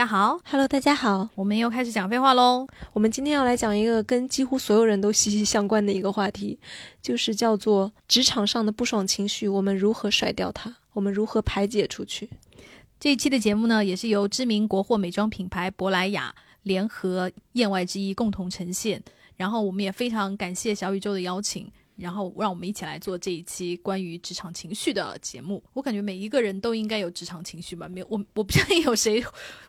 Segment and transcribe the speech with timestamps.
[0.00, 2.66] 大家好，Hello，大家好，我们又开始讲废话喽。
[2.94, 6.58] 我们今天要来讲一个跟几乎所有人都息息相关的一个话题，
[7.02, 10.74] 就是叫做职场上的不爽情绪，我们如何甩掉它？
[10.94, 12.30] 我们如何排解出去？
[12.98, 19.02] 这一期的节目呢，也是由知名国货美妆品牌珀莱雅联合燕外之一共同呈现。
[19.36, 21.70] 然后我们也非常感谢小宇宙的邀请。
[22.00, 25.62] 然后让我们一起来做这一期关于职场情绪的节目。
[25.74, 27.88] 我感觉每一个人都应该有职场情绪吧？
[27.88, 29.22] 没有，我我不相信有谁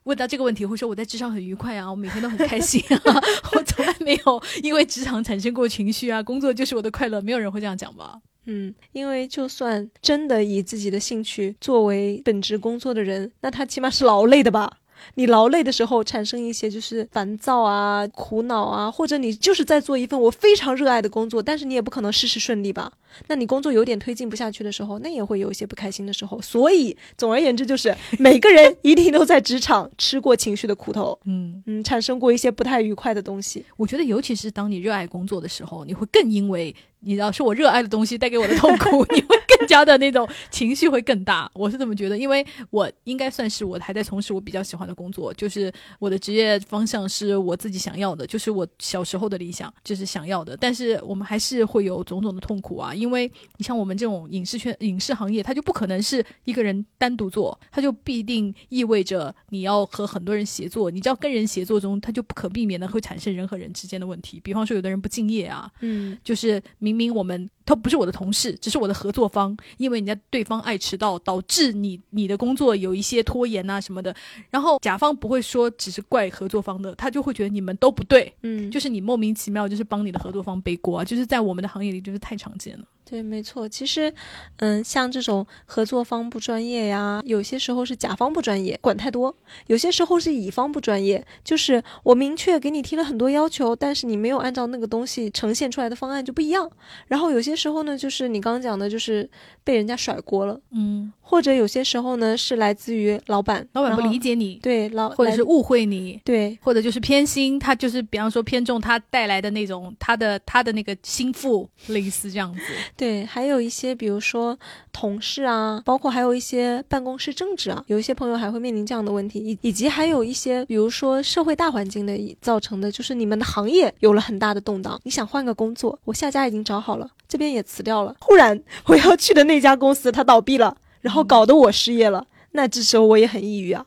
[0.03, 3.21] 问到这个问题会说我在职场很愉快啊，我每天都很开心啊，
[3.53, 8.19] 我从来没有因为职场产生过情绪啊，工作就是我的快乐，没有人会这样讲吧？
[8.45, 14.79] 嗯，因为就算真的以自己的兴趣作为本职工作的人，那他起码是劳累的吧？
[15.15, 22.91] 你劳累的时候产生一些就是烦躁啊、苦恼啊，或者你就是在做一份我非常热爱的工作，但是你也不可能事事顺利吧？
[23.27, 26.41] 那你工作有点推进不下去的时候，那也会有一些不开心的时候。
[26.41, 33.65] 所以总而言之，就是 每个人一定都在职场吃过情绪的苦头，嗯嗯，产生过一些不太愉快的东西。
[33.75, 36.73] 我觉得，尤其是当你热爱工作的时候，你会更因为。
[37.03, 41.49] 你知道是我热爱的东西带给我的痛苦， 你会更加的那种情绪会更大。
[41.53, 50.55] 我是这么觉得，因为我应该算是我还在从事我比较喜欢的工作，就是我的职业方向是我自己想要的，就是我小时候的理想，就是想要的。
[50.55, 60.91] 但是我们还是会有种种的痛苦啊，因为你像我们这种影视圈、影视行业，它就不可能是一个人单独做，它就必定意味着你要和很多人协作。
[60.91, 64.39] 你知道，跟人协作中，它就不可避免的会产生人和人之间的问题。
[64.43, 66.91] 比方说，有的人不敬业啊，嗯，就是明。
[66.91, 74.15] 明明我们他不是我的同事，只是我的合作方，因为人家对方爱迟到，导致你你的工作有一些拖延啊什么的。
[74.49, 82.85] 然后甲方不会说只是怪合作方的，他就会觉得你们都不对，嗯，就是你莫名其妙就是帮你的合作方背锅啊，就是在我们的行业里就是太常见了。
[83.03, 83.67] 对，没错。
[83.67, 84.13] 其实，
[84.57, 89.29] 嗯，像这种合作方不专业呀，有些时候是甲方不专业，管太多；
[89.67, 96.71] 有些时候是乙方不专业，就是我明确给你提了很多要求，但是你没有按照那个东西呈现出来的方案就不一样。
[97.07, 99.29] 然后有些时候呢，就是你刚刚讲的，就是
[99.63, 112.61] 被人家甩锅了，嗯，或者有些时候呢是来自于老板，老板不理解你，对，老或者是误会你，对，或者就是偏心，他就是比方说偏重他带来的那种他的他的那个心腹，类似这样子。
[112.95, 114.57] 对，还有一些，比如说
[114.91, 133.83] 同事啊，包括还有一些办公室政治啊，有一些朋友还会面临这样的问题，以以及还有一些，比如说社会大环境的造成的，就是你们的行业有了很大的动荡，你想换个工作，我下家已经找好了，这边也辞掉了，忽然我要去的那家公司它倒闭了，然后搞得我失业了，那这时候我也很抑郁啊。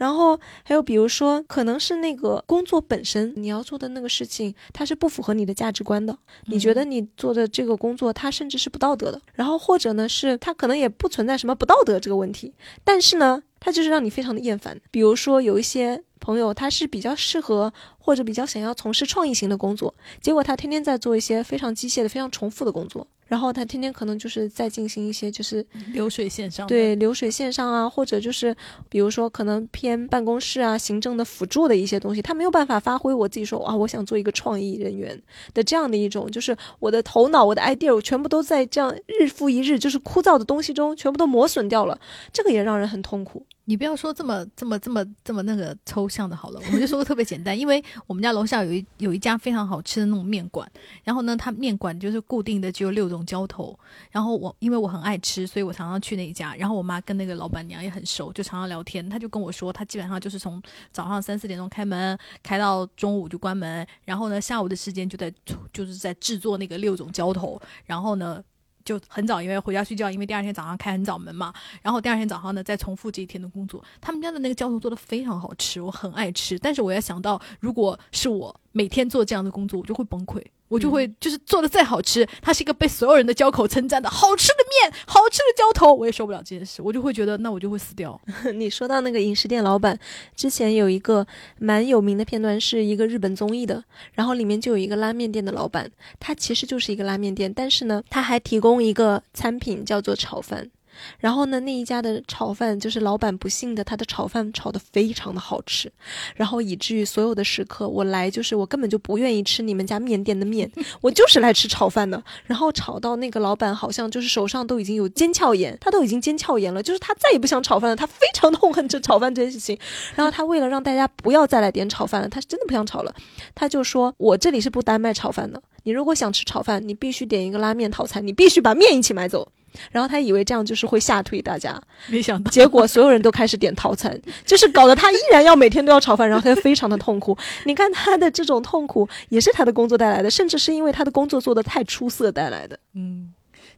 [0.00, 6.16] 然后还有，比如说，可能是那个工作本身，你要做的那个事情，它是不符合你的价值观的。
[6.46, 9.20] 你觉得你做的这个工作，它甚至是不道德的。
[9.34, 14.80] 然后或者呢，是它可能也不存在什么不道德这个问题，但是呢，它就是让你非常的厌烦。
[14.90, 23.06] 比如说有一些朋友，他是比较适合或者比较想要从事创意型的工作，结果他天天在做一些非常机械的、非常重复的工作。
[23.30, 28.52] 然后他天天可能就是在进行一些就是流水线上对流水线上啊，或者就是
[28.88, 35.16] 比如说可能偏办公室啊、行政的辅助的一些东西，他没有办法发挥我自己说啊，我想做一个创意人员
[35.54, 41.96] 的这样的一种，就是我的头脑、我的 idea 我全部都在这样日复一日就是枯燥的东西中全部都磨损掉了，
[42.32, 43.46] 这个也让人很痛苦。
[43.66, 50.68] 你不要说这么这么这么这么那个抽象的好了，我们就说个特别简单，因为我们家楼下有一有一家非常好吃的那种面馆，
[51.04, 53.78] 然后呢，它面馆就是固定的只有六种浇头，
[54.10, 60.60] 然后我因为我很爱吃，所以我常常去那一家，然后我妈跟那个老板娘也很熟，就常常聊天，她就跟我说，她基本上就是从
[60.90, 65.32] 早上三四点钟开门，开到中午就关门，然后呢，下午的时间就在
[65.72, 68.42] 就是在制作那个六种浇头，然后呢。
[68.84, 71.52] 就很早，因为回家睡觉，因为第二天早上开很早门嘛。
[71.82, 73.82] 然后第二天早上呢，再重复这一天的工作。
[74.00, 76.58] 他们家的那个浇头做的非常好吃，我很爱吃。
[76.58, 80.44] 但是我要想到，如果是我每天做这样的工作，我就会崩溃。
[80.70, 88.18] 我就会就是做的再好吃，它是一个被所有人的交口称赞的好吃的面，好吃的浇头，我也受不了这件事，我就会觉得那我就会死掉。
[88.54, 89.98] 你说到那个饮食店老板，
[90.36, 91.26] 之前有一个
[91.58, 93.82] 蛮有名的片段，是一个日本综艺的，
[94.12, 95.90] 然后里面就有一个拉面店的老板，
[96.20, 100.70] 他其实就是一个拉面店，但是呢，他还提供一个餐品叫做炒饭。
[101.18, 105.90] 然后呢，那一家的炒饭就是老板不幸的，他的炒饭炒的非常的好吃，
[106.36, 110.70] 然后以至于所有的食客我来就是我根本就不愿意吃你们家面店的面，
[111.00, 112.22] 我就是来吃炒饭的。
[112.46, 119.78] 然后炒到那个老板好像就是手上都已经有尖鞘炎，他都已经尖鞘炎了，就是他再也不想炒饭了，他非常痛恨这炒饭这件事情。
[120.14, 123.14] 然后他为了让大家不要再来点炒饭了，他是真的不想炒了，
[123.54, 129.50] 他就说我这里是不单卖炒饭的，你如果想吃炒饭，你必须点一个拉面套餐，你必须把面一起买走。
[129.90, 137.36] 然后他以为这样就是会吓退大家， 没想到结果所有人都开始点套餐，就是搞得他依然要每天都要炒饭，然后他就非常的痛苦。
[137.64, 142.78] 你看他的这种痛苦也是他的工作带来的，甚至是因为他的工作做得太出色带来的。
[142.94, 143.32] 嗯，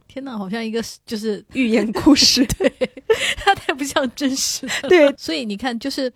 [0.07, 2.71] 天哪，好像一个就是寓言故事， 对，
[3.37, 4.89] 他太不像真实了。
[4.89, 6.11] 对，所以你看，就是。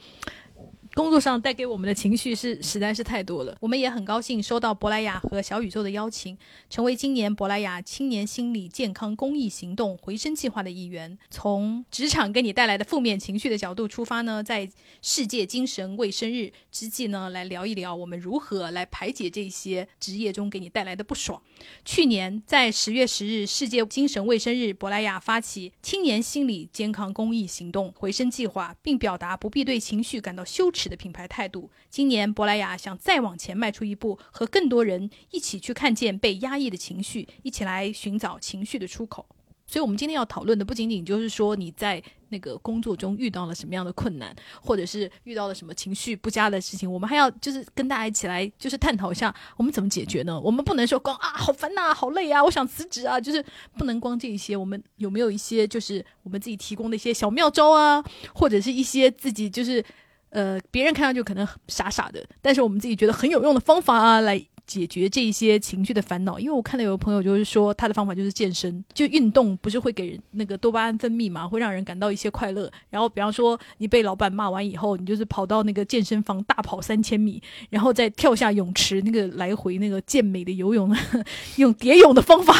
[0.97, 3.55] 工作上带给我们的情绪是实在是太多了。
[3.61, 6.35] 我们也很高兴收到珀莱雅和小宇宙的邀请，
[6.71, 11.15] 成为今年珀莱雅青年心理健康公益行动回声计划的一员。
[11.29, 14.67] 从职场给你带来的负面情绪的角度出发呢，在
[15.03, 21.39] 世界精神卫生日之际呢，来聊一聊我们如何来排解这些职业中给你带来的不爽。
[21.85, 30.86] 去年在十月十日世界精神卫生日，珀莱雅发起青年心理健康公益行动回声计划，并表达不必对情绪感到羞耻。
[30.87, 31.69] 的品牌态度。
[31.89, 39.25] 今年，珀莱雅想再往前迈出一步，和更多人一起去看见被压抑的情绪，一起来寻找情绪的出口。
[39.69, 50.39] 所以，我们今天要讨论的不仅仅就是说你在那个工作中遇到了什么样的困难，或者是遇到了什么情绪不佳的事情，我们还要就是跟大家一起来就是探讨一下我们怎么解决呢？
[50.39, 53.43] 我们不能说光啊好烦呐，好累啊，我想辞职啊，就是
[53.77, 54.55] 不能光这一些。
[54.55, 58.01] 我们有没有一些就是我们自己提供的一些小妙招啊，
[58.33, 59.83] 或者是一些自己就是。
[60.29, 64.45] 呃，别人看上去可能傻傻的，但是我们自己觉得很有用的方法啊，来。
[64.67, 72.69] 解决这些情绪的烦恼，因为我看到有个朋友就是说，他的方法就是健身，就运动不是会给人那个多巴胺分泌嘛，会让人感到一些快乐。
[72.89, 77.41] 然后，比方说你被老板骂完以后，你就是跑到那个健身房大跑三千米，
[77.71, 80.93] 然后再跳下泳池那个来回那个健美的游泳，
[81.55, 82.53] 用蝶泳的方法，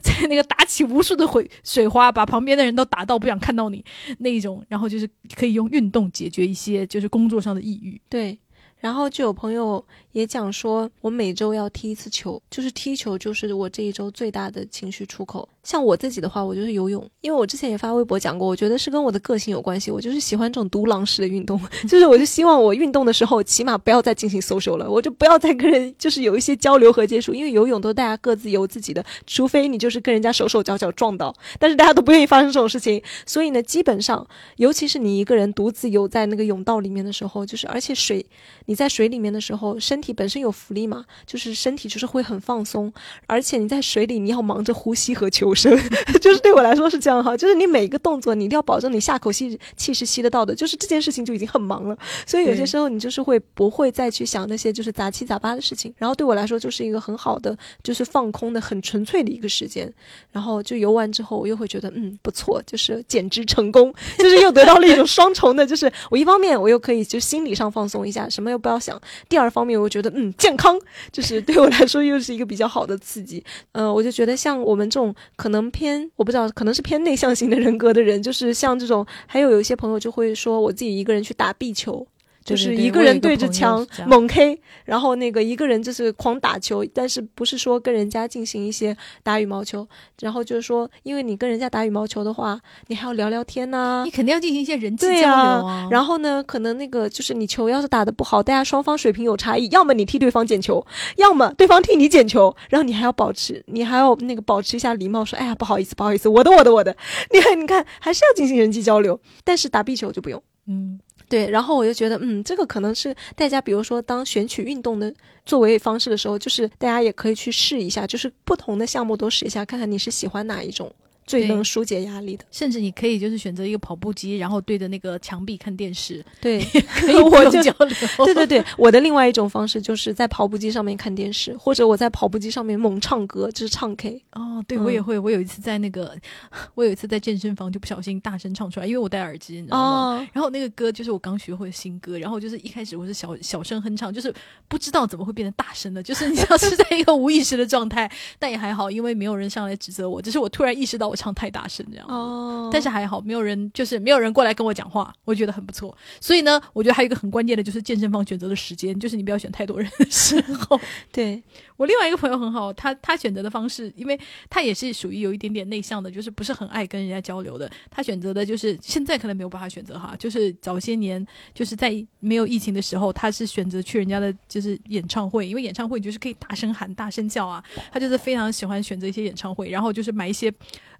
[0.00, 3.84] 在那个打起无数的水水花，把旁边的人都打到不想看到你
[4.18, 8.00] 那一种，然后就是可以用运动解决一些就是工作上的抑郁。
[8.08, 8.38] 对。
[8.80, 15.48] 然后就有朋友也讲说，我每周要踢一次球，就是踢球就是我这一周最大的情绪出口。
[15.68, 34.26] 像我自己的话，我就是游泳，因为我之前也发微博讲过，我觉得是跟我的个性有关系，我就是喜欢这种独狼式的运动， 就是我就希望我运动的时候，起码不要再进行 social 了，我就不要再跟人就是有一些交流和接触，因为游泳都大家各自游自己的，除非你就是跟人家手手脚脚撞到，但是大家都不愿意发生这种事情，所以呢，基本上，
[34.56, 38.24] 尤其是你一个人独自游在那个泳道里面的时候，就是而且水。
[38.64, 42.92] 你在水里面的时候，身体本身有浮力嘛，就是身体就是会很放松，
[43.26, 45.76] 而且你在水里你要忙着呼吸和求生，
[46.22, 59.92] 就是对我来说是这样哈，就是你每一个动作你一定要保证你下口气气是吸得到的，就是这件事情就已经很忙了，所以有些时候你就是会不会再去想那些就是杂七杂八的事情，然后对我来说就是一个很好的就是放空的很纯粹的一个时间，
[60.30, 68.58] 然后就游完之后我又会觉得嗯不错，就是简直成功，就是又得到了一种双重的，就是我一方面我又可以就心理上放松一下，什么又。
[68.58, 69.00] 不要想。
[69.28, 70.76] 第二方面，我觉得嗯，健康
[71.12, 73.40] 就是对我来说又是一个比较好的刺激。
[73.70, 82.06] 嗯，我就觉得像我们这种可可能偏，我不知道可能是偏内向型的人格的人，就是像这种，还有有一些朋友就会说，我自己一个人去打壁球。
[82.48, 89.86] 就是一个人对着墙猛 K，然后那个一个人就是狂打球，但是不是说跟人家进行一些打羽毛球，
[90.20, 95.88] 然后就是说，因为你跟人家打羽毛球的话，你还要聊聊天呐，你肯定要进行一些人际交流啊。
[95.90, 100.84] 然后呢，可能那个就是你球要是打的不好，大家双方水平有差异，要么你替对方捡球，
[101.16, 106.96] 要么对方替你捡球，然后你还要保持，你还要那个保持一下礼貌，说哎呀不好意思不好意思，我的我的我的，
[107.32, 110.98] 你看你看还是要进行人际交流，但是打壁球就不用，嗯。
[111.28, 115.12] 对，然后我就觉得，嗯，这个可能是大家，比如说当选取运动的
[115.44, 120.90] 作为方式的时候，就是大家也可以去试一下，就是不同的项目都试一下，看看你是喜欢哪一种。
[121.28, 126.24] 最能疏解压力的，甚至你可以就是选择一个跑步机，然后对着那个墙壁看电视。
[126.40, 128.24] 对， 可以 我就交流。
[128.24, 134.22] 对对对，我的另外一种方式就是在跑步机上面看电视，或者我在跑步机上面猛唱歌，就是唱 K。
[134.32, 135.18] 哦，对我也会。
[135.18, 136.16] 我有一次在那个，
[136.74, 140.28] 我有一次在健身房就不小心大声唱出来，因为我戴耳机，你知道吗？
[140.32, 144.32] 然后那个歌就是我刚学会的新歌，然后就是一开始我是小小声哼唱，就是
[144.68, 152.06] 不知道怎么会变成大声的，就是你知道是在一个无意识的状态，但也还好，因为没有人上来指责我，只是我突然意识到我唱太大声这样。
[152.08, 155.96] 哦，但是还好，没有人，就是没有人过来跟我讲话，我觉得很不错。
[156.20, 160.80] 所以呢，我觉得还有一个很关键的，就是健身房选择的时间，就是你不要选太多人的时候。
[161.12, 161.42] 对
[161.76, 167.70] 我另外一个朋友很好，他他选择的方式，因为他也是属于有一点点内向的，就是不是很爱跟人家交流的。
[167.90, 177.62] 他选择的就是现在可能没有办法选择哈，就是早些年就是在没有疫情的时候，他是选择去人家的就是演唱会，因为演唱会你就是可以大声喊、大声叫啊。
[177.90, 180.52] 他就是非常喜欢选择一些演唱会，然后就是买一些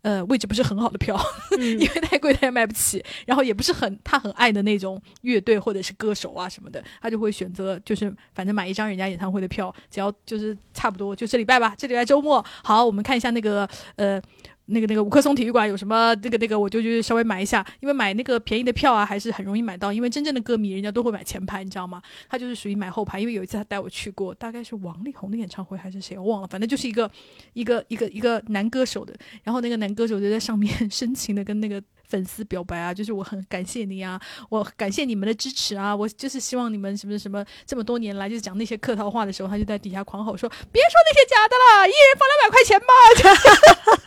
[0.08, 0.78] 呃位置不是很。
[0.78, 1.18] 好的票，
[1.58, 14.22] 因为太贵他也买不起，然后也不是很他很爱的那种乐队或者是歌手啊什么的，他就会选择就是反正买一张人家演唱会的票，只要就是差不多就这礼拜吧，这礼拜周末好，我们看一下那个呃
[14.68, 19.92] 那个那个五棵松体育馆有什么那个那个，我就去稍微买一下，因为买那个便宜的票啊，还是很容易买到。
[19.92, 22.00] 因为真正的歌迷，人家都会买前排，你知道吗？
[22.28, 23.18] 他就是属于买后排。
[23.18, 27.10] 因为有一次他带我去过，大概是王力宏的演唱会还是谁，我忘了，反正就是一个
[27.52, 31.82] 一个一个一个男歌手的，然后那个男歌手就在上面 深情的跟那个。
[32.08, 42.86] 粉丝表白啊，就是我很感谢你啊，我感谢你们的支持啊，我就是希望你们什么什么这么多年来，就是讲那些客套话的时候，他就在底下狂吼说：“别说那些假的了，一人放两百块钱吧。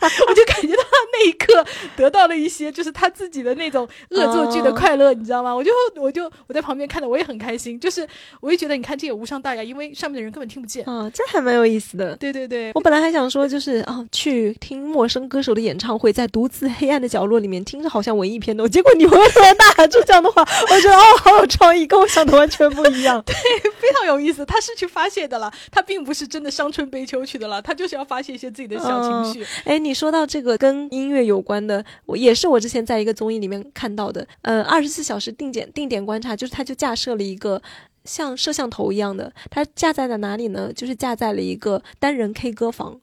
[0.28, 0.82] ”我就感觉到
[1.12, 1.64] 那一刻
[1.96, 5.54] 得到了一些，就是他自己的那种恶作剧的快乐，你知道吗？
[5.54, 8.06] 我就我就我在旁边看的，我也很开心，就是
[8.40, 12.16] 我就觉得你看这也无伤大雅，因为上面的人根本听不见啊，这还蛮有意思的。
[12.16, 17.91] 对对对，我本来还想说，就是啊，去听陌生歌手的演唱会，在独自黑暗的角落里面听着。
[17.92, 23.22] 好像文艺片的，结果你会突然大喊出这样的话，我觉得哦，好有创意，跟我想的完全不一样。
[23.26, 23.34] 对，
[23.78, 24.46] 非常有意思。
[24.46, 29.46] 他是去发泄的了，他并不是真的伤春悲秋去的了，他就是要发泄一些自己的小情绪。
[29.64, 34.26] 哎，你说到这个跟音乐有关的，我也是我之前在一个综艺里面看到的。
[34.40, 37.60] 呃，二十四小时定点定点观察，就是他就架设了一个
[38.04, 40.72] 像摄像头一样的，它架在了哪里呢？
[40.72, 42.98] 就是架在了一个单人 K 歌房，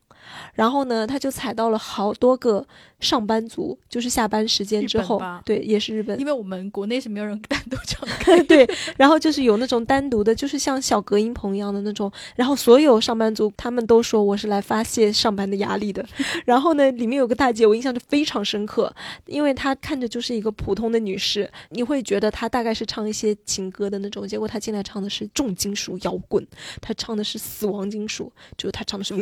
[0.53, 2.65] 然后呢，他就踩到了好多个。
[2.99, 8.69] 上班族就是下班时间之后，对，也是日本，因为我们国内是没有人单独唱歌，对。
[8.97, 12.11] 然后就是有那种单独的，就是像小隔音棚一样的那种。
[12.35, 16.05] 然后所有上班族他们都说我是来发泄上班的压力的。
[16.45, 18.93] 然后呢，里面有个大姐，我印象就非常深刻，
[19.27, 26.45] 因为她看着就是一个普通的女士，你会觉得她大概是唱一些情歌的那种，结果她进来唱的是重金属摇滚，
[26.81, 29.15] 她唱的是死亡金属，就是她唱的是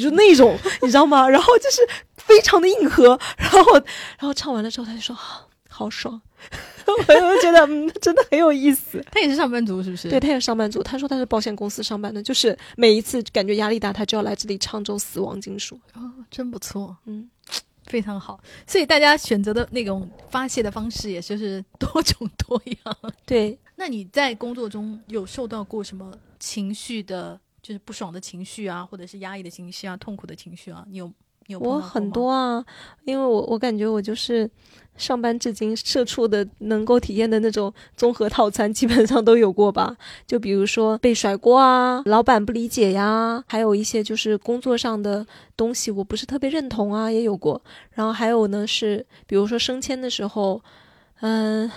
[0.00, 1.28] 就 那种，你知道吗？
[1.28, 2.88] 然后就是非常的硬。
[2.88, 3.72] 核，然后，
[4.18, 5.16] 然后唱完了之后，他就说
[5.68, 6.20] 好爽，
[6.86, 9.04] 我就觉得嗯，真的很有意思。
[9.10, 10.08] 他也是上班族，是不是？
[10.10, 10.82] 对，他也是上班族。
[10.82, 15.80] 他说他是保险公司上班的，就是每一次感觉压力大，他就要来这里唱这种死亡金属。
[15.94, 17.28] 哦，真不错，嗯，
[17.86, 18.38] 非常好。
[18.66, 22.96] 所以大家选择的那种发泄的方式，也就是多种多样。
[23.26, 30.84] 对，那你在工作中有受到过什么情绪的，就是不爽的情绪啊，或者是压抑的情绪啊，痛苦的情绪啊？
[30.90, 31.10] 你有？
[31.60, 32.64] 我很多啊，
[33.04, 34.50] 因为我我感觉我就是
[34.96, 39.96] 上班至今社畜的能够体验的那种综合套餐，基本上都有过吧。
[40.26, 47.62] 就比如说被甩锅啊，老板不理解呀，还有一些就是工作上的东西我不是特别认同啊，也有过。
[47.92, 50.62] 然后还有呢是，比如说升迁的时候，
[51.20, 51.70] 嗯。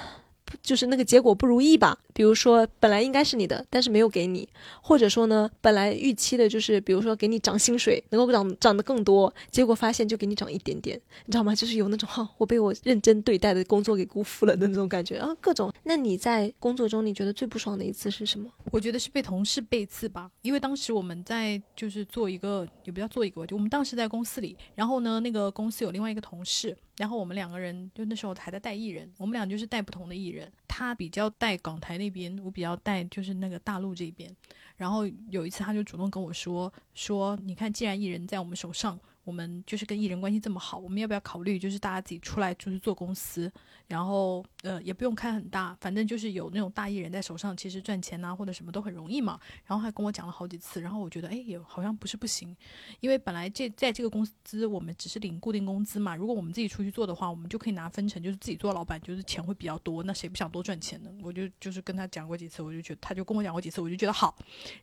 [0.62, 4.48] 就是那个结果不如意吧，比如说本来应该是你的，但是没有给你，
[4.82, 11.54] 或者说呢，本来预期的就是比如说给你涨薪水，能够涨涨得更多，结果发现就给你涨一点点，你知道吗？
[11.56, 15.72] 就是有那种哈，我被我认真对待的工作给辜负了的那种感觉啊，各种。
[15.84, 18.50] 那你在工作中你觉得最不爽的一次是什么？
[18.72, 26.75] 我觉得是被同事背刺吧，因为当时我们在就是做一个，也不要做一个，就我们当时在公司里，然后呢，那个公司有另外一个同事。
[26.98, 34.30] 然后我们两个人就那时候还在带艺人，我们俩就是带不同的艺人，他比较带港台那边，我比较带就是那个大陆这边。
[34.75, 39.00] 然后有一次他就主动跟我说说，你看既然艺人在我们手上。
[39.28, 43.52] 我们就是跟艺人关系这么好，我们要不要考虑就是大家自己出来就是做公司，
[43.86, 49.38] 然后呃也不用开很大，反正就是有那种大艺人在手上，其实赚钱呐或者什么都很容易嘛。
[49.66, 52.56] 然后还跟我讲了好几次，然后我觉得哎也好像不是不行，
[53.02, 61.12] 因为本来这在这个公司我们只是领固定工资嘛，如果我们自己出去做的话，我们就可以拿分成，就是自己做老板就是钱会比较多，那谁不想多赚钱呢？
[61.22, 64.34] 我就就是跟他讲过几次，我就觉得他就跟我讲过几次，我就觉得好，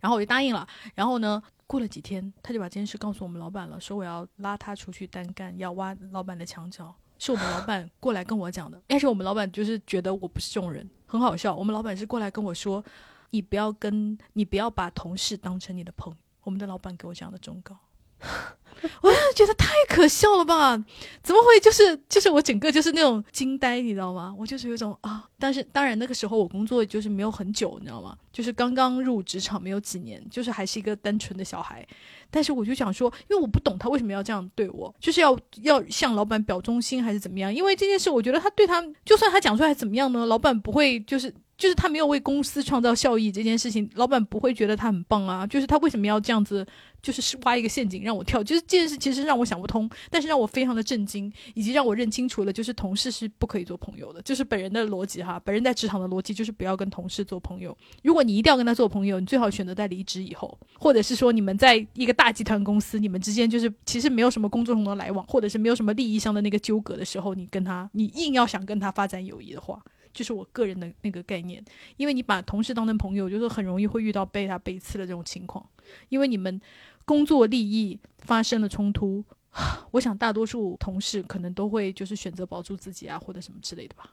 [0.01, 1.43] 然后我就答应了，然后呢。
[1.66, 6.94] 过了几天，他就把这件事告诉我们老板了，说我要拉他出去单干，要挖老板的墙角。
[7.16, 11.54] 是我们老板过来跟我讲的，但是我们老板就是觉得我不是这种人，很好笑。
[11.54, 12.85] 我们老板是过来跟我说，
[13.30, 16.18] 你不要跟你不要把同事当成你的朋友。
[16.42, 17.78] 我们的老板给我这样的忠告。
[19.03, 20.76] 我觉得太可笑了吧？
[21.23, 24.35] 怎么会就是就是我整个就是那种惊呆，你知道吗？
[24.38, 28.17] 我就是有种啊，但是当然那个时候我工作就是没有很久，你知道吗？
[28.33, 31.87] 就是刚刚入职场没有几年，就是还是一个单纯的小孩。
[32.31, 37.55] 但是我就想说，因为我不懂他为什么要这样对我，就是要要向老板表忠心还是怎么样？
[37.55, 40.26] 因为这件事，我觉得他对他，就算他讲出来怎么样呢？
[40.26, 45.46] 老板不会就是就是他没有为公司创造效益这件事情，老板不会觉得他很棒啊？
[45.46, 46.66] 就是他为什么要这样子？
[47.02, 57.76] 就是挖一个陷阱让我跳，就是这件事其实让我想不通，但是让我非常的震惊，以及让我认清楚了，就是同事是不可以做朋友的，就是本人的逻辑哈，本人在职场的逻辑就是不要跟同事做朋友。
[58.02, 69.78] 如果你一定要跟他做朋友，你最好选择在离职以后，或者是说你们在一个大集团公司，你们之间就是其实没有什么工作上的来往，或者是没有什么利益上的那个纠葛的时候，你跟他，你硬要想跟他发展友谊的话，
[70.14, 71.62] 就是我个人的那个概念，
[71.99, 75.68] 因为你把同事当成朋友，就是很容易会遇到被他背刺的这种情况，
[76.09, 76.59] 因为你们。
[77.06, 79.23] 工作利益发生了冲突，
[79.92, 84.11] 我想大多数同事可能都会就是选择保住自己啊，或者什么之类的吧。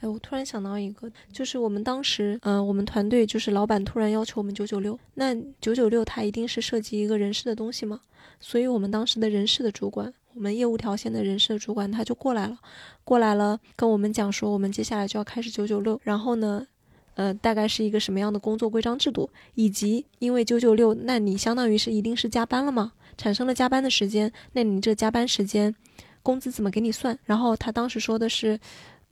[0.00, 8.00] 哎，我突然想到一个，就是我们当时，嗯、我们团队就是老板突然要求我们九九六，那九九六它一定是涉及一个人事的东西嘛，
[8.40, 12.58] 所以我们当时的人事的主管，我们业务条线的人事主管他就过来了，
[13.02, 16.66] 过来了跟我们讲说，我们接下来就要开始九九六，然后呢。
[17.14, 25.74] 呃，大概是一个什么样的工作规章制度，以及因为九九六，那你相当于是一定是加班了嘛，产生了加班的时间，那你这加班时间，
[26.22, 27.18] 工资怎么给你算？
[27.24, 28.60] 然后他当时说的是，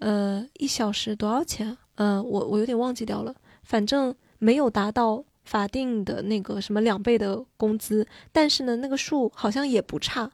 [0.00, 1.74] 呃，一小时多少钱？
[1.94, 10.30] 呃，我我有点忘记掉了，反正没有达到法定的那个什么两倍的工资，但是呢，那个数好像也不差。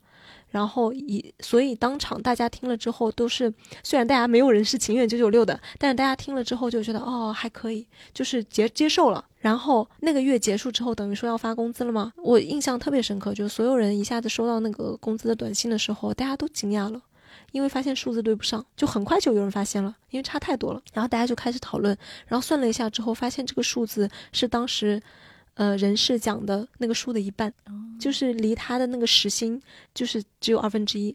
[0.51, 3.53] 然后以所以当场大家听了之后都是，
[3.83, 9.25] 虽然大家没有人是情愿九九六的，但是大家听了之后就觉得哦还可以，就是接接受了。
[9.39, 12.13] 然后那个月结束之后，等于说要发工资了吗？
[12.17, 17.01] 我印象特别深刻，就是所有人一下子收到那个工资的短信的时候，大家都惊讶了。
[17.53, 20.81] 因为发现数字对不上，就很快就有人发现了，因为差太多了。
[20.93, 25.03] 然后大家就开始讨论，然后算了一下之后，发现这个数字是当时，
[25.55, 27.53] 呃，人事讲的那个数的一半，
[27.99, 29.61] 就是离他的那个时薪
[29.95, 31.15] 就是只有二分之一。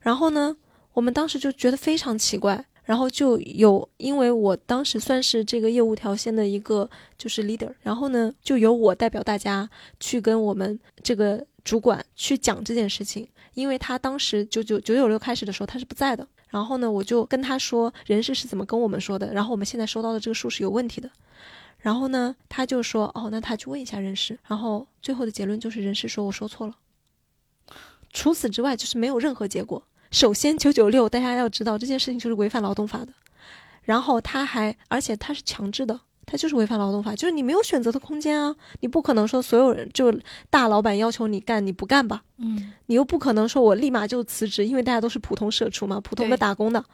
[0.00, 0.56] 然后呢，
[0.92, 9.68] 我们当时就觉得非常奇怪，然后就有，因为我当时算是这个业务条线的一个就是 leader，然后呢，就由我代表大家
[10.00, 13.28] 去跟我们这个主管去讲这件事情。
[13.54, 21.10] 因为他当时九九九九六开始的时候他是不在的，然后呢，我就跟他说人事是怎么跟我们说的，然后我们现在收到的这个数是有问题的，
[21.86, 26.74] 然后呢，他就说哦，那他去问一下人事，然后最后的结论就是人事说我说错了，
[28.12, 29.80] 除此之外就是没有任何结果。
[30.10, 33.12] 首先九九六大家要知道这件事情就是违反劳动法的，
[33.84, 36.00] 然后他还而且他是强制的。
[36.28, 38.52] 他就是违反劳动法，就是你没有选择的空间啊！
[38.80, 40.12] 你不可能说所有人就
[40.50, 42.24] 大老板要求你干你不干吧？
[42.38, 46.84] 嗯，你又不可能说我立马就辞职，因为大家都是普通社畜嘛，普通的打工的。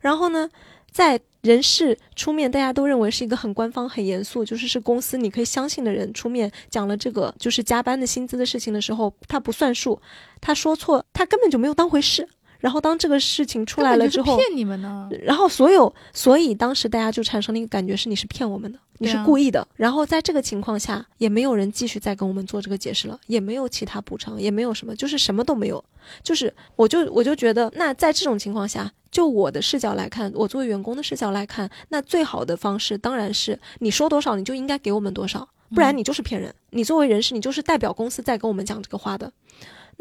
[0.00, 0.50] 然后呢，
[0.90, 10.00] 在人事出面，大家都认为是一个很官方、很严肃，就是是公司你可以相信的人出面讲了这个就是加班的薪资的事情的时候，他不算数，
[10.40, 12.28] 他说错，他根本就没有当回事。
[12.62, 15.10] 然后当这个事情出来了之后，骗你们呢。
[15.20, 19.66] 然后所有，所以当时大家就产生了一个感觉是你是骗我们的，你是故意的。
[19.74, 25.84] 然后在这个情况下，也没有人继续再跟我们做这个解释了，也没有其他补偿，也没有什么，就是什么都没有。
[26.22, 36.54] 就是我就我就觉得，那在这种情况下，就我的视角来看，我作为员工的视角来看，那最好的方式当然是你说多少你就应该给我们多少，不然你就是骗人。
[36.70, 39.32] 你作为人事，你就是代表公司在跟我们讲这个话的。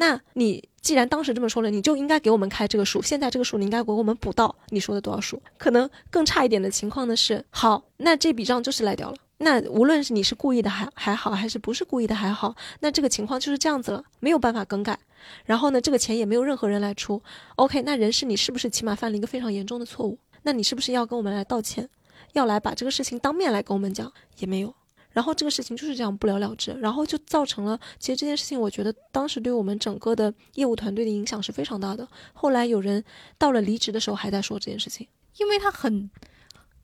[0.02, 3.04] 那你既然当时这么说了，你就应该给我们开这个数。
[3.04, 5.40] 现在这个数你应该给我们补到你说的多少数。
[5.60, 9.18] 可能更差一点的情况呢是，好，那这笔账就是赖掉了。
[9.38, 14.98] 那无论是你是故意的还还好，还是不是故意的还好，那这个情况就是这样子了，没有办法更改。
[15.46, 17.22] 然后呢，这个钱也没有任何人来出。
[17.58, 20.18] OK，那人事你是不是起码犯了一个非常严重的错误？
[20.42, 21.88] 那你是不是要跟我们来道歉，
[22.34, 24.12] 要来把这个事情当面来跟我们讲？
[24.40, 24.74] 也没有。
[25.14, 32.08] 然后这个事情就是这样不了了之，然后就造成了，其实这件事情我觉得当时对我们整个的业务团队的影响是非常大的。
[32.34, 33.04] 后来有人
[33.38, 36.10] 到了离职的时候还在说这件事情，因为他很，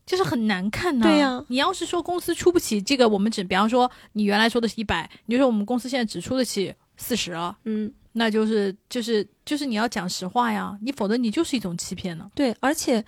[0.05, 12.29] 就是很难看呐、对呀你要是说公司出不起这个，我们只比方说你原来说的是一百，你就说我们公司现在只出得起四十啊，嗯，那就是就是就是你要讲实话呀，你否则你就是一种欺骗呢。
[12.33, 13.03] 对，而且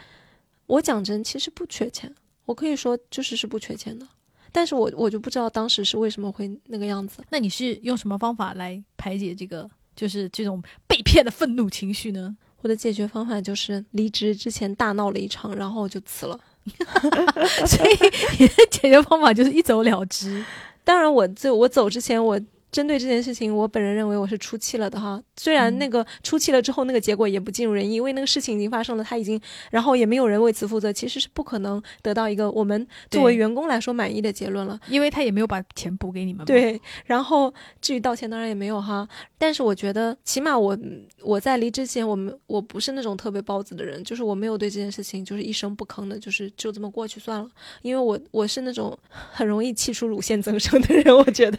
[0.68, 2.14] 我讲真，其实不缺钱，
[2.46, 4.08] 我可以说就是是不缺钱的，
[4.52, 7.24] 但是我我就不知道当时是为什么会那个样子。
[7.30, 12.36] 那你是用什么方法来排解这个就是这种被骗的愤怒情绪呢？
[12.62, 16.38] 我的解决方法就是离职之前大闹了一场，然后就辞了。
[17.66, 17.96] 所以
[18.38, 20.44] 你的解决方法就是一走了之。
[20.84, 22.40] 当然我，就我走之前，我
[22.72, 25.22] 针对这件事情，我本人认为我是出气了的哈。
[25.36, 29.40] 虽然那个出气了之后，那个结果也不尽如人意，因为那个事情已经发生了，他已经，
[29.72, 34.80] 然后也没有人为此负责，其实是不可能得到一个我们作为员工来说满意的结论了。
[34.88, 39.08] 因为他也没有把钱补给你们嘛。，对，然后至于道歉，当然也没有哈。
[39.38, 40.78] 但是我觉得，起码我
[41.22, 47.50] 我在离之前，我们我不是那种特别包子的人，就是我没有对这件事情就是一声不吭的，就是就这么过去算了。
[47.82, 48.98] 因为我我是那种
[49.32, 51.58] 很容易气出乳腺增生的人，我觉得。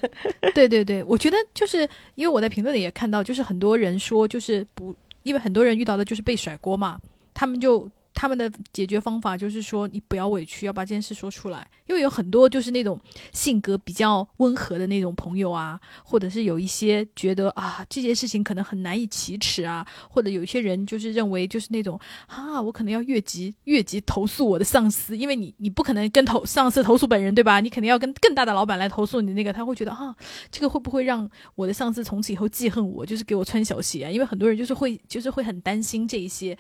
[0.55, 7.01] 对对对，我觉得就是因为我在评论里也看到，就是很多人说，就是不，因为很多人遇到的就是被甩锅嘛，
[7.35, 7.89] 他们就。
[8.21, 11.67] 他们的解决方法就是说，你不要委屈，要把这件事说出来。
[11.87, 13.01] 因为有很多就是那种
[13.33, 27.61] 性格比较温和的那种朋友啊，或者是有一些觉得啊这件事情可能很难以启齿啊，或者有一些人就是认为就是那种啊，我可能要越级越级投诉我的上司，因为你你不可能跟投上司投诉本人对吧？
[27.61, 30.15] 你肯定要跟更大的老板来投诉你那个，他会觉得啊，
[30.51, 34.11] 这个会不会让我的上司从此以后记恨我，就是给我穿小鞋啊？
[34.11, 36.55] 因为很多人就是会就是会很担心这一些。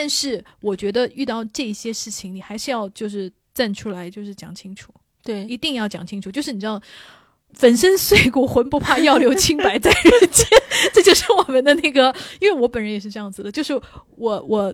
[0.00, 6.30] 但是我觉得遇到这些事情，你还是要就是站出来，就是讲清楚，对，一定要讲清楚。
[6.30, 6.80] 就是你知道，
[7.54, 10.46] 粉身碎骨浑不怕，要留清白在人间，
[10.94, 12.14] 这就是我们的那个。
[12.40, 13.74] 因为我本人也是这样子的，就是
[14.14, 14.72] 我我，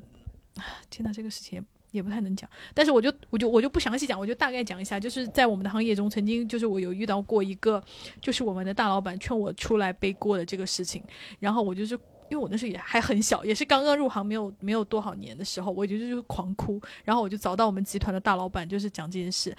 [0.90, 2.46] 天呐，这个事情也不太能讲。
[2.74, 5.00] 但是我就我就我就不详细讲，我就大概讲一下。
[5.00, 7.82] 就是在我们的行业中，曾经就是我有遇到过一个，
[8.20, 11.02] 就是我们的大老板劝我出来背锅的这个事情，
[11.40, 11.98] 然后我就是。
[12.34, 19.56] 因为我那时候也还很小，也是刚刚入行没有没有多少年的时候，我就就是狂哭，然后我就找到我们集团的大老板，就是讲这件事。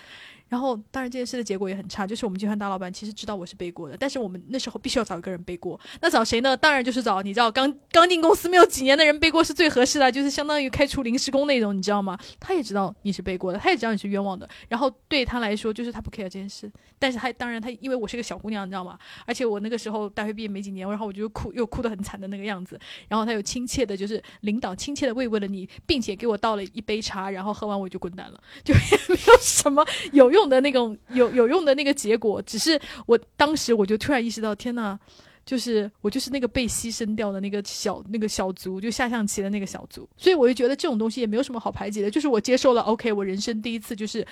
[0.48, 5.80] 然后，当然这件事的结果也很差，就是我们集团大老板其实知道我是背锅的，但是我们那时候必须要找一个人背锅。
[6.02, 6.56] 那找谁呢？
[6.56, 12.18] 当然就是找你知道刚刚进公司没有几年的人背锅是最合适的，就是相当于开除临时工那种，你知道吗？
[12.40, 14.48] 他也知道你是背锅的，他也知道你是冤枉的。
[14.70, 18.98] 然后对他来说，就是他不 care 这件事，但是他当然他因为我是个小姑娘，你知道吗？
[19.26, 22.80] 而且我那个时候大学毕业没几年，然后我就哭又哭得很惨的那个样子。
[23.08, 28.80] 然后他又亲切的，就是领导亲切的慰问了你，并且给我倒了一杯茶，然后喝完我就滚蛋了， 就也
[29.10, 30.96] 没有什么有用的那种。
[31.14, 35.00] 有有用的那个结果，只是我当时我就突然意识到，天呐，
[35.46, 44.26] 就是我就是那个被牺牲掉的那个小那个小卒，就下象棋的那个小卒，所以我就觉得这种东西也没有什么好排挤的，就是我接受了，OK，我人生第一次就是。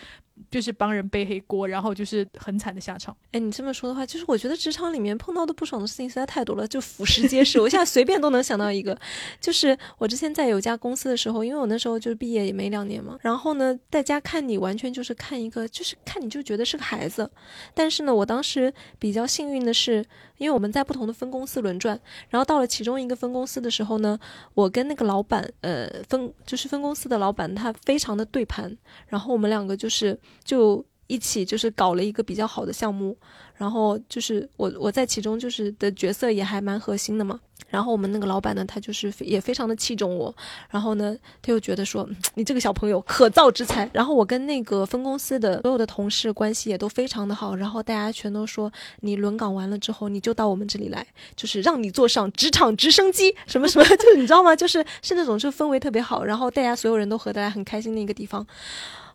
[0.50, 3.16] 就是帮人背黑锅，然后就是很惨的下场。
[3.34, 7.60] 哎，你这么说的话，就是我觉得职场里面碰到的不爽的事情实在太多了，就俯拾皆是。
[7.62, 9.00] 我现在随便都能想到一个，
[9.40, 17.30] 就是我之前在有家公司的时候，因为我那时候就毕业也没两年嘛，然后呢，大家看你完全就是看一个，就是看你就觉得是个孩子。
[17.76, 20.04] 但是呢，我当时比较幸运的是，
[20.44, 21.98] 因为我们在不同的分公司轮转，
[22.30, 24.20] 然后到了其中一个分公司的时候呢，
[24.54, 28.78] 我跟那个老板，呃，分就是分公司的老板，他非常的对盘，
[29.08, 30.20] 然后我们两个就是。
[30.44, 33.16] 就一起就是搞了一个比较好的项目，
[33.56, 37.40] 然后就是我我在其中就是的角色也还蛮核心的嘛。
[37.70, 40.34] 然后我们那个老板呢，他就是也非常的器重我，
[40.70, 43.90] 然后呢，他又觉得说你这个小朋友可造之才。
[43.92, 54.56] 然后我跟那个分公司的所有的同事关系也都非常的好，然后大家全都说你轮岗完了之后你就到我们这里来，就是让你坐上职场直升机什么什么， 就你知道吗？
[54.56, 58.46] 就是是那种就氛围特别好，然后大家所有人都合得来很开心的一个地方。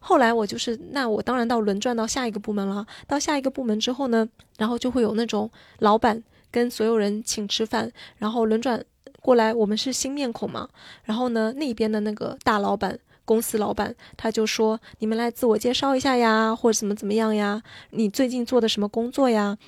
[0.00, 2.86] 后来我就是，那我当然到轮转到下一个部门了。
[3.06, 8.82] 到下一个部门之后呢，然后就会有那种老板跟所有人请吃饭，然后轮转
[9.20, 10.68] 过来，我们是新面孔嘛。
[11.04, 12.98] 然后呢，那边的那个大老板。
[13.28, 17.62] 公司老板他就说：“你们来自我介绍一下呀，或者怎么怎么样呀？
[17.90, 19.58] 你最近做的什么工作呀？”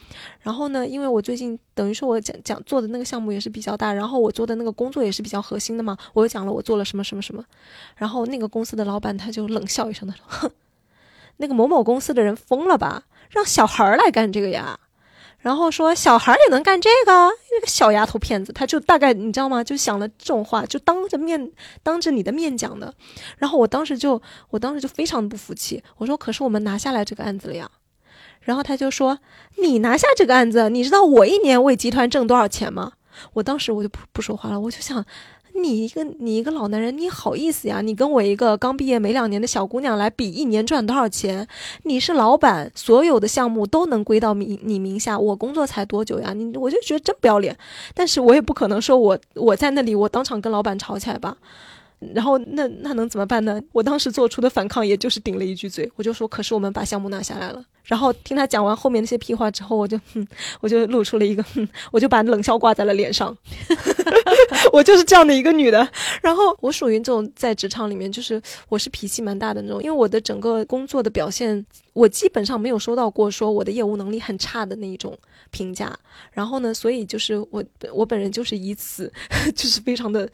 [0.40, 7.44] 然后呢，因为我最近等于说我讲讲做的那个项目也是比较大，然后我做的那个工作也是比较核心的嘛，我又讲了我做了什么什么什么。
[7.96, 10.50] 然后那个公司的老板他就冷笑一声，他说：“哼，
[11.36, 13.04] 那个某某公司的人疯了吧？
[13.28, 14.80] 让小孩儿来干这个呀？”
[15.40, 19.64] 然后说小孩也能干这个，那个小丫头片子，他就大概你知道吗？
[19.64, 21.50] 就想了这种话，就当着面
[21.83, 22.94] 当着你的面讲的。
[23.38, 27.70] 然后我当时就我当时就非常不服气，我说可是我们拿下来这个案子了呀。
[28.42, 29.18] 然后他就说
[29.57, 32.92] 你拿下这个案子，你知道我一年为集团挣多少钱吗？
[33.33, 35.05] 我当时我就不不说话了，我就想。
[35.54, 37.80] 你一个你一个老男人，你好意思呀？
[37.80, 41.46] 你跟我一个刚毕业没两年的小姑娘来比一年赚多少钱？
[41.82, 46.32] 你是老板，所有的项目都能归到名你名下，我工作才多久呀？
[46.32, 47.56] 你我就觉得真不要脸，
[47.94, 51.36] 但是我也不可能说我我在那里我当场跟老板吵起来吧。
[52.14, 53.60] 然后那那能怎么办呢？
[53.72, 60.26] 我当时做出的反抗也就是顶了一句嘴，我就说：“可是我们把项目拿下来了。”然后听他讲完后面那些屁话之后，我就哼，
[60.60, 63.36] 我就露出了一个哼，我就把冷笑挂在了脸上。
[64.72, 65.86] 我就是这样的一个女的。
[66.22, 75.18] 然后我属于这种在职场里面，就是我是脾气蛮大的那种，因为我的整个工作的表现，我基本上没有收到过说我的业务能力很差的那一种
[75.50, 75.94] 评价。
[76.32, 79.12] 然后呢，所以就是我我本人就是以此
[79.54, 80.26] 就是非常的。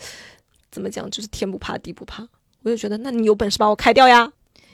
[0.70, 1.08] 怎么讲？
[1.10, 2.26] 就是天不怕地不怕，
[2.62, 4.32] 我就觉得，那你有本事把我开掉呀！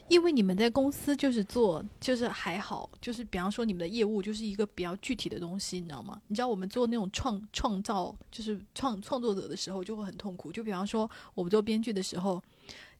[0.08, 6.20] 因为你们在公司就是做，就是还好，就是比方说你们的业务就是一个比较具体的东西，你知道吗？
[6.26, 10.52] 你知道我们做那种创创造，就是创创作者的时候就会很痛苦。
[10.52, 12.42] 就比方说我们做编剧的时候，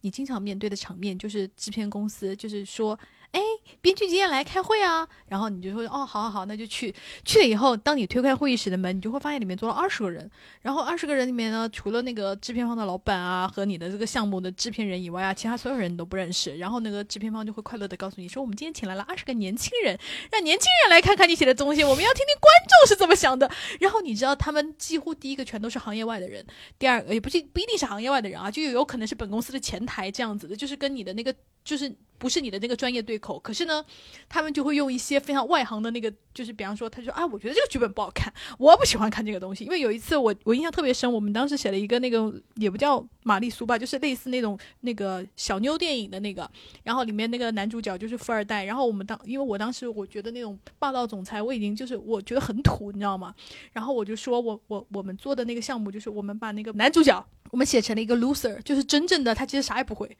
[0.01, 2.99] 你经常面对的场面就是制片公司就是说。
[3.33, 3.41] 哎，
[3.81, 6.95] 编剧今天来开会啊，然后你就会哦，好好好，那就去。
[7.25, 10.31] 去了以后，当你推开会议室的门，你就会发现里面坐了二十个人。
[10.61, 16.59] 然后二十个人里面呢，除了那个制片方的老板啊和你的这个项目的制片人以外啊，其他所有人都不认识。
[16.59, 19.99] 然后那个制片方就会快乐的告诉你说，我们今天请来了二十个年轻人，
[20.31, 23.51] 让年轻人来看看你写的东西，我们要听听观众是怎么想的。
[23.81, 26.45] 然后你知道，他们几乎第一个全都是行业外的人，
[26.79, 33.39] 第二个也不是不一定是行业外的人啊，就有可能是本公司的前台这样子的，就是跟你的那个就是不是你的那个专业对口。
[33.41, 33.85] 可是呢，
[34.29, 39.65] 他们就会用一些非常外行的那个，就是比方说，他说啊，我觉得这个剧本不好看，我不喜欢看这个东西。
[39.65, 46.49] 因为有一次我我印象特别深，我们当时写了一个那个也不叫玛丽苏吧，就是类似那种那个小妞电影的那个，
[46.85, 53.35] 然后里面那个男主角就是富二代，然后我们当因为我当时我觉得那种霸道总裁我已经就是我觉得很土，你知道吗？
[53.73, 60.17] 然后我就说我我我们做的那个项目就是我们把那个男主角我们写成了一个 loser，就是真正的他其实啥也不会。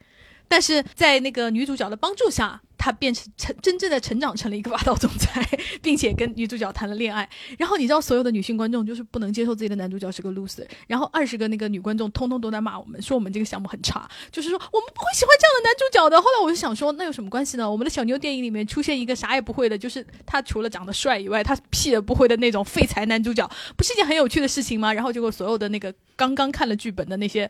[0.47, 5.41] 但是在那个女主角的帮助下，他变成成真正的成长成了一个霸道总裁，
[5.81, 7.27] 并且跟女主角谈了恋爱。
[7.57, 10.67] 然后你知道，所有的女性观众就是不能接受自己的男主角是个 loser。
[10.85, 16.21] 然后二十个那个女观众通通都在骂我们，说我们这个项目很差，就是说我们不会喜欢这样的男主角的。
[16.21, 17.69] 后来我就想说，那有什么关系呢？
[17.69, 24.93] 我们的小妞电影里面出现一个啥也不会的，就是他除了长得帅以外，他屁也不会的那种废材男主角，不是一件很有趣的事情吗？
[24.93, 27.49] 然后结果所有的那个刚刚看了剧本的那些。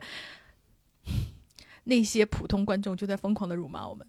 [1.84, 4.06] 那些普通观众就在疯狂的辱骂我们，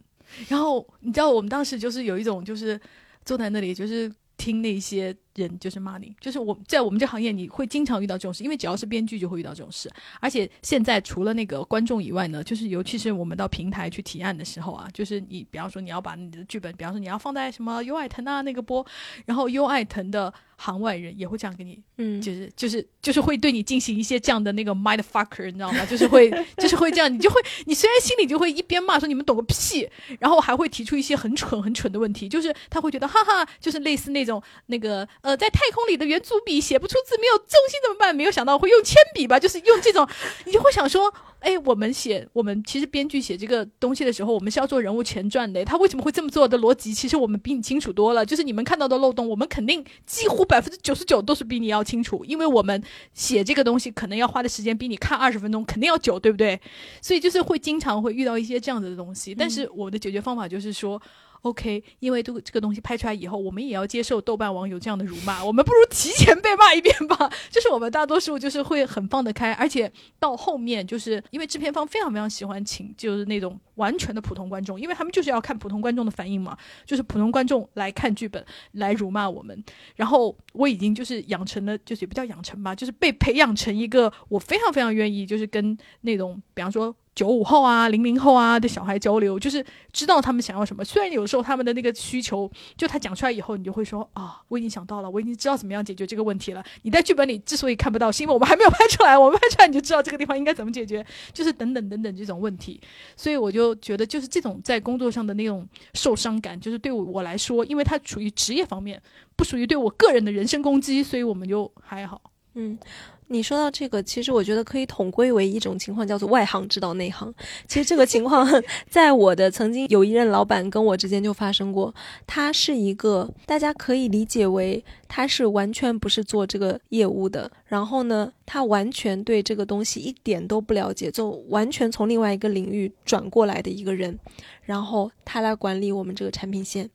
[0.47, 2.79] 然后你知道我们当时就是有一种就是
[3.23, 18.85] 坐在那里就是听那些人就是骂你，就是我在我们这行业你会经常遇到这种事，因为只要是编剧就会遇到这种事，而且现在除了那个观众以外呢，就是尤其是我们到平台去提案的时候啊，就是你比方说你要把你的剧本，比方说你要放在什么优爱腾啊那个播，
[19.25, 20.33] 然后优爱腾的。
[20.57, 25.85] 行外人也会这样给你，嗯，就是就是就是会对你进行一些这样的那个 mind fucker，你知道吗？
[25.85, 29.85] 就是会就是会这样，你就会你虽然心里就会一边骂说你们懂个屁，
[30.17, 38.15] 然后还会提出一些很蠢很蠢的问题，就是他会觉得哈哈，就是类似那种那个呃，在太空里的圆珠笔写不出字，没有重心怎么办？
[38.15, 39.39] 没有想到会用铅笔吧？
[39.39, 40.07] 就是用这种，
[40.45, 41.13] 你就会想说。
[41.41, 45.63] 哎，我们写我们其实编剧写这个东西的时候，我们是要做人物前传的。
[45.63, 48.25] 他为什么会这么做的逻辑，其实我们比你清楚多了。
[48.25, 52.83] 就是你们看到的漏洞，我们肯定几乎百分之九十九都是比你要清楚，因为我们
[53.13, 56.59] 写这个东西可能要花的时间比你看二十分钟肯定要久，对不对？
[56.99, 59.35] 所以就是会经常会遇到一些这样子的东西。
[59.35, 60.99] 但是我的解决方法就是说。
[61.45, 67.31] OK，因为这个这个东西拍出来以后，我们也要接受豆瓣网友这样的辱骂，我们不如提前被骂一遍吧。
[67.51, 79.63] 就是我们大多数就是会很放得开，而且到后面就是因为制片方非常非常喜欢请就是那种完全的普通观众，因为他们就是要看普通观众的反应嘛，就是普通观众来看剧本来辱骂我们。
[79.95, 86.95] 然后我已经就是养成了，就是也不叫养成吧，就是被培养成一个我非常非常愿意就是跟那种比方说。
[87.15, 90.83] 九五后啊，零零后啊的小孩交流，就是知道他们想要什么。
[90.83, 96.61] 虽然有时候他们的那个需求，就他讲出来以后，你就会说啊，我已经想到了，我已经知道怎么样解决这个问题了。
[96.81, 99.17] 你在剧本里之所以看不到，是因为我们还没有拍出来。
[99.17, 102.81] 我们拍出来，你就知道这个地方应该怎么解决，就是等等等等这种问题。
[103.15, 109.01] 所以我就觉得，就是这种在工作上的那种受伤感，就是对我来说，因为它处于职业方面，
[109.37, 112.21] 不属于对我个人的人身攻击，所以我们就还好。
[112.55, 112.77] 嗯。
[113.27, 117.33] 你说到这个，其实我觉得可以统归为一种情况，叫做外行指导内行。
[117.67, 118.47] 其实这个情况，
[118.87, 121.93] 在我的曾经有一任老板跟我之间就发生过。
[122.27, 134.19] 他是一个，大家可以理解为他是完全不是做这个业务的，然后呢，他完全对这个东西一点都不了解，就完全从另外一个领域转过来的一个人，
[134.61, 136.89] 然后他来管理我们这个产品线，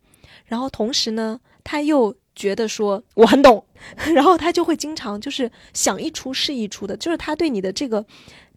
[0.46, 2.14] 然后同时呢，他又。
[2.34, 3.64] 觉得说我很懂，
[4.14, 8.04] 然后他就会经常就是想一出是一出的，就是他对你的这个，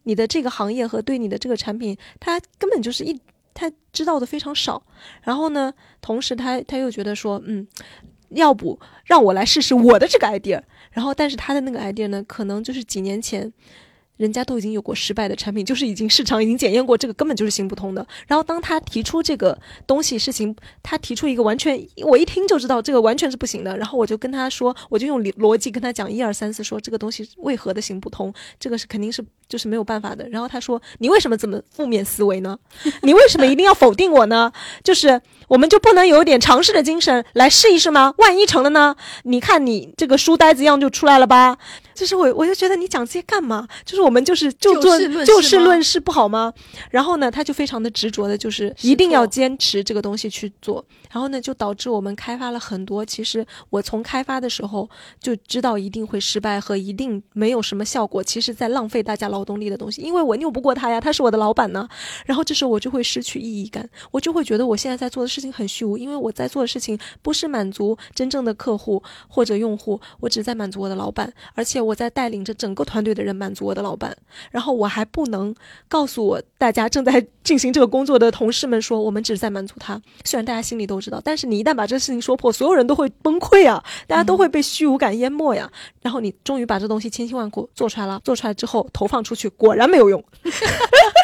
[0.04, 3.20] 你的这个行业和对你的这个产品，他根本就是一
[3.54, 4.84] 他知道的非常少。
[5.22, 7.68] 然后呢，同时他他又觉得说，嗯，
[8.30, 10.62] 要不让我来试试我的这个 idea。
[10.92, 13.52] 然后，但是他的那个 idea 呢，可能就是几年前。
[14.24, 18.08] 人家都已经有过失败的产品，就是已经市场已经检验过，这个根本就是行不通的。
[18.26, 23.78] 然后当他提出这个东西是行，他提出一个完全，我一听就知道这个完全是不行的。
[23.78, 29.22] 然后我就跟他说，我就用逻辑跟他讲一二三四，说这个东西为何的行不通，这个是肯定是
[29.54, 30.28] 就是没有办法的。
[30.30, 32.58] 然后他说，你为什么这么负面思维呢？
[33.04, 34.52] 你为什么一定要否定我呢？
[34.84, 38.12] 就是我们就不能有一点尝试的精神来试一试吗？
[38.18, 38.96] 万一成了呢？
[39.26, 41.56] 你看你这个书呆子样就出来了吧？
[41.94, 43.68] 就是我，我就觉得你讲这些干嘛？
[43.86, 46.52] 就是我们就是就做就事论事不好吗？
[46.90, 50.84] 然后呢，他就非常的执着的，就是一定要坚持这个东西去做。
[51.14, 53.06] 然后呢，就导致我们开发了很多。
[53.06, 61.88] 其实我从开发的时候就知道一定会失败和一定没有什么效果，其实在浪费大家劳动力的东西，因为我拗不过他呀，他是我的老板呢。
[62.26, 74.18] 然后这时候我就会失去意义感，我就会觉得我现在在做的事情很虚无，因为我在做的事情不是满足真正的客户或者用户，我只在满足我的老板，而且我在带领着整个团队的人满足我的老板。
[74.50, 75.54] 然后我还不能
[75.88, 80.02] 告诉我大家正在进行这个工作的同事们说，我们只是在满足他。
[80.26, 85.70] 虽然大家心里都知道，但是你一旦把这事情说破，所有人都会崩溃啊，大家都会被虚无感淹没呀。
[86.02, 90.24] 然后你终于把这东西千辛万苦做出来了，做出来之后投放出去，果然没有用。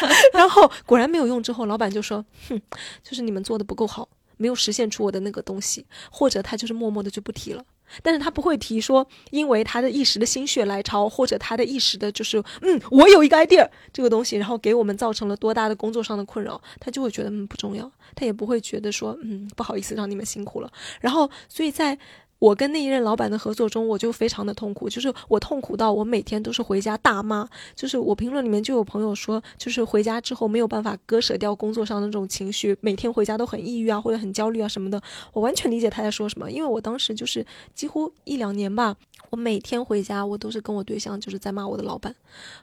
[0.32, 2.60] 然后果然没有用之后，老板就说：“哼，
[3.02, 7.62] 就是你们做的不够好，没有实现出我的那个东西。”或者他就是默默的就不提了。
[8.02, 20.72] 但是他不会提说，因为他的一时的心血来潮，或者他的一时的，就是嗯，我有一个 idea 这个东西，然后给我们造成了多大的工作上的困扰，他就会觉得嗯不重要，他也不会觉得说嗯不好意思让你们辛苦了。
[21.00, 21.98] 然后，所以在。
[22.40, 35.00] 我跟那一任老板的合作中，我就非常的痛苦，就是我痛苦到我每天都是回家大骂，就是我评论里面就有朋友说，就是回家之后没有办法割舍掉工作上的那种情绪，每天回家都很抑郁啊，或者很焦虑啊什么的。
[35.34, 38.96] 我完全理解他在说什么，因为我当时就是几乎一两年吧，
[39.28, 42.14] 我每天回家我都是跟我对象就是在骂我的老板，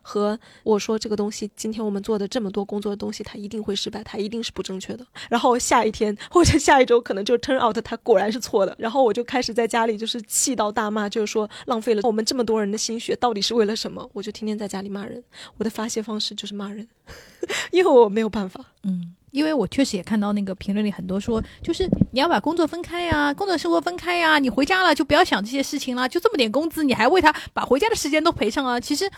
[0.02, 5.06] 和我说这个东西今天我们做的这么多工作的东西，他一定会失败，他一定是不正确的。
[5.30, 9.67] 然后下一天或者下一周可能就 turn out 他果然是错的，然后我就开始在。
[9.68, 14.10] 家里就是气到大骂，就是说浪费了我们这么多人的心血，到底是为了什么？
[14.14, 15.22] 我就天天在家里骂人，
[15.58, 16.88] 我的发泄方式就是骂人，
[17.72, 18.64] 因为我没有办法。
[18.84, 28.80] 嗯，因为我确实也看到那个评论里很多说，就是你要把工作分开呀，工作生活分开呀，你回家了就不要想这些事情了，就这么点工资，你还为他把回家的时间都赔上啊。
[28.80, 29.10] 其实，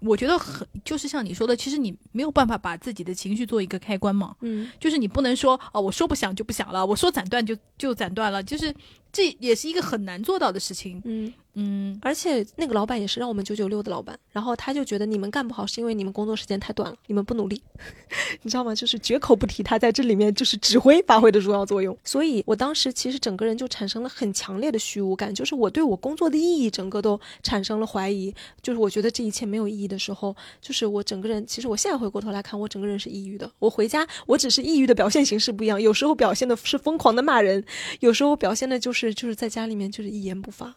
[0.00, 4.34] 我觉得很就是像你说的，其实你没有办法把自己的情绪做一个开关嘛。
[4.40, 8.74] 嗯，就是你不能说哦，我说不想就不想了，我说斩断就就斩断了，就是。
[9.14, 11.00] 这也是一个很难做到的事情。
[11.06, 11.32] 嗯。
[11.56, 17.62] 嗯，而且那个老板也是让我们九九六的老板，然后他就觉得你们干不好是因为你们工作时间太短了，你们不努力，
[18.42, 18.74] 你知道吗？
[18.74, 21.96] 就是绝口不提他在这里面就是指挥发挥的重要作用。
[22.02, 33.48] 所以我当时其实整个人就产生了很强烈的虚无感，就是我对我工作的意义整个都产生了怀疑，就是我觉得这一切没有意义的时候，就是我整个人其实我现在回过头来看，我整个人是抑郁的。
[33.60, 37.64] 我回家，我只是抑郁的表现形式不一样，有时候表现的是疯狂的骂人，
[38.00, 40.74] 有时候表现的就是就是在家里面就是一言不发。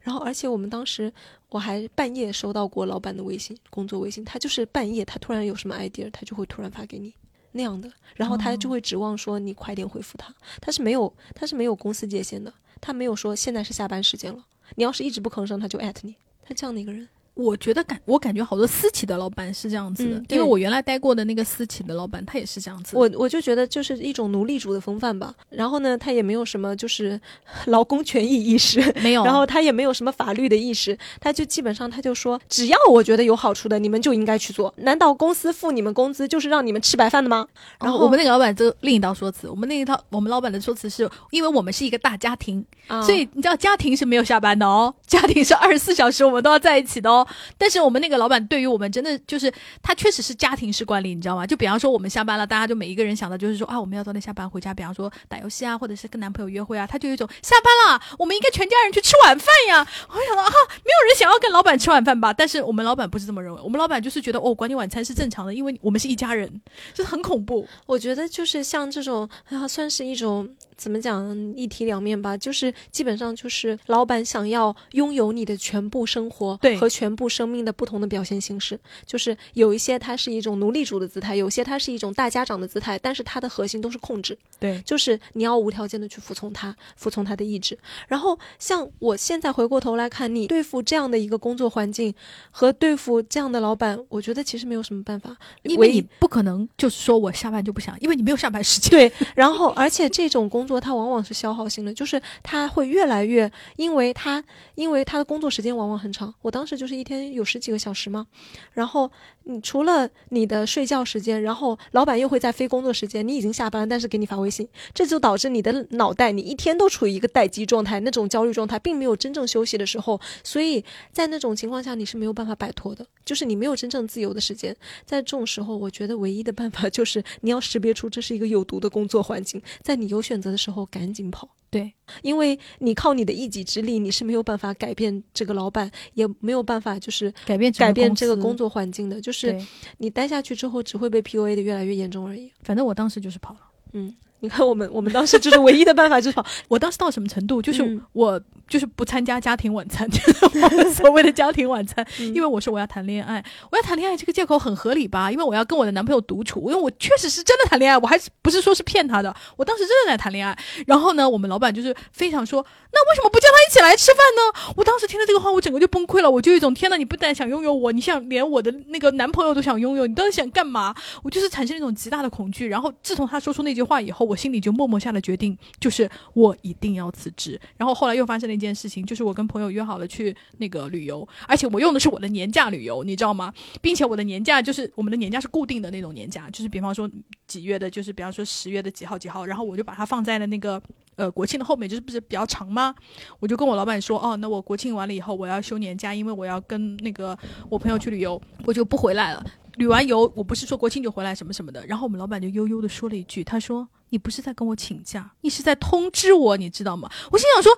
[0.00, 1.12] 然后，而且我们当时
[1.48, 7.12] 我还半夜收到过老板的微信，工作微信，他就是半夜，他突然有什么 idea，他就会突然发给你
[7.52, 14.44] 那样的，然后他就会指望说你快点回复他，他是没有他是没有公司界限的，他没有说现在是下班时间了，
[14.76, 17.08] 你要是一直不吭声，他就艾特你，他这样的一个人。
[17.36, 22.96] 我觉得感我感觉好多私企的老板是这样子的，因为我原来待过的那个私企的老板，他也是这样子。
[22.96, 25.34] 我我就觉得就是一种奴隶主的风范吧。
[25.50, 27.20] 然后呢，他也没有什么就是
[27.66, 29.22] 劳工权益意识，没有。
[29.22, 34.72] 然后他也没有什么法律的意识，他就基本上他就说，只要我觉得有好处的，你们就应该去做。
[34.78, 37.46] 难道公司付你们工资就是让你们吃白饭的吗？
[37.78, 42.64] 然后我们那个老板就另一道说辞，我们那一套我们老板的说辞是因为我们是一个大家庭，
[43.04, 47.25] 所以你知道家庭是没有下班的哦，家庭是二十四小时我们都要在一起的哦。
[47.58, 48.06] 但是我们那。
[48.06, 51.44] 个老板对于我们真的就是他确实是家庭式管理，你知道吗？
[51.44, 54.72] 就比方说我们下班了，大家就每一个人想的就是说啊，我们要早点下班回家。
[54.72, 59.84] 比方说打游戏啊，或者是跟男朋友约会啊，他就有一种下班了，我们应该全家人去吃晚饭呀。
[60.08, 60.52] 我想到啊，
[60.84, 62.32] 没有人想要跟老板吃晚饭吧？
[62.32, 66.48] 但是我们老板不是这么认为，我们老板就是觉得哦，管你晚餐是正常的，因为我们是一家人，
[66.94, 67.66] 就是很恐怖。
[67.86, 70.48] 我觉得就是像这种啊，算是一种。
[70.76, 84.36] 怎么讲一体两面吧，就是基本上就是老板想要拥有你的全部生活和全部生命的不同的表现形式，就是有一些它是一种奴隶主的姿态，有些它是一种大家长的姿态，但是它的核心都是控制。
[84.60, 87.78] 对，就是你要无条件的去服从他，服从他的意志。
[88.06, 92.14] 然后像我现在回过头来看，你对付这样的一个工作环境
[92.50, 98.90] 和对付这样的老板，我觉得其实没有什么办法，因为你不可能就是说我下班就不想，因为你没有上班时间。
[98.90, 100.65] 对，然后而且这种工。
[100.66, 104.42] 工作它往往是消耗性的，就是他会越来越，因为他
[104.74, 106.34] 因为他的工作时间往往很长。
[106.42, 108.26] 我当时就是一天有十几个小时嘛，
[108.72, 109.08] 然后
[109.48, 120.82] 你除了你的睡觉时间，然后老板又会在非工作时间，你已经下班，但是给你发微信，这就导致你的脑袋你一天都处于一个待机状态，那种焦虑状态，并没有真正休息的时候，所以
[121.12, 124.74] 在那种情况下你是没有办法摆脱的，就是你没有真正自由的时间。
[125.04, 130.46] 在这种时候，我觉得唯一的办法就是你要识别出这是一个有毒的工作环境，在你有选择。
[130.46, 139.58] 的时候赶紧跑，对，因为你靠你的一己之力，你是没有办法改变这个老板，也没有办法就是改变改变这个工作环境的，就是
[139.98, 142.50] 你待下去之后只会被 PUA 的越来越严重而已。
[142.62, 143.60] 反正我当时就是跑了，
[143.92, 146.44] 嗯，你看我们，我们当时就是唯一的办法就是跑。
[146.68, 147.60] 我当时到什么程度？
[147.62, 155.30] 就是嗯我就是不参加家庭晚餐， 就是我们所谓的家庭晚餐，嗯因为我说我要谈恋爱，我要谈恋爱这个借口很合理吧？
[155.30, 160.56] 因为我要跟我的男朋友独处，因为我确实是真的谈恋爱，我还是不是说是骗他的，我当时真的在谈恋爱。
[160.86, 164.72] 然后呢，我们老板就是非常说，那为什么不叫他一起来吃饭呢？
[164.76, 170.94] 我当时听了这个话，我整个就崩溃了，我就有一种天呐，你不但想拥有我，你想连我的那个男朋友都想拥有，你到底想干嘛？
[171.22, 172.66] 我就是产生一种极大的恐惧。
[172.66, 177.60] 然后自从他说出那句话以后，我心里就默默下了决定，就是我一定要辞职。
[177.76, 183.52] 然后后来又发生了一件事情，就是我跟朋友约好了去那个旅游，而且我用的是我的年假旅游，你知道吗？
[183.80, 187.08] 并且我的年假就是我们的年假是固定的那种年假，就是比方说
[187.46, 190.82] 几月的，就是比方说十月的几号几号，然后我就把它放在了那个。
[191.16, 192.94] 呃，国庆的后面就是不是比较长吗？
[193.40, 197.34] 我就跟我老板说，哦，那我国庆完了以后我要休年假，因为我要跟那个
[197.70, 199.42] 我朋友去旅游，我就不回来了。
[199.76, 201.86] 旅完游，我不是说国庆就回来什么什么的。
[201.86, 207.72] 然后我们老板就悠悠的说了一句，他说：“你不是在跟我请假，你是在通知我，你知道吗？”我心想说。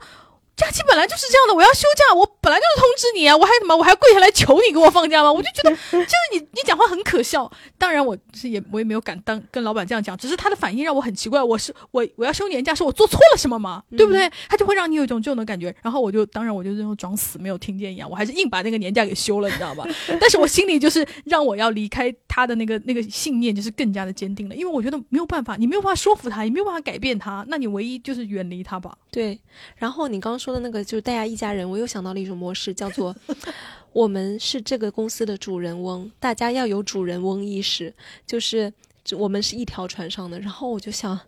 [0.59, 5.33] 假期本来就是这样的，我要休假，我本来就是通知你啊，我还怎么，我还跪下来求你给我放假吗？
[5.33, 7.49] 我就觉得， 就是你你讲话很可笑。
[7.79, 11.41] 当然，我是也我也没有敢当跟老板这样讲，只是他的反应让我很奇怪。
[11.41, 13.85] 我是我我要休年假，是我做错了什么吗？
[13.97, 14.29] 对不对？
[14.49, 15.73] 他就会让你有一种这种的感觉。
[15.81, 19.87] 然后我就当然我就这种装死没有听见一样，我还是硬把那个年假给休了，你知道吧？
[20.21, 28.97] 但是我心里就是让我要离开他的那个那个信念，就是更加的坚定了，因为我觉得没有办法，你没有办法说服他，也没有办法改变他，那你唯一就是远离他吧。
[29.11, 29.39] 对，
[29.77, 33.15] 然后你刚刚说的那个就是大家一家人，我又想到了一种模式，叫做
[33.93, 37.93] 我们是这个公司的主人翁，大家要有主人翁意识，
[38.27, 38.73] 就是
[39.13, 40.41] 我们是一条船上的。
[40.41, 41.21] 然后我就想，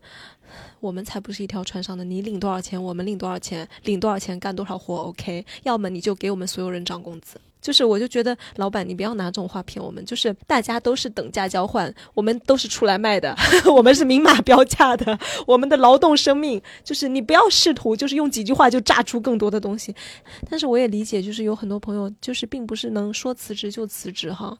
[0.81, 5.45] 我们才不是一条船上的，你领多少钱，我们领多少钱，领多少钱干多少活，OK？
[5.64, 7.39] 要么你就给我们所有人涨工资。
[7.61, 13.37] 就是我就觉得老板，你不要拿这种话骗我们，就是大家都是等价交换，我们都是出来卖的，
[13.73, 19.95] 我们是明码标价的，我们的劳动生命就是你不要试图就是用几句话就炸出更多的东西。
[20.49, 24.57] 但是我也理解，就是有很多朋友就是并不是能说辞职就辞职哈。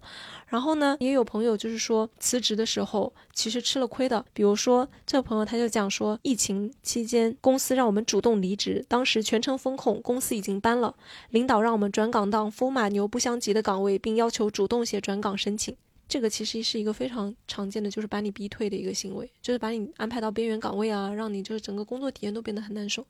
[0.51, 10.97] 然后呢，也有朋友就是说辞职的时候其实吃了亏的，比如说这个朋友他就讲说，疫情期间公司让我们主动离职，当时全程风控，公司已经搬了，
[11.31, 15.77] 领导让我们转岗到风马牛不相及的岗位，并要求主动写转岗申请。
[16.09, 23.07] 这个其实是一个非常常见的，就是把你逼退的一个行为，就是把你安排到边缘岗位啊，让你就是整个工作体验都变得很难受。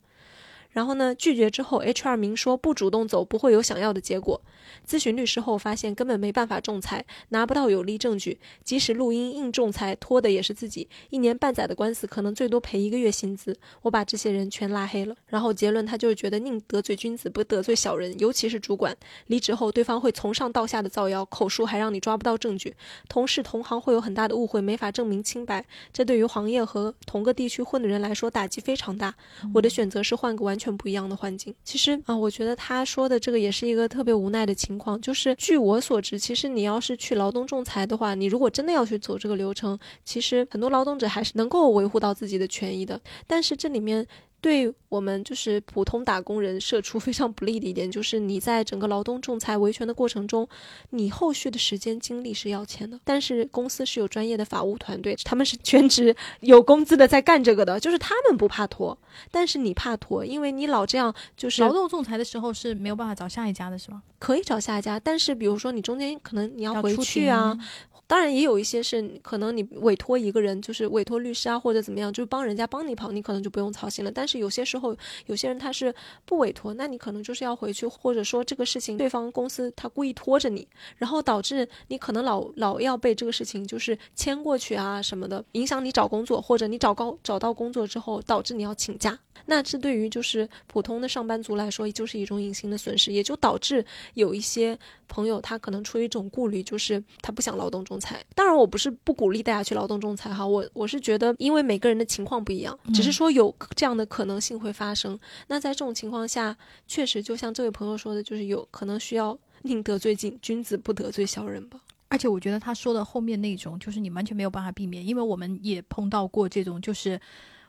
[0.71, 4.41] 然后呢，拒绝之后，HR 明说不主动走不会有想要的结果。
[4.87, 10.89] 咨询律师后发现根本没办法仲裁，拿不到有力证据，即使录音硬仲裁，拖的也是自己。
[11.09, 13.57] 一年半载的官司，可能最多赔一个月薪资。
[13.83, 15.15] 我把这些人全拉黑了。
[15.27, 18.97] 然后结论，他就是觉得宁得罪君子，不得罪小人，尤其是主管。
[19.27, 22.77] 离职后，对方会从上到下的造谣，口述还让你抓不到证据。
[23.09, 25.65] 同事同行会有很大的误会，没法证明清白。
[25.93, 29.15] 这对于行业和同个地区混的人来说，打击非常大。
[29.55, 31.55] 我的选择是换个完全不一样的环境。
[31.65, 35.01] 其实啊，我觉得他说的这个也是一个特别无奈的情况。
[35.01, 43.01] 就是据我所知，其实你要是去劳动仲裁的话，你如果真的要去走这个流程，其实很多劳动者还是能够维护到自己的权益的。
[43.27, 44.07] 但是这里面。
[44.41, 50.49] 对我们就是普通打工人社畜 非常不利的一点，就是你在整个劳动仲裁维权的过程中，
[50.91, 52.99] 你后续的时间精力是要钱的。
[53.05, 58.97] 但是公司是有专业的法务团队，他们是全职有工资的在干这个的，就是他们不怕拖，
[59.31, 64.03] 但是你怕拖，因为你老这样就是劳动仲裁的时候是没有办法找下一家的，是吗？
[64.19, 67.65] 可以找下一家，但是比如说你中间可能你要回去啊，庭
[68.11, 74.11] 当然也有一些是可能你委托一个人，就是委托律师啊或者怎么样，就是帮人家帮你跑，你可能就不用操心了。
[74.11, 74.97] 但是有些时候，
[75.27, 75.95] 有些人他是
[76.25, 89.17] 不委托，那你可能就是要回去，或者说这个事情对方公司他故意拖着你，然后导致你可能老老要被这个事情就是牵过去啊什么的，影响你找工作，或者你找高找到工作之后导致你要请假。
[89.47, 93.85] 那这对于就是普通的上班族来说，就是一种隐形的损失，也就导致
[94.15, 94.79] 有一些
[95.09, 98.25] 朋友他可能出于一种顾虑，就是他不想劳动仲裁。
[98.35, 105.19] 当然，我不是不鼓励大家去劳动仲裁哈，我我是觉得，因为每个人的情况不一样，只是说有这样的可能性会发生。
[105.49, 111.81] 那在这种情况下，确实就像这位朋友说的，就是有可能需要宁得罪君君子，不得罪小人吧。
[112.09, 117.21] 而且我觉得他说的后面那种，就是你完全没有办法避免，因为我们也碰到过这种，就是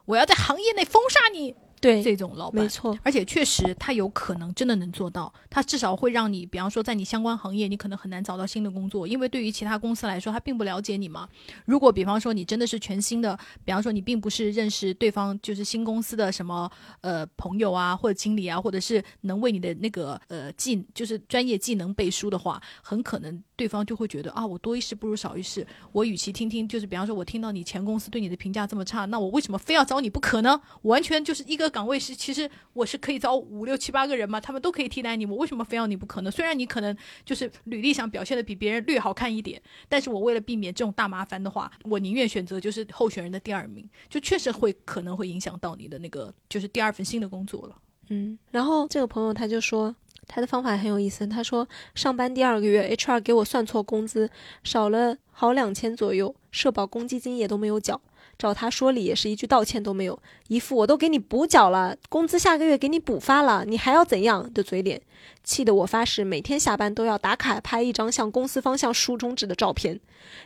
[0.06, 2.70] 我要在行业内封杀你，对，这种老板没。
[2.70, 11.28] 错，而且确实，他有可能真的能做到，他至少会让你，比方说在你相关行业，你可能很难找到新的工作，因为对于其他公司来说，他并不了解你嘛。
[11.66, 16.72] 如果比方说你真的是全新的，比方说你并不是认识对方就是新公司的什么
[17.02, 30.60] 呃朋友啊，或者经理啊，或者是能为你的那个呃技就是专业技能背书的话，很可能对方就会觉得啊，我多一事不如少一事，我与其听听就是比方说我听到你前公司对你的评价这么差，那我为什么非要找你不可呢？
[30.82, 36.32] 完全就是一个岗位是，其实我是可以招五六七八个人嘛，他们都可以替代你，我为什么非要你不可呢？
[36.32, 47.76] 虽然你可能就是履历上表现的比别人略好看一点，但是我为了避免这种大麻烦的话，我宁愿选择就是候选人的第二名，就确实会可能会影响到你的那个就是第二份新的工作了。
[48.10, 49.96] 嗯，然后这个朋友他就说。
[50.28, 54.30] 他的方法很有意思，他说上班第二个月，HR 给我算错工资，
[54.64, 58.00] 少了好两千左右，社保公积金也都没有缴，
[58.38, 60.18] 找他说理也是一句道歉都没有，
[60.48, 64.52] 一副我都给你补缴了，工资下个月给你补发了，你还要怎样？
[64.54, 65.02] 的嘴脸，
[65.44, 70.00] 气得我发誓每天下班都要打卡拍一张向公司方向竖中指的照片，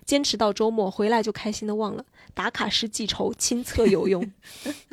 [0.04, 2.04] 坚持到周末回来就开心的忘了
[2.34, 4.32] 打卡是记仇，亲测有用。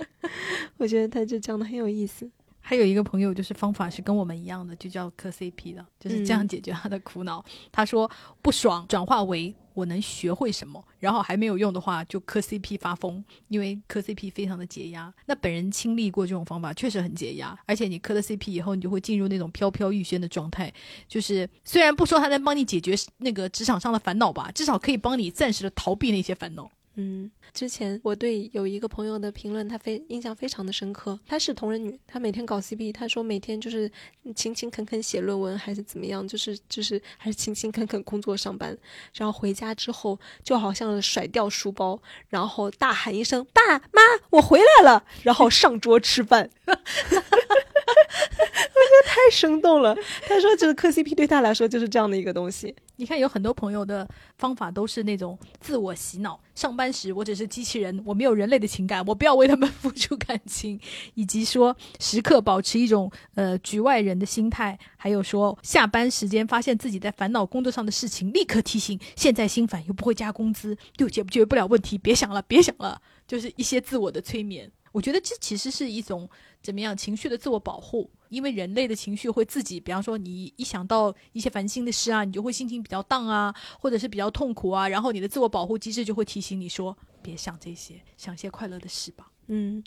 [0.77, 2.31] 我觉得他就讲的很有意思。
[2.63, 7.45] 还有一个朋友，就是方法是跟我们一样的，就叫磕 CP 的，就是这样解决他的苦恼。
[7.71, 8.11] 他说
[8.41, 15.13] 不爽转化为我能学会什么，然后还没有用的话就磕 CP 发疯，因为磕 CP 非常的解压。
[15.27, 17.59] 那本人亲历过这种方法，确实很解压。
[17.67, 20.73] 而且你磕了 CP 以后，你就会进入那种飘飘欲仙的状态，
[21.09, 26.71] 就是虽然不说他能帮你解决那个职场上的烦恼吧，至少可以帮你暂时的逃避那些烦恼。
[26.97, 31.19] 嗯，之前我对有一个朋友的评论，他非印象非常的深刻。
[31.27, 33.91] 她是同人女，她每天搞 CP，她说每天就是
[34.35, 38.77] 勤勤恳恳写论文，还是怎么样，就是就是还是勤勤恳恳工作上班。
[39.15, 46.51] 然后回家之后，就好像甩掉书包，然后大喊一声：“爸妈，我回来了！”然后上桌吃饭。
[47.87, 49.97] 我觉得太生动了。
[50.27, 52.75] 他说，就是磕 CP 对他来说就是这样的一个东西。
[52.97, 54.09] 你看，有很多朋友的
[54.39, 56.41] 方法都是那种自我洗脑。
[56.55, 60.79] 上班时我只是机器人，我没有人类的情感，我不要为他们付出感情，
[61.15, 74.71] 以及说时刻保持一种呃局外人的心态，还有说下班时间发现自己在烦恼工作上的事情，立刻提醒，现在心烦又不会加工资，又解决不了问题，别想了，别想了，就是一些自我的催眠。
[74.93, 76.29] 我觉得这其实是一种
[76.63, 78.11] 怎么样情绪的自我保护。
[78.29, 89.31] 因为人类的情绪会自己，比方说你一想到一些烦心的事啊，你就会心情比较荡啊，或者是比较痛苦啊，然后你的自我保护机制就会提醒你说，别想这些，想些快乐的事吧。
[89.49, 89.85] 嗯，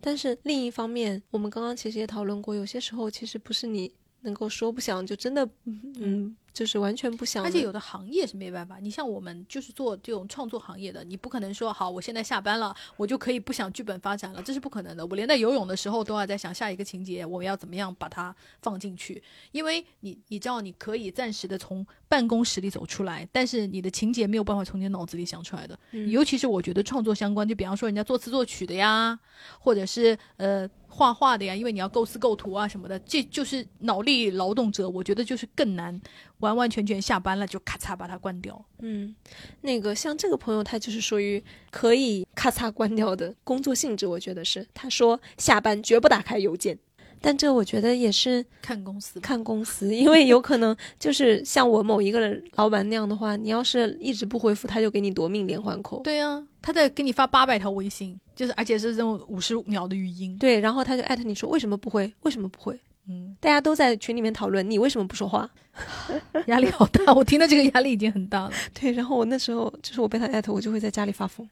[0.00, 3.92] 但是另一方面，我们刚刚其实也讨论过，有些时候其实不是你
[4.22, 6.34] 能够说不想就真的，嗯。
[6.52, 8.78] 就是完全不想，而且有的行业是没办法。
[8.78, 15.06] 你像我们就是做这种创作行业的，你不可能说好，我现在下班了，我就可以不想剧本发展了，这是不可能的。
[15.06, 19.22] 我连在游泳的时候都要在想下一个情节，我们要怎么样把它放进去。
[19.50, 25.78] 因为你你知道，你可以暂时的从办公室里走出来，但是你的情节没有办法从你脑子里想出来的。
[26.08, 29.18] 尤其是我觉得创作相关，就比方说人家作词作曲的呀，
[29.58, 35.98] 或者是呃画画的呀，因为你要构思构图啊什么的，这就是脑力劳动者，我觉得就是更难。
[36.42, 38.62] 完完全全下班了就咔嚓把它关掉。
[38.80, 39.14] 嗯，
[39.62, 44.66] 那个像这个朋友，他就是属于可以咔嚓关掉的工作性质，我觉得是。
[44.74, 46.76] 他说下班绝不打开邮件，
[47.20, 56.00] 但这我觉得也是看公司，看公司，因为有可能就是像我某一个老板那样的话，你要是一直不回复，他就给你夺命连环扣。
[56.02, 60.36] 对呀，他在给你发八百条微信，就是而且是这种五十秒的语音。
[60.38, 62.12] 对，然后他就艾特你说为什么不回？
[62.22, 62.78] 为什么不回？
[63.08, 65.48] 嗯，大家都在群里面讨论你为什么不说话，
[66.46, 67.12] 压力好大。
[67.12, 68.52] 我听到这个压力已经很大了。
[68.78, 71.48] 对，然后我那时候就是我被他艾特，我就会在家里发疯，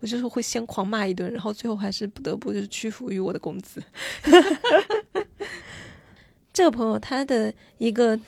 [0.00, 3.82] 我就是会先狂骂一顿，然后最后还是不得不就是屈服于我的工资。
[6.52, 8.18] 这个朋友他的一个。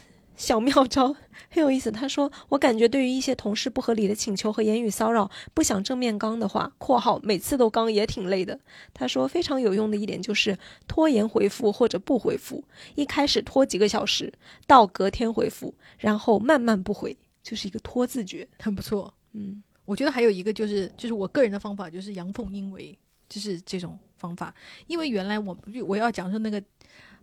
[0.41, 1.15] 小妙招
[1.53, 1.91] 很有意思。
[1.93, 8.59] 他说：“我感觉对于一些同事不合理的请求和言语骚扰，不想正面刚的话（括号每次都刚也挺累的）。”
[8.95, 12.65] 他说非常有用的一点就是拖延回复或者不回复，
[12.95, 14.33] 一开始拖几个小时，
[14.67, 19.13] 到隔天回复，然后慢慢不回，就是一个拖字诀， 很不错。
[19.33, 24.55] 嗯，我觉得还有一个就是就是我个人的方法就是阳奉阴违，就是这种方法。
[24.87, 25.55] 因为原来我
[25.87, 26.63] 我要讲说那个。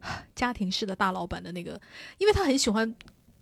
[0.35, 1.79] 家庭式的大老板的那个，
[2.17, 2.95] 因为他很喜欢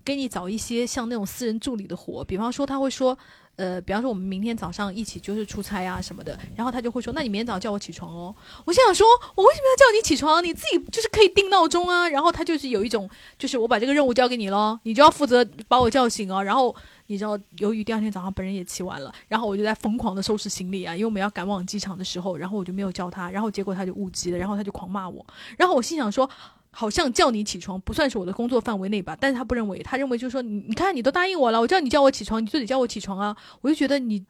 [0.03, 3.17] 给你找一些像那种私人助理的活，比方说他会说，
[3.55, 8.35] 呃，比方说我们明天早上一起就是出差啊什么的，然后他就会说，那你明天早上叫我起床哦。
[8.65, 10.43] 我想说，我为什么要叫你起床？
[10.43, 12.07] 你自己就是可以定闹钟啊。
[12.09, 16.43] 然后他就是有一种，就是我把这个任务交给你咯，你就要负责把我叫醒哦。
[16.43, 16.75] 然后
[17.07, 25.25] 你知道，由于第二天早上本人也骑完了，然后我就在疯狂的收拾行李啊，因为我们要赶往机场的时候，然后我就没有叫他，然后结果他就误机了，然后他就狂骂我，
[25.57, 26.29] 然后我心想说。
[26.75, 34.23] 好像叫你起床不算是我的工作范围内吧，但是他不认为，他认为就是说你你看你都答应我了，我叫你叫我起床，你就得叫我起床啊，我就觉得你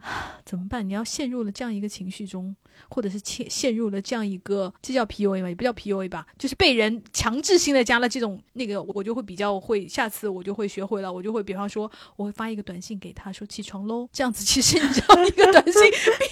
[0.45, 0.87] 怎么办？
[0.87, 2.55] 你要陷入了这样一个情绪中。
[2.89, 5.47] 或者是陷陷入了这样一个，这叫 PUA 吗？
[5.47, 15.83] 也不叫 PUA 吧，就是被人强制性的加了这种那个，我就会比较会，下次我就会学会了，我就会比方说，我会发一个短信给他说起床喽，这样子其实你知道一个短信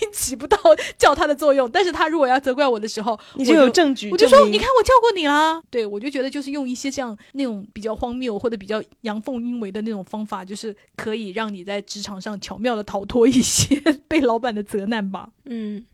[0.01, 0.57] 并起不到
[0.97, 15.85] 叫他的作用，但是他如果要责怪我的时候，你就有证据，我就说你看我叫过你啦，对我就觉得就是用一些这样那种比较荒谬或者比较阳奉阴违的那种方法，就是可以让你在职场上巧妙的逃脱一些 被老板的责难吧，嗯。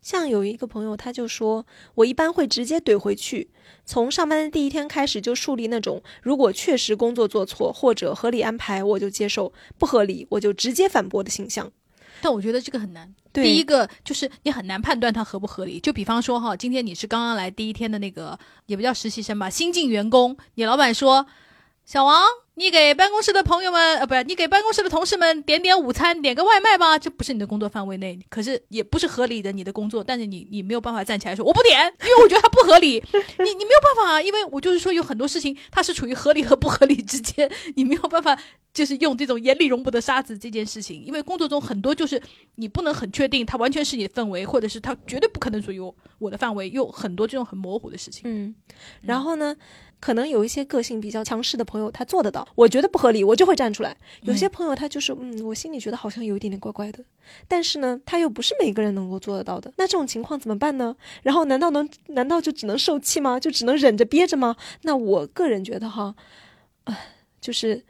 [0.00, 1.66] 像有一个朋友，他就说，
[1.96, 3.50] 我一般会直接怼回去，
[3.84, 11.72] 从上班的第一天开始就树立那种，如果确实工作做错或者合理安排，我就接受；不合理，我就直接反驳的形象。
[12.20, 13.12] 但我觉得这个很难。
[13.32, 15.78] 第一个就是你很难判断它合不合理。
[15.78, 21.26] 就比方说哈，今天你是刚刚来第一天的那个，也不叫实习生吧，新进员工，你老板说，
[21.88, 22.22] 小王。
[22.56, 38.36] 你给办公室的朋友们，呃，不是你给办公室的同事们点点午餐，点个外卖吧，这不是你的工作范围内，可是也不是合理的你的工作，但是你你没有办法站起来说我不点，因为我觉得它不合理，你 你没有办法啊，因为我就是说有很多事情它是处于合理和不合理之间，你没有办法
[38.74, 42.20] 就是用这种眼里容不得沙子这件事情，因为工作中很多就是
[42.56, 48.22] 你不能很确定它完全是你的氛围，或者是它绝对不可能属于我我的范围，有很多这种很模糊的事情。
[48.24, 48.52] 嗯，
[49.02, 49.56] 然后呢？
[50.00, 52.46] 可能有一些个性比较强势的朋友，他做得到。
[52.54, 53.96] 我觉得不合理，我就会站出来。
[54.22, 57.04] 有些朋友他就是，嗯，我心里觉得好像有一点点怪怪的，
[57.46, 59.72] 但是呢，他又不是每个人能够做得到的。
[59.76, 60.96] 那这种情况怎么办呢？
[61.22, 61.88] 然后难道能？
[62.08, 63.40] 难道就只能受气吗？
[63.40, 64.56] 就只能忍着憋着吗？
[64.82, 66.14] 那我个人觉得哈，
[66.84, 67.84] 唉，就是。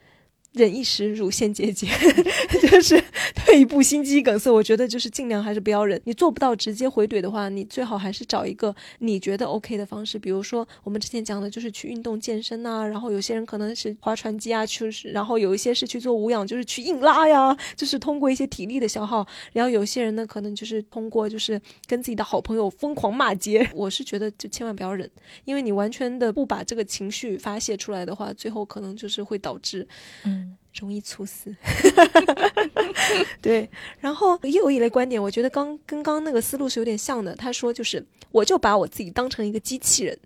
[0.53, 1.87] 忍一时，乳腺结节，
[2.61, 3.01] 就是
[3.35, 4.51] 退一步心肌梗塞。
[4.51, 5.99] 我觉得就是尽量还是不要忍。
[6.05, 10.17] 你做不到直接回怼的话，你最好还是找一个你觉得 OK 的方式。
[10.17, 12.83] 比如说我们之前讲的，就是去运动健身呐。
[12.83, 19.25] 然后有些人可能是划船机啊，去然后有一些是去做无氧，就是去硬拉呀，就是通过一些体力的消耗。
[19.53, 23.69] 然后有些人呢，可能就是通过就是跟自己的好朋友疯狂骂街。
[23.75, 25.07] 我是觉得就千万不要忍，
[25.45, 29.87] 因为你完全的不把这个情绪发泄出来的话，最后可能就是会导致
[30.23, 30.48] 嗯。
[30.73, 31.55] 容易猝死，
[33.41, 33.69] 对。
[33.99, 37.35] 然后又有一类观点，我觉得刚跟刚那个思路是有点像的。
[37.35, 40.17] 他说，就是我就把我自己当成一个机器人，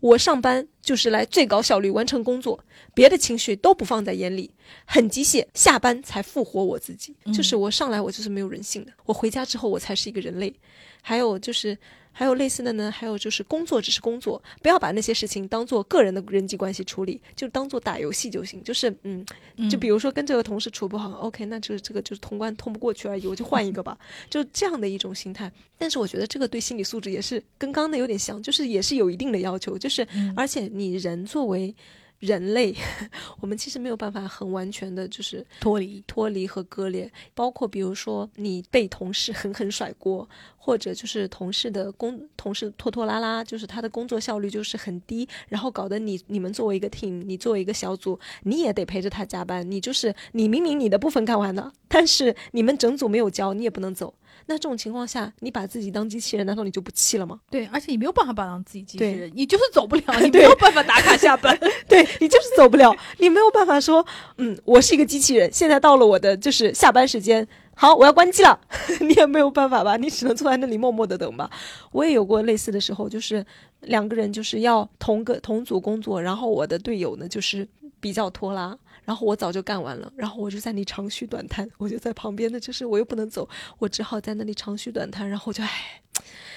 [0.00, 2.62] 我上班就是来最高效率完成工作，
[2.94, 4.50] 别的情绪都不放在眼里，
[4.84, 5.46] 很机械。
[5.54, 10.54] 下班才复活我自己，就是我上来我就是没有人性的，我回家之后我才是一个人类。
[11.02, 11.76] 还有就是。
[12.18, 18.64] 还有类似的呢，还有就是工作只是工作，不要把那些事情当做个人的人际关系处理，就当做打游戏就行。
[18.64, 19.22] 就是嗯，
[19.68, 23.98] 就比如说跟这个同事处不好，OK，那就是这个就是通关通不过去而已，我就换一个吧，
[24.30, 25.52] 就这样的一种心态。
[25.76, 31.74] 但是我觉得这个对心理素质也是跟刚刚的有点像，就是也是有一定的要求，就是而且你人作为。
[32.18, 32.74] 人类，
[33.40, 37.10] 我们其实没有办法很完全的，就是脱离、脱离和割裂。
[37.34, 49.70] 包括比如说，你被同事狠狠甩锅，或者就是同事的工同事拖拖拉拉，就是他的工作效率就是很低，然后搞得你你们作为一个 team，你作为一个小组，你也得陪着他加班。
[49.70, 54.14] 你就是你明明你的部分干完了，但是你们整组没有交，你也不能走。
[54.48, 57.40] 那这种情况下，你把自己当机器人，难道你就不气了吗？
[57.50, 64.06] 对，而且你没有办法把当自己机器人，你就是走不了， 你没有办法打卡下班， 对你就是走不了，你没有办法说，
[64.38, 68.58] 嗯，我是一个机器人，现在到了我的就是下班时间，好，我要关机了，
[69.00, 69.96] 你也没有办法吧？
[69.96, 71.50] 你只能坐在那里默默的等吧。
[71.90, 73.44] 我也有过类似的时候，就是
[73.80, 77.66] 两个人就是要同个同组工作，然后我的队友呢就是
[78.06, 78.78] 比较拖拉。
[79.04, 83.48] 然后我早就干完了，然后我就在那长吁短叹，我就在旁边的，就是我又不能走，
[83.78, 86.02] 我只好在那里长吁短叹，然后我就唉，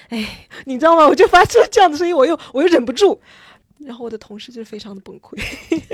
[0.08, 1.06] 唉，你知道吗？
[1.06, 3.20] 我就发出这样的声音，我又我又忍不住，
[3.78, 5.40] 然后我的同事就非常的崩溃，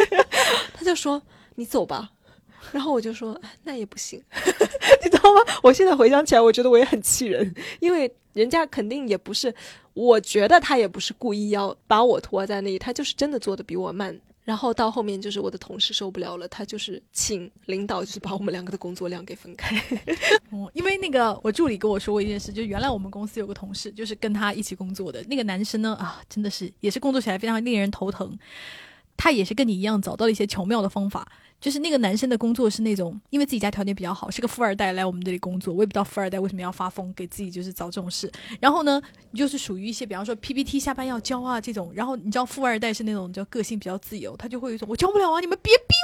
[0.72, 1.20] 他就说
[1.56, 2.10] 你走吧，
[2.72, 4.18] 然后我就说那也不行，
[5.04, 5.40] 你知道吗？
[5.62, 9.54] 我现在回想起来，我觉得我也很气人，因为人家肯定也不是，
[9.92, 14.18] 我觉得他也不是故意要把我拖在那里，他就是真的做的比我慢。
[14.46, 19.76] 然后到后面就是我的同事受不了了，他就是请领导就是把我们两个的工作量给分开。
[20.72, 28.38] 因为那个我助理跟我说过一件事，就原来我们公司有个同事，就是跟他一起工作的那个男生呢，啊，真的是也是工作起来非常令人头疼。
[29.16, 31.26] 他也是跟你一样找到了一些巧妙的方法，
[31.60, 35.72] 就是那个男生的工作是那种，因为自己家条件比较好，是个富二代来我们这里工作。
[35.74, 38.30] 我也不知道富二代为什么要发疯，给自己就是找这种事。
[38.60, 39.00] 然后呢，
[39.34, 41.90] 就是属于一些比方说 PPT 下班要交啊这种。
[41.94, 45.94] 然后你知道富二代是那种叫个性比较自由，他就会有一种我交不了啊，你们别逼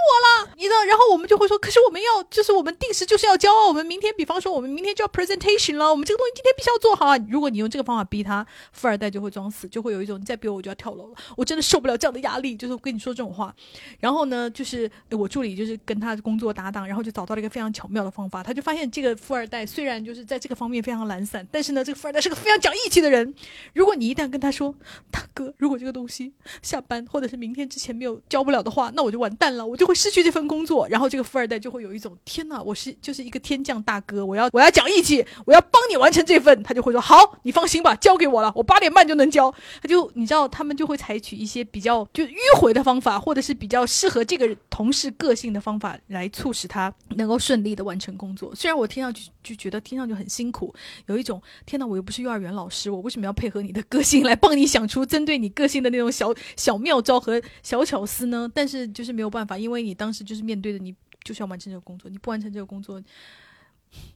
[0.40, 0.82] 我了，你知道。
[0.84, 7.16] 然后我们就会说，可是我们要就是我们定时就是要交啊，我们明天比方说我们明天就要 presentation 了，我们这个东西今天必须要做好啊。
[7.28, 13.54] 如果你用这个方法逼他，富二代就会装死，就会有一种你再逼我我就要跳楼了，我真的受不了这样的压力，就是跟你说这种话。
[14.00, 18.44] 然后呢，就是我住助理就是跟他的工作搭档，然后就找到了一个非常巧妙的方法。
[18.44, 23.34] 他就发现这个富二代虽然就是在这个方面非常懒散，但是呢，这个富二代是个非常讲义气的人。
[23.74, 24.72] 如果你一旦跟他说，
[25.10, 26.32] 大哥，如果这个东西
[26.62, 30.86] 下班或者是明天之前没有交不了的话，那我就完蛋了，我就会失去这份工作。
[30.88, 36.62] 然后这个富二代就会有一种天哪，我是就是一个天降大哥，我要我要讲义气，我要帮你完成这份。
[36.62, 39.52] 他就会说好，你放心吧，交给我了，我八点半就能交。
[39.80, 48.54] 他就你知道，他们就会采取一些比较就迂回的方法，或者是比较适合这个同事个个性的方法来促使他能够顺利的完成工作。
[48.54, 50.74] 虽然我听上去就觉得听上去很辛苦，
[51.06, 58.50] 有一种天哪，我又不是幼儿园老师，我为什么要配合你的个性来帮你想出针对你个性的那种小小妙招和小巧思呢？
[58.54, 63.02] 但是就是没有办法，因为你当时就是面对的你就是要完成这个工作，你不完成这个工作。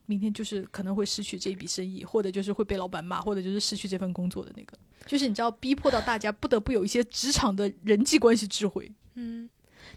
[0.07, 4.73] 明天就是可能会失去这一笔生意，或者就是会被老板骂，或者就是失去这份工作的那个，
[5.05, 8.91] 就是你知道，逼迫到大家不得不有一些职场的人际关系智慧。
[9.17, 9.47] 嗯，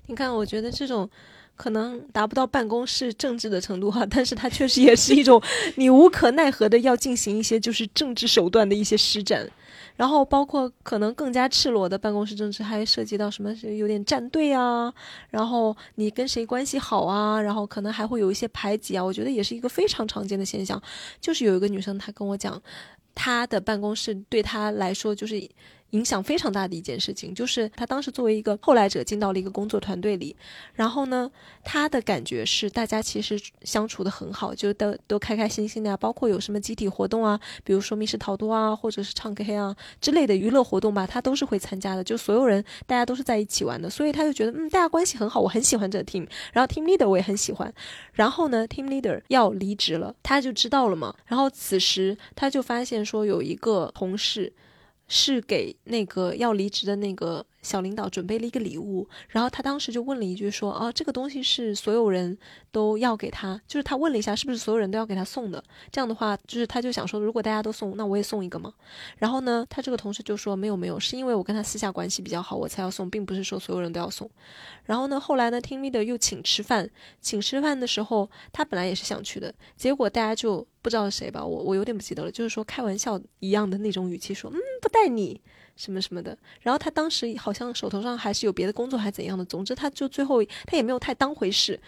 [0.07, 1.09] 你看，我觉得这种
[1.55, 5.41] 可能达不到办公室政治的程度哈，但是它确实也是一种
[5.77, 9.49] 你无可奈何的要进行一些就是政治手段的一些施展。
[9.95, 14.93] 然后包括可能更加赤裸的办公室政治，还涉及到什么是有点站队啊，
[15.29, 19.03] 然后你跟谁关系好啊，然后可能还会有一些排挤啊。
[19.03, 20.81] 我觉得也是一个非常常见的现象。
[21.19, 22.61] 就是有一个女生，她跟我讲，
[23.13, 25.45] 她的办公室对她来说就是。
[25.91, 30.35] 影响非常大的一件事情，就是他当时作为一个后来者进到了一个工作团队里，
[30.73, 31.29] 然后呢，
[31.63, 47.73] 他的感觉是大家其实相处的很好，就都都开开心心的呀，包括有什么集体活动啊，比如说密室逃脱啊，或者是唱 K 啊之类的娱乐活动吧，他都是会参加的，就所有人大家都是在一起玩的，所以他就觉得嗯，大家关系很好，我很喜欢这个 team，然后 team leader 我也很喜欢，
[48.13, 54.53] 然后呢，team leader 要离职了，他就知道了嘛，然后此时他就发现说有一个同事。
[55.10, 57.45] 是给那个要离职的那个。
[57.62, 62.38] 小领导准备了一个礼物，然后他当时就问了一句说：“哦，这个东西是所有人
[62.72, 65.64] 都要给他，就是他问了一下是不是所有人都要给他送的？
[65.91, 68.74] 这样的话，就是他就想说，如果大家都送，那我也送一个嘛。
[69.18, 74.30] 然后呢，他这个同事就说没有没有，是因为我跟他私下关系比较好，我才要送，并不是说所有人都要送。
[74.86, 76.89] 然后呢，后来呢，听 leader 又请吃饭，
[77.20, 85.41] 请吃饭的时候，他本来也是想去的，结果大家就不知道谁吧，我我有点不记得了，就是说开玩笑一样的那种语气说，嗯，不带你。”
[85.80, 89.45] 什么什么的，然后他当时好像手头上还是有别的工作，还怎样的。
[89.45, 91.80] 总之，他就最后他也没有太当回事。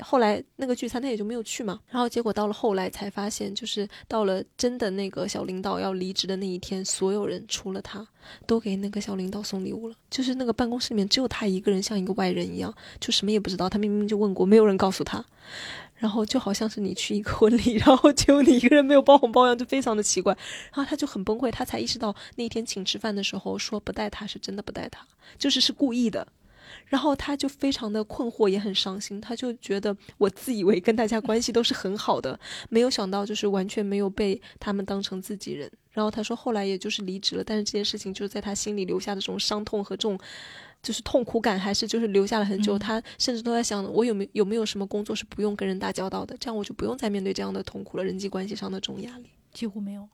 [0.00, 1.78] 后来那个聚餐他也就没有去嘛。
[1.90, 8.06] 然后结果到了后来才发现，就是到了真的那个小领导要离职的那一天，所有人除了他
[8.46, 9.94] 都给那个小领导送礼物了。
[10.10, 13.68] 就是那个办公室里面只有他一个人像一个外人一样，就什么也不知道。
[13.68, 15.22] 他明明就问过，没有人告诉他。
[15.96, 20.36] 然后就好像是你去一个婚礼， 然后只有你一个人没有包红包一样，就非常的奇怪。
[20.72, 25.06] 然后他就很崩溃，他才意识到那天请吃饭的时候说不带他是真的不带他，
[25.38, 26.26] 就是是故意的。
[26.86, 29.20] 然后他就非常的困惑，也很伤心。
[29.20, 32.38] 他就觉得我自以为跟大家关系都是很好的，
[32.68, 35.70] 没有想到就是完全没有被他们当成自己人。
[35.92, 40.18] 然后他说后来也就是离职了，但是这件事情就是在他心里留下的这种伤痛和这种。
[40.86, 42.78] 就是痛苦感，还是就是留下了很久。
[42.78, 46.36] 他甚至都在想，我有没有没有什么工作是不用跟人打交道的？
[46.38, 50.08] 这样我就不用再面对这样的痛苦了，人际关系上的这种压力几乎没有。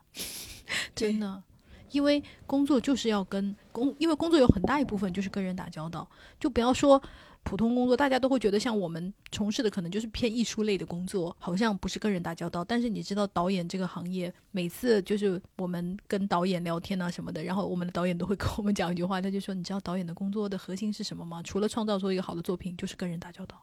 [0.96, 1.42] 真的，
[1.90, 6.08] 因为工作就是要跟工，因为工作有很大一部分就是跟人打交道，
[6.40, 7.02] 就不要说。
[7.44, 12.64] 普通工作，大家都会觉得像我们从事的可能就是偏艺术类的工作，好像不是跟人打交道。
[12.64, 21.42] 但是你知道导演这个行业，每次就是我们跟导演聊天啊什么的，然后我们的导演都会跟我们讲一句话，他就说：“你知道导演的工作的核心是什么吗？
[21.42, 23.60] 除了创造出一个好的作品，就是跟人打交道。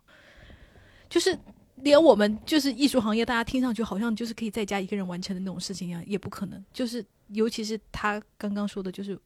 [1.09, 1.36] 就是
[1.77, 6.63] 连我们就是艺术行业，大家听上去好像就是可以在家一个人完成的那种事情一样，也不可能。
[6.71, 9.17] 就是尤其是他刚刚说的，就是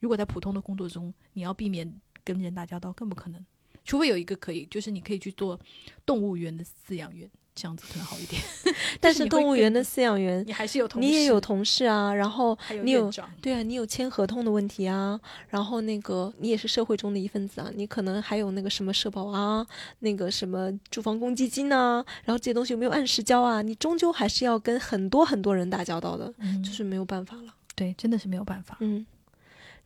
[0.00, 1.90] 如果在普通的工作中，你要避免
[2.22, 3.42] 跟人打交道，更不可能。”
[3.84, 5.58] 除非有一个可以，就是你可以去做
[6.04, 8.40] 动物园的饲养员，这样子可能好一点。
[9.00, 13.12] 但是动物园的饲养员，你还是有同你也有同事啊，然后你有
[13.42, 19.66] 对啊，你有签合同的问题啊，然后那个你也是社会中的一份子啊，你可能还有那个什么社保啊，
[20.00, 23.60] 那个什么住房公积金啊，然后这些东西有没有按时交啊？
[23.60, 26.32] 你终究还是要跟很多很多人打交道的，
[26.64, 27.54] 就是没有办法了。
[27.76, 28.78] 对，真的是没有办法。
[28.80, 29.04] 嗯。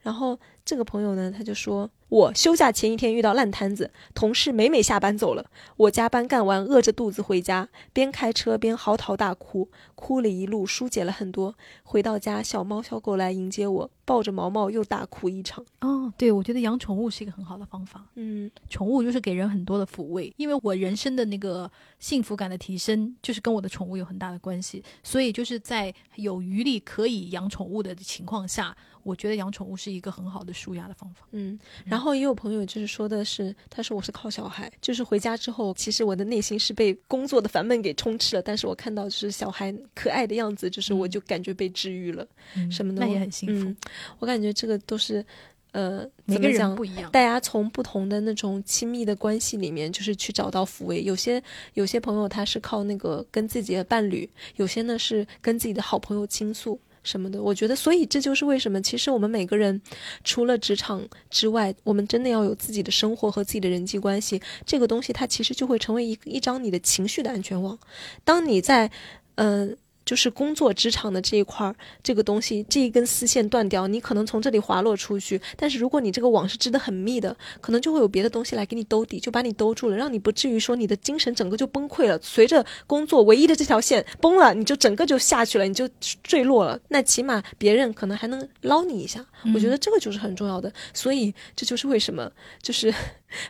[0.00, 1.90] 然后这个朋友呢，他就说。
[2.08, 5.44] 我休假前一天遇到烂摊子，同事每每下班走了，
[5.76, 11.54] 我加班干完，饿着肚子回家，边开车边嚎啕大哭，哭了一路，疏解了很多。
[11.82, 15.62] 回到家，小猫小狗来迎接我，抱着毛毛又大哭一场。
[15.82, 18.06] 哦，对，我觉得养宠物是一个很好的方法。
[18.14, 24.82] 嗯，宠物就是给人很多的抚慰，因为我人生的那个幸福感的提升，就是跟我的宠物有很大的关系。
[25.02, 28.74] 所以就是在有余力可以养宠物的情况下。
[29.08, 31.26] 我觉得养宠物是一个很好的舒压的方法。
[31.32, 42.26] 嗯，然后也有朋友就是说的是，他说我是靠小孩，就是回家之后，其实我的内心是被工作的烦闷给充斥了，但是我看到就是小孩可爱的样子，就是我就感觉被治愈了，
[42.70, 43.74] 什么的，那也很幸福。
[44.18, 45.24] 我感觉这个都是，
[45.72, 51.02] 呃，每个人不一样，大家从不同的那种亲密的关系里面，就是去找到抚慰。
[51.02, 51.42] 有些
[51.72, 56.78] 有些朋友他是靠那个跟自己的伴侣，有些呢是跟自己的好朋友倾诉。
[57.08, 59.80] 什么的，我觉得，所以这就是为什么，其实我们每个人，
[60.22, 64.40] 除了职场之外，我们真的要有自己的生活和自己的人际关系。
[64.66, 67.78] 这个东西，它其实就会成为一一张你的情绪的安全网。
[68.24, 68.90] 当你在，
[69.36, 69.76] 嗯。
[70.08, 75.38] 就是工作职场的这一块儿，这个东西这一根丝线断掉，你可能从这里滑落出去。
[75.54, 82.18] 但是如果你这个网是织得很密的，可能就会有别的东西来给你兜底，就把你兜住了，让你不至于说你的精神整个就崩溃了。
[82.22, 85.86] 随着工作唯一的这条线崩了，你就整个就下去了，你就
[86.22, 86.80] 坠落了。
[86.88, 89.22] 那起码别人可能还能捞你一下。
[89.54, 90.72] 我觉得这个就是很重要的。
[90.94, 92.32] 所以这就是为什么
[92.62, 92.94] 就是。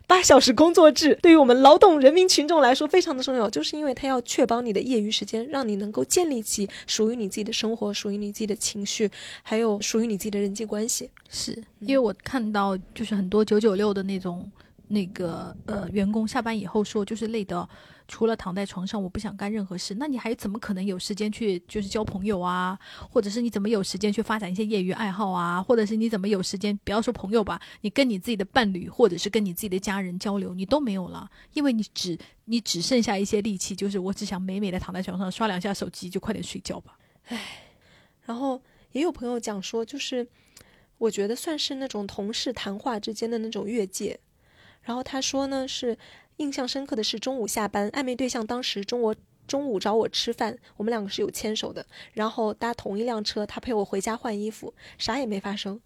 [0.07, 9.11] 八小时工作制对于我们劳动人民群众来说非常的重要，就是因为它要确保你的业余时间，让你能够建立起属于你自己的生活，属于你自己的情绪，
[9.43, 11.11] 还有属于你自己的人际关系。
[11.29, 14.51] 是因为我看到就是很多九九六的那种
[14.89, 17.69] 那个呃员工下班以后说就是累的。
[18.09, 19.95] 除了躺在床上，我不想干任何事。
[19.99, 22.79] 那你还怎么可能有时间去就是交朋友啊？
[23.11, 25.63] 或者是你怎么有时间去发展一些业余爱好啊？
[25.63, 26.75] 或者是你怎么有时间？
[26.85, 36.99] 不要说朋友吧，你跟你自己的伴侣，或者是跟你自己的家人交流，你都没有了，因为你只你只剩下一些力气，就是我只想美美的躺在床上刷两下手机，就快点睡觉吧。
[37.27, 37.39] 唉，
[38.25, 40.27] 然后也有朋友讲说，就是
[40.97, 44.19] 我觉得算是那种同事谈话之间的那种越界。
[44.81, 45.99] 然后他说呢是。
[46.39, 49.15] 印象深刻的是，中午下班，暧昧对象当时中午
[49.47, 55.81] 中午找我吃饭，我们两个是有牵手的，然后搭同一辆车，他陪我回家换衣服，啥也没发生。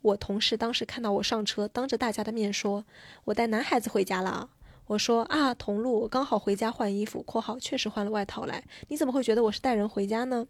[0.00, 2.86] 我同事当时看到我上车，当着大家的面说
[3.26, 4.48] ：“我带男孩子回家了。”
[4.86, 7.20] 我说：“啊，同路，我刚好回家换衣服。
[7.26, 10.46] ”（括号确实换了外套来。）你怎么会觉得我是带人回家呢？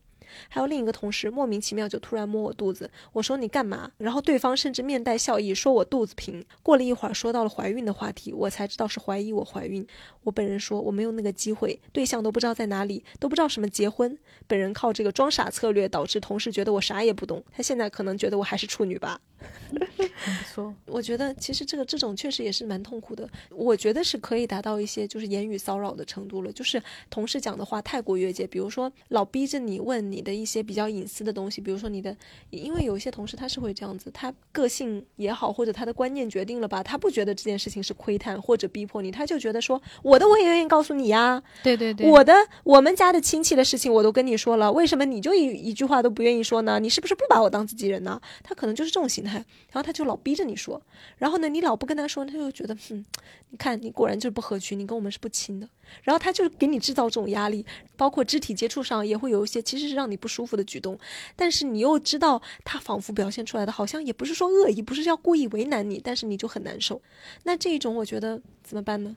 [0.48, 3.90] 还有另一个同事莫名其妙就突然摸我肚子，我说你干嘛？
[3.98, 6.44] 然后对方甚至面带笑意说我肚子平。
[6.62, 9.86] 过了一会儿说到了怀孕的话题，我才知道是怀疑我怀孕。
[10.24, 14.18] 我本人说我没有那个机会，对象都不知道在哪里，都不知道什么结婚。
[14.46, 19.20] 本人靠这个装傻策略导致同事觉得我啥也不懂，他现在可能觉得我还是处女吧。
[19.38, 23.28] 很不错， 我觉得其实这个这种确实也是蛮痛苦的。
[23.50, 32.16] 我觉得是可以达到一些就是言语骚扰的程度了，就是同事讲的话太过越界，比如说老逼着你问你的一些比较隐私的东西，比如说你的，
[32.50, 42.34] 因为有一些同事他是会这样子，他个性也好，或者他的观念决定了吧，他不觉得这件事情是窥探或者逼迫你，他就觉得说我的我也愿意告诉你呀，对对对，我的
[42.64, 46.80] 我们家的亲戚的事情我都跟你说了，为什么你就一一句话都不愿意说呢？
[46.80, 48.20] 你是不是不把我当自己人呢？
[48.42, 49.27] 他可能就是这种心态。
[49.34, 50.80] 然后他就老逼着你说，
[51.16, 53.04] 然后呢，你老不跟他说，他就觉得，哼，
[53.50, 55.68] 你看你果然就是不合群，你跟我们是不亲的。
[56.02, 57.64] 然后他就给你制造这种压力，
[57.96, 60.98] 包括肢体接触上也会有一些其实是让你不舒服的举动，
[61.34, 67.00] 但是你又知道他仿佛表现出来的好像也不是说恶意，不是要故意为难你，但是你就很难受。
[67.44, 69.16] 那这一种我觉得怎么办呢？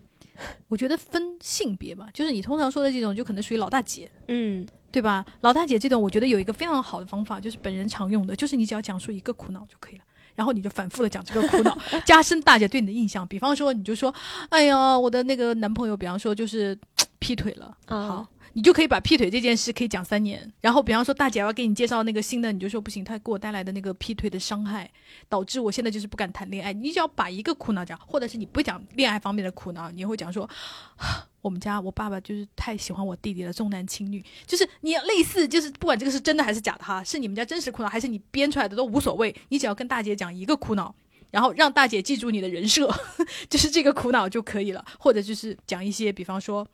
[0.70, 4.68] 我觉得分性别吧，就是你通常说的这种就可能属于老大姐，嗯。
[4.92, 10.04] 对吧，老大姐这种，我觉得有一个非常好的方法，就是本人常用的，就是你只要讲述一个苦恼就可以了，
[10.36, 13.26] 然后你就反复的讲这个苦恼， 加深大姐对你的印象。
[13.28, 14.14] 比方说，你就说，
[14.50, 16.78] 哎呀，我的那个男朋友，比方说就是
[17.20, 18.28] 劈腿了，好。
[18.54, 24.90] 你就可以把劈腿这件事可以讲三年，然后比方说大姐要给你介绍那个新的，你就说不行，他给我带来的那个劈腿的伤害，
[25.30, 26.74] 导致我现在就是不敢谈恋爱。
[26.74, 30.50] 你只要把一个苦恼讲，或者是你不讲恋爱方面的苦恼，你会讲说，
[31.42, 40.94] 我们家我爸爸就是太喜欢我弟弟了，重男轻女，就是你类似，就是不管这个是真的还是假的哈，是你们家真实苦恼还是你编出来的都无所谓，你只要跟大姐讲一个苦恼，
[41.30, 42.94] 然后让大姐记住你的人设，
[43.50, 46.68] 就是这个苦恼就可以了，或者就是讲一些，比方说。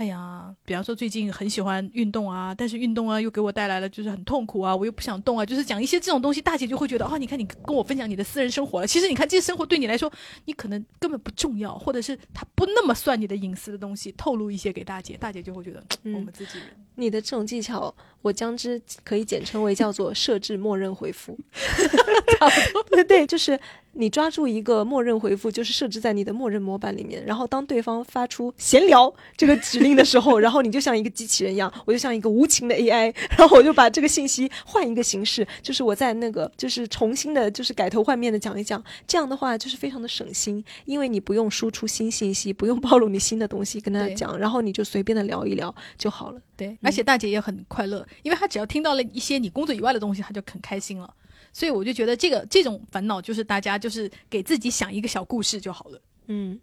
[0.00, 10.10] 哎呀，比方说最近很喜欢运动啊，但是运动啊又给我带来了就是很痛苦啊，我又不想动啊，就是讲一些这种东西，大姐就会觉得啊，你看你跟我分享你的私人生活了，其实你看这些生活对你来说，
[10.46, 16.68] 你可能根本不重要，或者是他不那么算你的隐私的东西，透露一些给大姐，大姐就会觉得、嗯我们自己人。
[16.94, 21.38] 你的这种技巧，我将之可以简称为叫做设置默认回复。
[22.90, 23.58] 对对，就是
[23.92, 27.24] 你抓住一个默认回复，就是设置在你的默认模板里面。
[27.26, 38.82] 然后当对方发出闲聊这个指令的时候，然后你就像一个机器人一样，我就像一个无情的 AI， 然后我就把这个信息换一个形式，就是我在那个就是重新的，就是改头换面的讲一讲。
[39.06, 46.40] 这样的话就是非常的省心，因为你不用输出新信息，不用暴露你新的东西跟他对讲，然后你就随便的聊一聊就好了。
[46.56, 51.12] 对，而且大姐也很快乐，因为她只要听到了一些你工作以外的东西，她就很开心了。
[51.52, 56.00] 所以我就觉得这个这种烦恼，就是大家就是给自己想一个小故事就好了。
[56.26, 56.58] 嗯，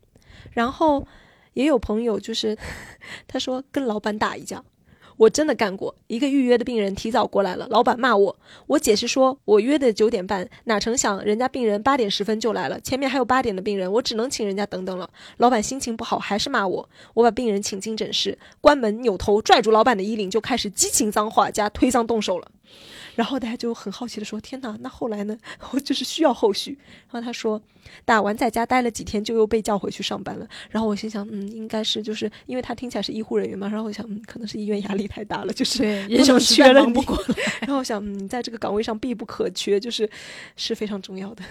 [0.52, 1.08] 然后
[1.54, 2.58] 也有朋友就是
[3.28, 4.64] 他说跟老板打一架。
[5.18, 15.10] 我真的干过，一个预约的病人提早过来了，老板骂我，我解释说我约的九点半，哪成想人家病人八点十分就来了，前面还有八点的病人，我只能请人家等等了。
[15.38, 22.52] 老板心情不好，还是骂我，我把病人请进诊室，关门扭头拽住老板的衣领，就开始激情脏话加推搡动手了。
[23.16, 25.36] 然后大家就很好奇的说：“天哪，那后来呢？
[25.72, 26.78] 我就是需要后续。”
[27.10, 27.60] 然后他说，
[28.06, 30.48] 打完在家待了几天，就又被叫回去上班了。
[30.70, 33.68] 然后我心想，嗯，应该是就是因为他听起来是医护人员嘛。
[33.68, 37.36] 然后我想，嗯，可能是医院压力太大了，就是人手缺了不过来。
[37.62, 40.08] 然后我想，嗯，你在这个岗位上必不可缺，就是
[40.56, 41.44] 是非常重要的。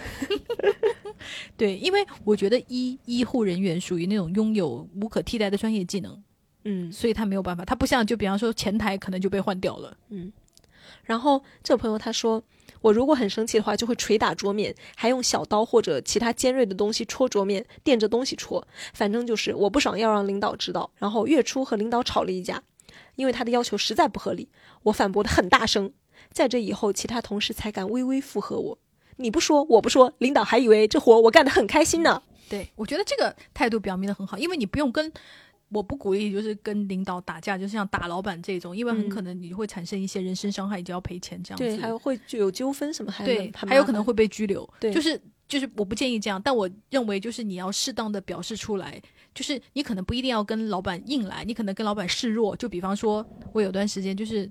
[1.57, 6.23] 对，因为我觉得医医护人员属于那种拥有无可替代的专业技能，
[6.65, 9.97] 嗯所以他没有办法，他不像就比方说前台可能就被换掉了。
[10.11, 10.33] 嗯。
[11.07, 12.43] 然后这朋友他说，
[12.81, 20.91] 我如果很生气的话，就会捶打桌面，还用小刀或者其他尖锐的东西戳桌面，垫着东西戳，反正就是我不爽要让领导知道。
[20.97, 22.61] 然后月初和领导吵了一架，
[23.15, 24.49] 因为他的要求实在不合理，
[24.83, 25.93] 我反驳的很大声。
[26.33, 28.79] 在这以后，其他同事才敢微微附和我。
[29.19, 32.23] 你不说，我不说，领导还以为这活我干得很开心呢。
[32.49, 35.13] 对，我觉得这个态度表明的很好，因为你不用跟。
[35.71, 41.65] 我不鼓励，就是跟领导打架，就是像打老板这种，因为很嗯可能你会产生一些人身伤害，以及要赔钱这样子。
[41.65, 44.69] 对，还有会就有纠纷什么，还对，很麻烦还有可能会被拘留。
[44.79, 49.01] 对就是就是我不建议这样，但我认为就是你要适当的表示出来，
[49.35, 52.55] 就是你可能不一定要跟老板硬来，你可能跟老板示弱。
[52.57, 54.51] 就比方说，我有段时间就是。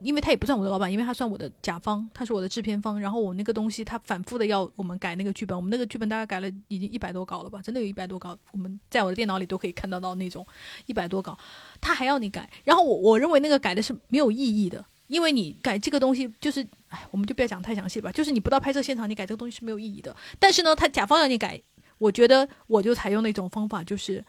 [0.00, 3.00] 因为他也不算我的老板，因为他算我的甲方，他是我的制片方。
[3.00, 10.46] 然后我那个东西，他反复的要我们改那个剧本，我们那个剧本大概改了已经一百多稿了吧，真的有一百多稿，我们在我的电脑里都可以看得到那种
[10.86, 11.38] 一百多稿，
[11.80, 12.50] 他还要你改。
[12.64, 20.14] 然后我我认为那个改的是没有意义的，因为你改这个东西就是，哎，我们就不要讲太详细吧，就是你不到拍摄现场，你改这个东西是没有意义的。
[20.38, 21.62] 但是呢，他甲方让你改，
[21.98, 24.24] 我觉得我就采用那种方法，就是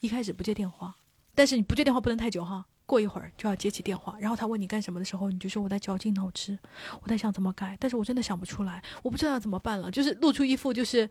[0.00, 0.96] 一开始不接电话，
[1.34, 2.64] 但是你不接电话不能太久哈。
[2.86, 6.58] 过一会儿就要接起电话，然后他问你干什么的时候，你就说我在绞尽脑汁，
[7.02, 11.08] 我在想怎么改，但是我真的想不出来，我不知道要怎么办了，就是露出一副就是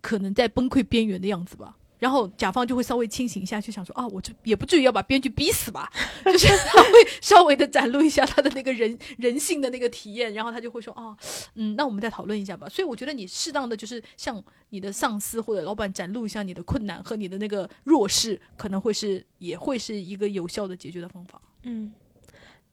[0.00, 1.76] 可能在崩溃边缘的样子吧。
[1.98, 5.90] 然后甲方就会稍微清醒一下，就想说啊，我这也不至于要把编剧逼死吧，
[6.24, 6.90] 就是他会
[7.20, 11.16] 稍微的展露一下他的那个人人性的那个体验，然后他就会说啊，
[11.54, 12.68] 嗯，那我们再讨论一下吧。
[12.68, 21.40] 所以我觉得你适当的就是向你的上司或者老板展露一下你的困难和你的那个弱势，可能会是也会是一个有效的解决的方法。
[21.62, 21.92] 嗯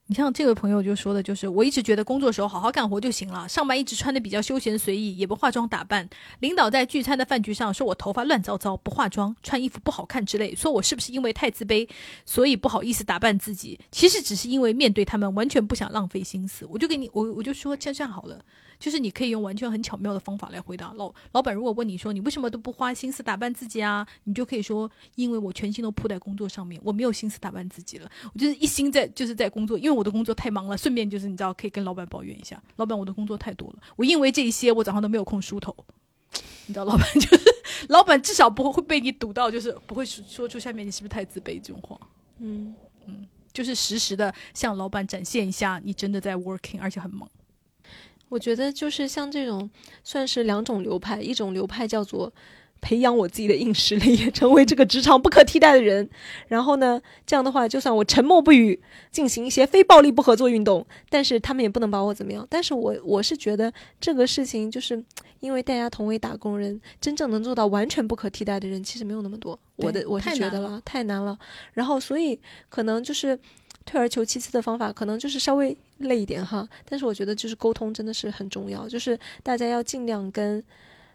[0.06, 6.06] 你像这位朋友就说的，就是我一直觉得工作时候好好干活就行了，上班一直穿的比较休闲随意，也不化妆打扮。
[6.40, 11.88] 领导在聚餐的饭局上说我头发乱糟糟，不化妆，穿衣服不好看之类，说我是不是因为太自卑，
[12.26, 13.80] 所以不好意思打扮自己？
[13.90, 16.66] 其实只是因为面对他们完全不想浪费心思。
[16.68, 18.44] 我就给你，我我就说这样好了。
[18.78, 21.54] 就是你可以用完全很巧妙的方法来回答老老板。
[21.54, 28.10] 如果问你说你为什么都不花心思打扮自己啊，你就可以说因为我全心都扑在工作上面，我没有心思打扮自己了。
[28.32, 30.76] 我就是一心在就是在工作，因为我的工作太忙了。
[30.76, 35.74] 顺便就是你知道可以跟老板抱怨一下，老板我的工作太多了，我因为这一些我早上都没有空梳头。
[36.66, 37.44] 你知道老板就是
[37.88, 41.98] 老板，至少不会会被你堵到，就是不会说出下面你是不是太自卑这种话。
[42.38, 42.74] 嗯
[43.06, 47.28] 嗯就是实时的向老板展现一下你真的在 working，而且很忙。
[48.28, 49.70] 我觉得就是像这种，
[50.02, 52.32] 算是两种流派，一种流派叫做
[52.80, 56.08] 培养我自己的硬实力， 成为这个职场不可替代的人。
[56.48, 62.46] 然后呢，这样的话，就算我沉默不语，进行一些非暴力不合作运动，但是他们也不能把我怎么样。
[62.50, 65.02] 但是我我是觉得这个事情，就是
[65.40, 69.58] 因为大家同为打工人，真正能做到完全不可替代的人，其实没有那么多。
[69.76, 71.38] 我的我是太觉得了，太难了。
[71.72, 73.38] 然后所以可能就是。
[73.84, 80.62] 退而求其次的方法，可能就是稍微累一点哈，但是我觉得就是沟通真的是很重要，就是大家要尽量跟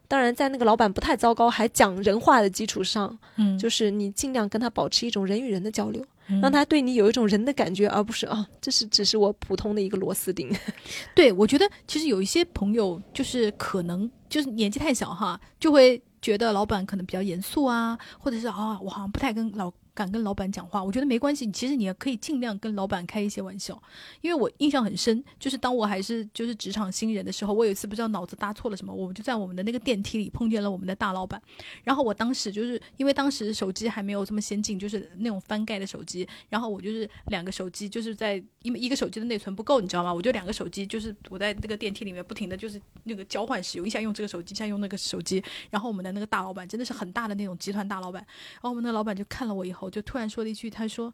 [0.08, 6.42] 当然，在那个老板不太糟糕还讲人话的基础上，嗯，就是你尽量跟他保持一种人与人的交流，嗯。
[6.42, 10.52] 让他对你有一种人的感觉，而不是啊，这是只是我普通的一个螺丝钉。
[11.14, 20.82] 对，我觉得其实有一些朋友就是可能就是年纪太小哈，就会觉得老板可能比较严肃啊，或者是啊，我好像不太跟老敢跟老板讲话。
[20.82, 23.80] 我觉得没关系，其实你也可以尽量跟老板开一些玩笑。
[24.22, 31.42] 因为我印象很深，就是当我还是就是职场新人的时候，我有一次不知道脑子搭错了什么，我们就在我们的那个电梯里碰见了我们的大老板。
[31.84, 40.14] 然后我当时就是因为当时手机还没有这么先进，就是那种翻盖的手机，然后我就是两个手机就是在因为一个手机的内存不够，你知道吗？
[40.14, 45.44] 我就两个手机就是我在那个电梯里面不停的就是那个交换使用，一下用这个手机，一下用那个手机。
[45.70, 51.14] 然后我们的那个大老板真的是很大的那种集团大老板，然后我们那个老板就看了我以后，就突然说了一句，他说：“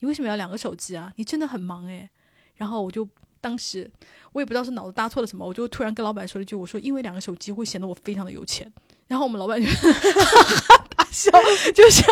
[0.00, 1.12] 你为什么要两个手机啊？
[1.16, 2.08] 你真的很忙诶。”
[2.56, 3.08] 然后我就
[3.40, 3.90] 当时
[4.32, 8.72] 我也不知道是脑子搭错了什么，我就突然跟老板说了一句：“我说因为两个手机会显得我非常的有钱。”
[9.06, 9.68] 然后我们老板就
[10.96, 11.30] 大笑，
[11.74, 12.02] 就是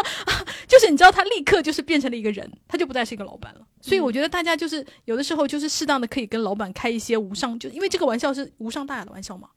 [0.69, 3.67] 就是你知道，他立刻就是变成了一个人，他就不再是一个老板了。
[3.81, 9.49] 所以我觉得大家就是有的时候就是适当的可以跟老板开一些无伤，就因为这个玩笑是无伤大雅的玩笑嘛，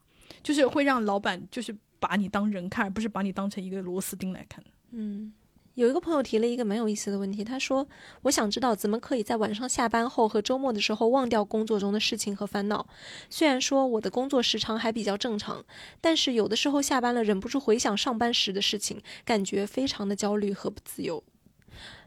[0.41, 4.63] 就是会让老板就是把你当人看，而不是把你当成一个螺丝钉来看。
[4.91, 5.33] 嗯，
[5.75, 7.85] 有一个朋友提了一个蛮有意思的问题，他说
[8.23, 12.87] ：“我想知道怎么可以在晚上下班后和周末的时候忘掉工作中的事情和烦恼。
[13.29, 15.65] 虽然说我的工作时长还比较正常，
[15.99, 21.21] 但是有的时候下班了，忍不住回想上班时的事情，感觉非常的焦虑和不自由。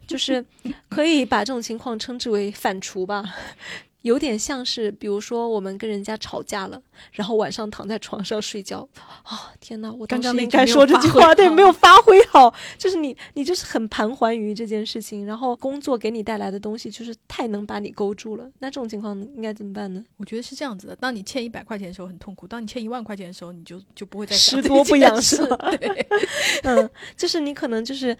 [0.07, 0.43] 就是
[0.89, 3.23] 可以把这种情况称之为反刍吧。”
[4.03, 6.81] 有点像是，比如说我们跟人家吵架了，
[7.11, 8.87] 然后晚上躺在床上睡觉，
[9.23, 9.91] 啊、天哪！
[9.91, 18.49] 我当刚刚应该说这句话，对，好没有发挥好， 就是你，你就是很盘桓于这件事情，然后工作给你带来的东西就是太能把你勾住了。
[18.59, 20.01] 那这种情况应该怎么办呢？
[20.15, 26.07] 我觉得是这样子的：当你欠一百块钱的时候很痛苦，当你欠一万块钱的时候，你就就不会再想这拾多不件事痒是吧对，
[26.63, 28.17] 嗯，就是你可能就是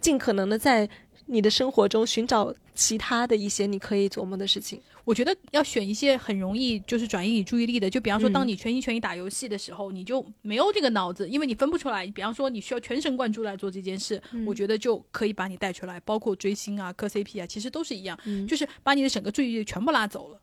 [0.00, 0.88] 尽可能的在
[1.30, 4.80] 你的生活中寻找其他的一些你可以琢磨的事情。
[5.04, 12.06] 我觉得要选一些很容易就是转移你注意力的，就比方说，嗯当你全心全意打游戏的时候，你就没有这个脑子，因为你分不出来。
[12.08, 20.40] 比方说，你需要全神贯注来做这件事，嗯我觉得就可以把你带出来，包括追星啊、磕 CP 啊，其实都是一样，嗯就是把你的整个注意力全部拉走了。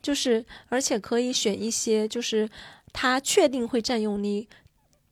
[0.00, 2.48] 就是而且可以选一些，就是
[2.92, 4.48] 他确定会占用你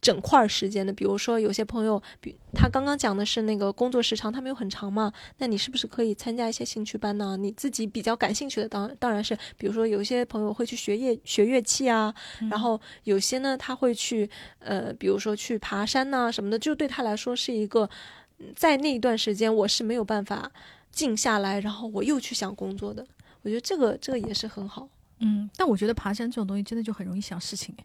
[0.07, 7.37] 整块时间的，比如说有些朋友，比他刚刚讲的是那个工作时长，他没有很长嘛，那你是不是可以参加一些兴趣班呢？
[7.37, 12.15] 你自己比较感兴趣的，当当然是，比如说有些朋友会去学乐学乐器啊，
[12.49, 14.31] 然后有些呢他会去
[14.61, 17.91] 呃，比如说去爬山呐、什么的，就对他来说是一个，
[18.39, 20.53] 嗯在那一段时间我是没有办法
[20.93, 23.05] 静下来，然后我又去想工作的。
[23.43, 24.89] 我觉得这个这个也是很好。
[25.21, 27.85] 嗯，但我觉得爬山这种东西真的就很容易想事情哎。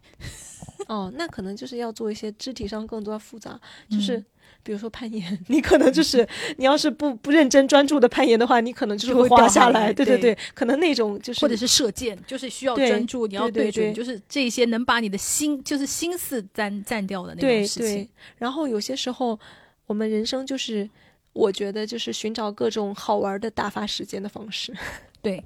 [0.88, 3.58] 哦，那可能就是要做一些肢体上更多复杂，
[3.88, 4.24] 就是、嗯
[4.64, 18.08] 比如说攀岩， 你可能就是你要是不不认真专注的攀岩的话，你可能就是会掉滑下下来对对对可能那种就是或者是射箭，就是需要专注，你要准，对对对就是这些能把你的心，就是心思占占掉的那对种事情对。，
[18.38, 19.36] 然后有些时候
[19.86, 20.88] 我们人生就是。
[21.34, 24.70] 我觉得就是寻找各种好玩的打发时间的方式。
[25.22, 25.42] 对，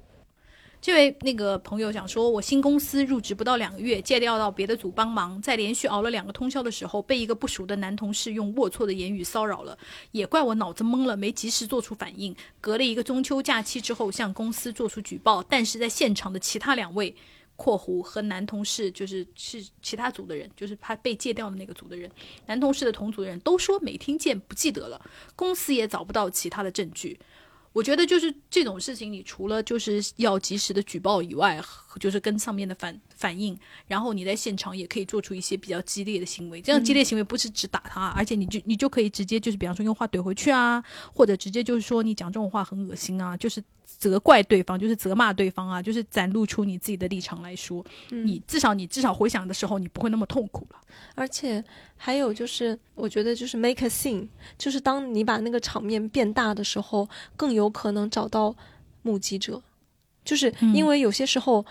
[0.79, 9.77] 这位那个朋友讲说，我新公司入职不到两个月，借调到别的组帮忙，在连续熬了两个通宵的时候，被一个不熟的男同事用龌龊的言语骚扰了，
[10.11, 12.35] 也怪我脑子懵了，没及时做出反应。
[12.61, 17.15] 隔了一个中秋假期之后，向公司做出举报，但是在现场的其他两位。
[17.59, 22.07] 括弧和男同事就是是其他组的人，就是他被借调的那个组的人，
[22.45, 25.01] 男同事的同组的人都说没听见，不记得了，
[25.35, 27.19] 公司也找不到其他的证据。
[27.77, 31.61] 我觉得就是这种事情，你除了就是要及时的举报以外，
[31.99, 33.55] 就是跟上面的反反应，
[33.85, 36.59] 然后你在现场也可以做出一些比较激烈的行为。
[36.59, 43.63] 这样激烈行为不是只打他，而且你就你就可以直接就是比方说用话怼回去啊，或者直接就是说你讲这种话很恶心啊，就是
[43.97, 50.79] 责怪对方，就是责骂对方啊，就是展露出你自己的立场来说，你至少你至少回想的时候，你不会那么痛苦了。
[51.15, 51.63] 而且
[51.95, 54.27] 还有就是，我觉得就是 make a scene，
[54.57, 58.55] 就是当你把那个场面变大的时候，更有可能找到
[59.01, 59.61] 目击者。
[60.23, 61.65] 就是因为有些时候，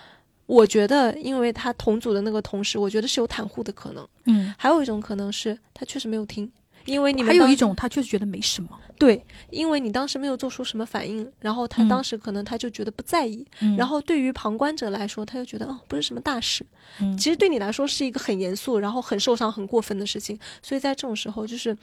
[0.46, 4.08] 我觉得因为他同组的那个同事，我觉得是有袒护的可能。
[4.24, 6.50] 嗯，还有一种可能是他确实没有听，
[6.86, 8.68] 因为你们还有一种他就是觉得没什么，
[8.98, 11.88] 对，因为你当时没有做出什么反应，然后他嗯。
[11.88, 13.76] 当时可能他就觉得不在意，嗯。
[13.76, 16.64] 然后对于旁观者来说，他就觉得哦不是什么大事，
[17.00, 17.16] 嗯。
[17.18, 21.76] 其实对你来说是一个很严肃，然后很受伤、很过分的事情，所以在这种时候就是。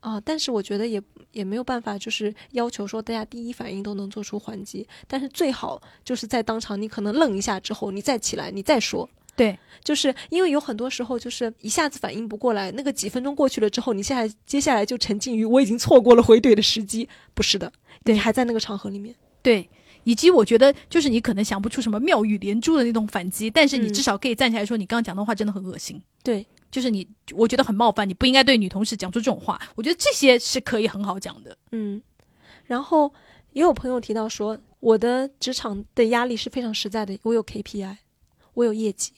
[0.00, 17.72] 啊，但是我觉得也也没有办法，就是要求说大家第一反应都能做出还击，但是最好就是在当场你可能愣一下之后，你再起来，你再说，对，就是因为有很多时候就是一下子反应不过来，那个几分钟过去了之后，你现在接下来就沉浸于我已经错过了回怼的时机，不是的，
[18.04, 19.14] 对你还在那个场合里面。
[19.40, 19.68] 对，
[20.04, 26.00] 以及我觉得就是你可能想不出什么妙语连珠的那种反击，但是你嗯至少可以站起来说，你刚刚讲的话真的很恶心。
[26.22, 29.60] 对，就是你，我觉得很冒犯，你不应该对女同事讲出这种话。
[29.74, 31.56] 我觉得这些是可以很好讲的。
[31.72, 32.00] 嗯，
[32.66, 33.12] 然后
[33.52, 37.96] 也有朋友提到说，我的职场的压力是非常实在的，我有 KPI，
[38.54, 39.12] 我有业绩，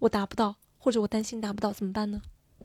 [0.00, 2.20] 我达不到，或者我担心达不到，怎么办呢？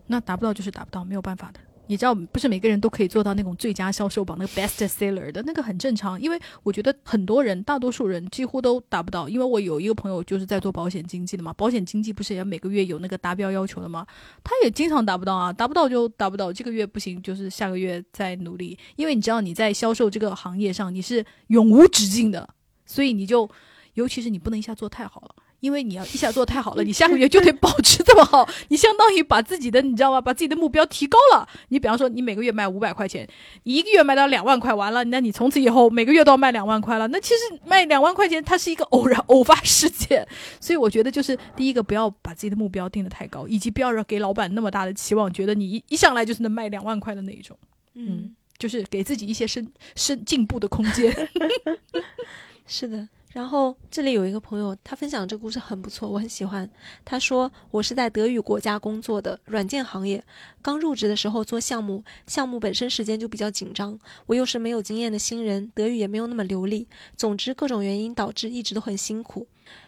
[0.07, 1.59] 那达不到就是达不到，没有办法的。
[1.87, 6.19] 你知道，不是每个人都可以做到那种最佳销售榜那个 best seller 的，那个很正常。
[6.19, 9.29] 因为我觉得很多人，大多数人几乎都达不到。
[9.29, 14.07] 因为我有一个朋友就是在做保险经纪的嘛，保险经纪不是也每个月有那个达标要求的吗？
[14.43, 18.75] 他也经常达不到啊，达不到就达不到，这个月不行，就是下个月再努力。
[18.95, 22.49] 因为你知道你在销售这个行业上你是永无止境的，
[22.87, 23.47] 所以你就，
[23.93, 25.35] 尤其是你不能一下做太好了。
[25.65, 30.21] 因为你要一下做太好了，你下个月就得保持这么好， 你相当于把自己的你知道吗？
[30.21, 31.49] 把自己的目标提高了。
[31.69, 33.27] 你比方说，你每个月卖五百块钱，
[33.63, 37.07] 你一个月卖到两万块，完了，那你从此以后每个月都要卖两万块了。
[37.07, 40.23] 那其实卖两万块钱，它是一个偶然偶发事件。
[40.61, 47.57] 所以我觉得，就是第一个，不要把自己的目标定得太高，以及不要让给老板那么大的期望，觉得你一一上来就是能卖两万块的那一种。
[47.95, 51.11] 嗯，就是给自己一些升升进步的空间。
[52.67, 53.09] 是的。
[53.35, 56.69] 然后这里有一个朋友，他分享这个故事很不错，我很喜欢。
[57.03, 60.23] 他说：“我是在德语国家工作的软件行业，
[60.61, 66.87] 刚入职的时候做项目，项目本身时间就比较紧张，我又是没有经验的新人，德语也没有那么流利。
[67.17, 69.45] 总之各种原因导致一直都很辛苦。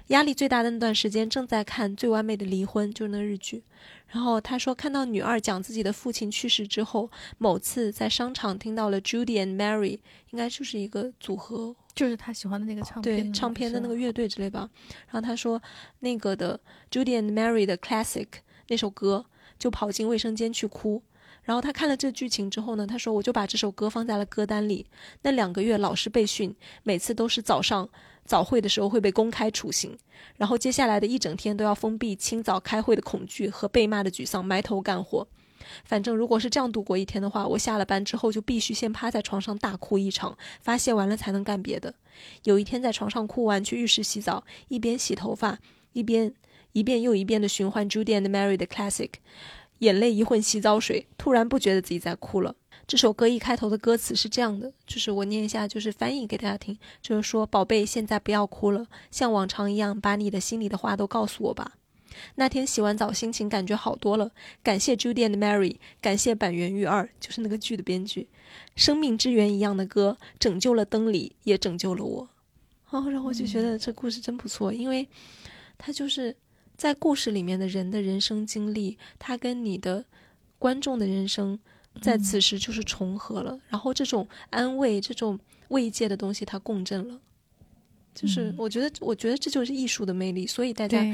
[0.08, 3.64] 压力最大的那段时间正在看《最完美的离婚》，就是那日剧。
[4.10, 10.00] 然后他说，看到女二讲自己的父亲去世之后，某次在商场听到了 Judy and Mary，
[10.32, 14.70] 应该就是一个组合就是他喜欢的那个唱片，对唱片的那个乐队之类吧。
[15.08, 15.62] 然后他说
[16.00, 16.60] 那个的
[16.92, 18.28] Judy and Mary 的 Classic
[18.68, 19.26] 那首歌，
[19.58, 21.02] 就跑进卫生间去哭。
[21.44, 24.86] 然后他看了这剧情之后呢，他说我就把这首歌放在了歌单里。
[25.24, 26.54] 那两个月老师被训，
[26.84, 27.90] 每次都是早上
[28.26, 29.98] 早会的时候会被公开处刑，
[30.36, 35.26] 然后接下来的一整天都要封闭清早开会的恐惧和被骂的沮丧，埋头干活。
[35.84, 41.94] 反正如果是这样度过一天的话，我下了班之后就必须先趴在床上大哭一场，发泄完了才能干别的。
[42.44, 45.60] 有一天在床上哭完，去浴室洗澡，一边洗头发，
[45.94, 46.34] 一边
[46.74, 49.12] 一遍又一遍的循环 Judy and Mary 的 Classic，
[49.80, 52.56] 眼泪一混洗澡水，突然不觉得自己在哭了。
[52.86, 61.74] 这首歌一开头的歌词是这样的，就是我念一下，就是翻译给大家听，就是说：“宝贝，现在不要哭了，像往常一样把你的心里的话都告诉我吧。”
[62.36, 64.32] 那天洗完澡，心情感觉好多了。
[64.64, 68.28] 感谢 Judy and Mary，感谢板垣裕二，就是那个剧的编剧。
[68.76, 72.30] 生命之源一样的歌，拯救了灯里，也拯救了我。
[72.90, 75.08] 哦，然后我就觉得这故事真不错，因为
[75.78, 76.36] 它就是
[76.76, 80.06] 在故事里面的人的人生经历，他跟你的
[80.58, 81.60] 观众的人生
[82.02, 83.60] 在此时就是重合了。
[83.68, 85.40] 然后这种安慰、这种
[85.70, 87.20] 慰藉的东西，它共振了。
[88.18, 90.48] 就是我觉得，我觉得这就是艺术的魅力。
[90.48, 91.06] 所以大家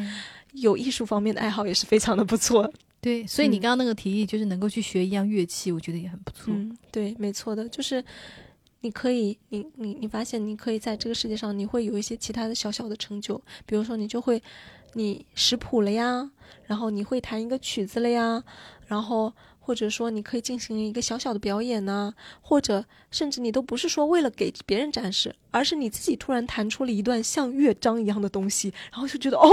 [0.53, 2.71] 有艺术方面的爱好也是非常的不错。
[3.01, 6.53] 对，所以你嗯刚刚那个提议就是能够去学一样乐器，我觉得也很不错。
[6.53, 8.01] 嗯，对，没错的，就是
[8.80, 13.35] 你可以，你你你发现你可以在这个世界上，你会有一些其他的小小的成就，
[13.65, 14.41] 比如说你就会
[14.93, 16.31] 你识谱了呀，
[16.65, 18.41] 然后你会弹一个曲子了呀，
[18.88, 19.34] 然后
[19.65, 29.48] 或者说你可以进行一个小小的表演呐、或者甚至你都不是说为了给别人展示，而是你自己突然弹出了一段像乐章一样的东西，然后就觉得哦，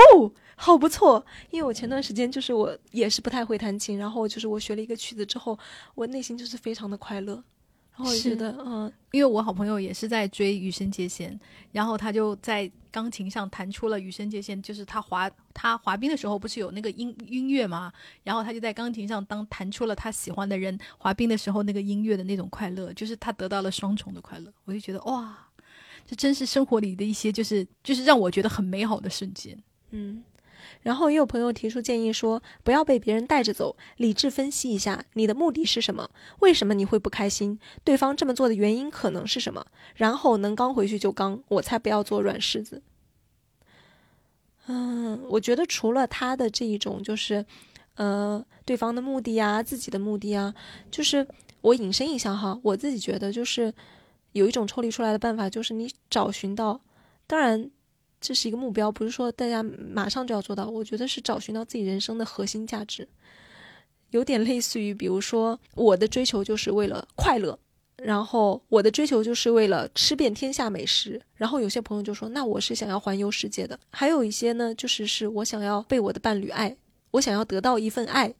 [0.57, 1.25] 好不错。
[1.51, 5.57] 因为我前段时间就是我也是不太会弹琴，然后就是我学了一个曲子之后，
[5.95, 7.45] 我内心就是非常的快乐，
[7.97, 11.33] 然后我觉是得嗯因为我好朋友也是在追《羽生结弦》，
[11.73, 17.93] 然后他就在钢琴上弹出了《羽生结弦》，就是他滑他滑冰的时候不是有那个音音乐嘛，
[18.23, 25.37] 然后他就在钢琴上当弹出了他喜欢的人滑冰的时候那个音乐的那种快乐，就是他得到了双重的快乐，我就觉得哇，
[26.07, 29.61] 这真是生活里的一些就是就是让我觉得很美好的瞬间。
[29.91, 30.23] 嗯。
[30.83, 42.83] 然后也有朋友提出建议说，不要被别人带着走，理智分析一下你的目的是什么，为什么你会不开心，对方这么做的原因可能是什么，然后能刚回去就刚，我才不要做软柿子。
[44.67, 47.45] 嗯，我觉得除了他的这一种就是，
[47.97, 50.55] 呃，对方的目的啊，自己的目的啊，
[50.91, 51.27] 就是
[51.61, 53.75] 我引申一下哈，我自己觉得就是
[54.33, 56.81] 有一种抽离出来的办法，就是你找寻到，
[57.27, 57.71] 当然
[58.21, 60.67] 这是一个目标，不是说大家马上就要做到。
[60.67, 63.09] 我觉得是找寻到自己人生的核心价值，
[64.11, 67.59] 有点类似于，比如说我的追求就是为了快乐，
[67.97, 71.21] 然后我的追求就是为了吃遍天下美食。
[71.35, 73.79] 然后有些朋友就说，那我是想要环游世界的。
[73.91, 76.77] 还有一些呢，就是是我想要被我的伴侣爱，
[77.13, 78.35] 我想要得到一份爱，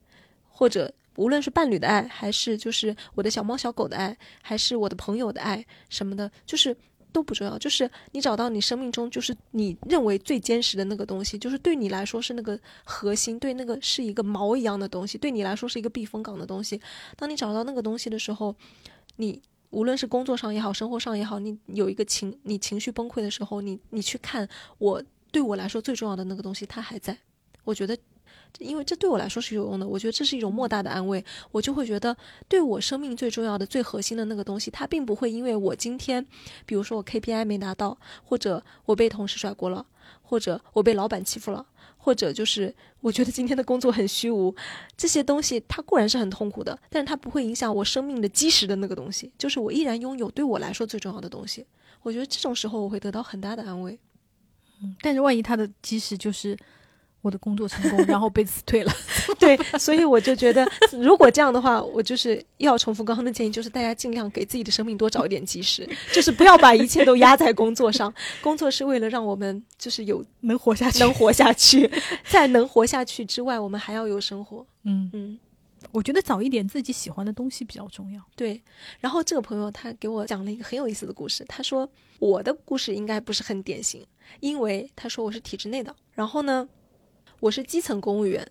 [0.51, 6.77] 或者无论是伴侣的爱，还是就是我的小猫小狗的爱，还是我的朋友的爱什么的，就是
[7.11, 7.59] 都不重要。
[7.59, 16.81] 就是你找到你生命中就是你认为最坚实的那个东西，就是对你来说是那个核心，对那个是一个锚一样的东西，对你来说是一个避风港的东西。
[17.17, 18.55] 当你找到那个东西的时候，
[19.17, 19.41] 你。
[19.73, 25.01] 无论是工作上也好，生活上也好，你有一个情，你情绪崩溃的时候，你你去看我
[25.31, 27.17] 对我来说最重要的那个东西，它还在。
[27.63, 27.97] 我觉得，
[28.59, 31.25] 因为这对我来说是有用的，我觉得这是一种莫大的安慰。
[31.51, 32.17] 我就会觉得，
[32.49, 36.27] 对我生命最重要的、最核心的那个东西，它并不会因为我今天，
[36.67, 39.87] 比如说我 KPI 没拿到，或者我被同事甩锅了，
[40.23, 41.67] 或者我被老板欺负了。
[42.03, 44.55] 或者就是我觉得今天的工作很虚无，
[44.97, 51.67] 这些东西它固然是很痛苦的，但是它不会影响我生命的基石的那个东西，就是我依然拥有对我来说最重要的东西。
[52.01, 53.99] 我觉得这种时候我会得到很大的安慰。
[54.83, 56.57] 嗯，但是万一它的基石就是。
[57.23, 58.93] 我的工作成功， 然后被辞退了。
[59.39, 68.13] 对，所以我就觉得，如果这样的话，我就是又要重复刚刚的建议，就是大家尽量给自己的生命多找一点基石，就是不要把一切都压在工作上。
[68.41, 71.91] 工作是为了让我们就是有能活下去，能活下去，
[72.25, 74.67] 在能活下去之外，我们还要有生活。
[74.85, 75.39] 嗯嗯，
[75.93, 78.21] 我觉得找一点自己喜欢的东西比较重要。
[78.35, 78.61] 对，
[78.99, 81.89] 然后这个朋友他给我讲了一个很有意思的故事，他说
[82.19, 84.05] 我的故事应该不是很典型，
[84.41, 86.69] 因为他说我是体制内的，然后呢。
[87.41, 88.47] 我是基层公务员，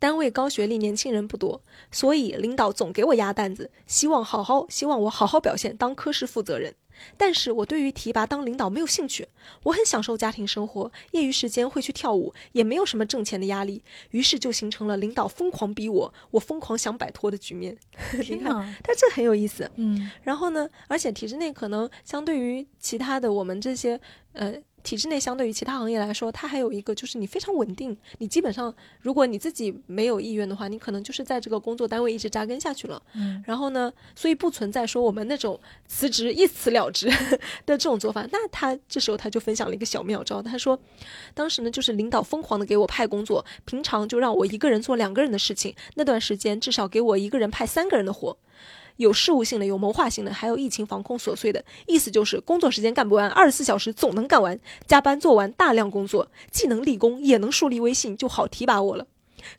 [0.00, 1.62] 单位高学历年轻人不多，
[1.92, 6.74] 所以领导总给我压担子，希望好好，希望我好好表现，当科室负责人。
[7.16, 9.28] 但是我对于提拔当领导没有兴趣，
[9.64, 17.76] 我很享受家庭生活，业余时间会去跳舞，也没有什么挣钱的压力，于是就形成了领导疯狂逼我，我疯狂想摆脱的局面。
[18.28, 18.52] 你看，
[18.82, 20.10] 但这很有意思，嗯。
[20.22, 24.00] 然后呢，而且体制内可能相对于其他的我们这些，
[24.32, 24.56] 呃。
[24.84, 27.96] 体制内相对于其他行业来说，它还有一个就是你非常稳定。
[28.18, 33.02] 你基本上，如果你自己没有意愿的话，你可能就是在这个工作单位一直扎根下去了。
[33.14, 35.58] 嗯，然后呢，所以不存在说我们那种
[35.88, 37.08] 辞职一辞了之
[37.66, 38.28] 的这种做法。
[38.30, 40.78] 那他这时候他就分享了一个小妙招，他说，
[41.32, 48.36] 当时呢就是领导疯狂的给我派工作，平常就让我一个人做两个人的事情，那段时间至少给我一个人派三个人的活。
[48.96, 51.64] 有事务性的，有谋划性的，还有疫情防控琐碎的。
[51.86, 59.06] 意思就是工作时间干不完，二十四小时总能干完，加班做完大量工作，既能立功，也能树立威信，就好提拔我了。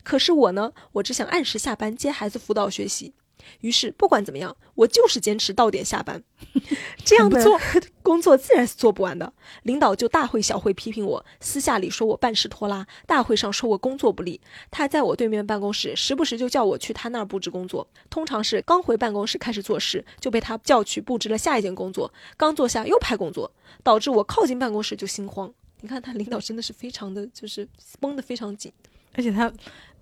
[0.02, 3.12] 可是我呢，我只想按时下班接孩子辅导学习。
[3.60, 6.22] 于是不管怎么样，我就是坚持到点下班，
[7.04, 7.58] 这样做
[8.02, 9.32] 工作自然是做不完的。
[9.62, 14.40] 领导就大会小会批评我，私下里说我办事拖拉，大会上说我工作不力。
[14.70, 17.86] 他在我对面办公室，时不时就叫我去他那儿布置工作。
[18.10, 22.12] 通常是刚回办公室开始做事，就被他叫去布置了下一件工作。
[22.36, 23.52] 刚坐下又派工作，
[23.82, 25.52] 导致我靠近办公室就心慌。
[25.80, 27.68] 你看他领导真的是非常的就是
[28.00, 28.72] 绷得非常紧，
[29.14, 29.52] 而且他。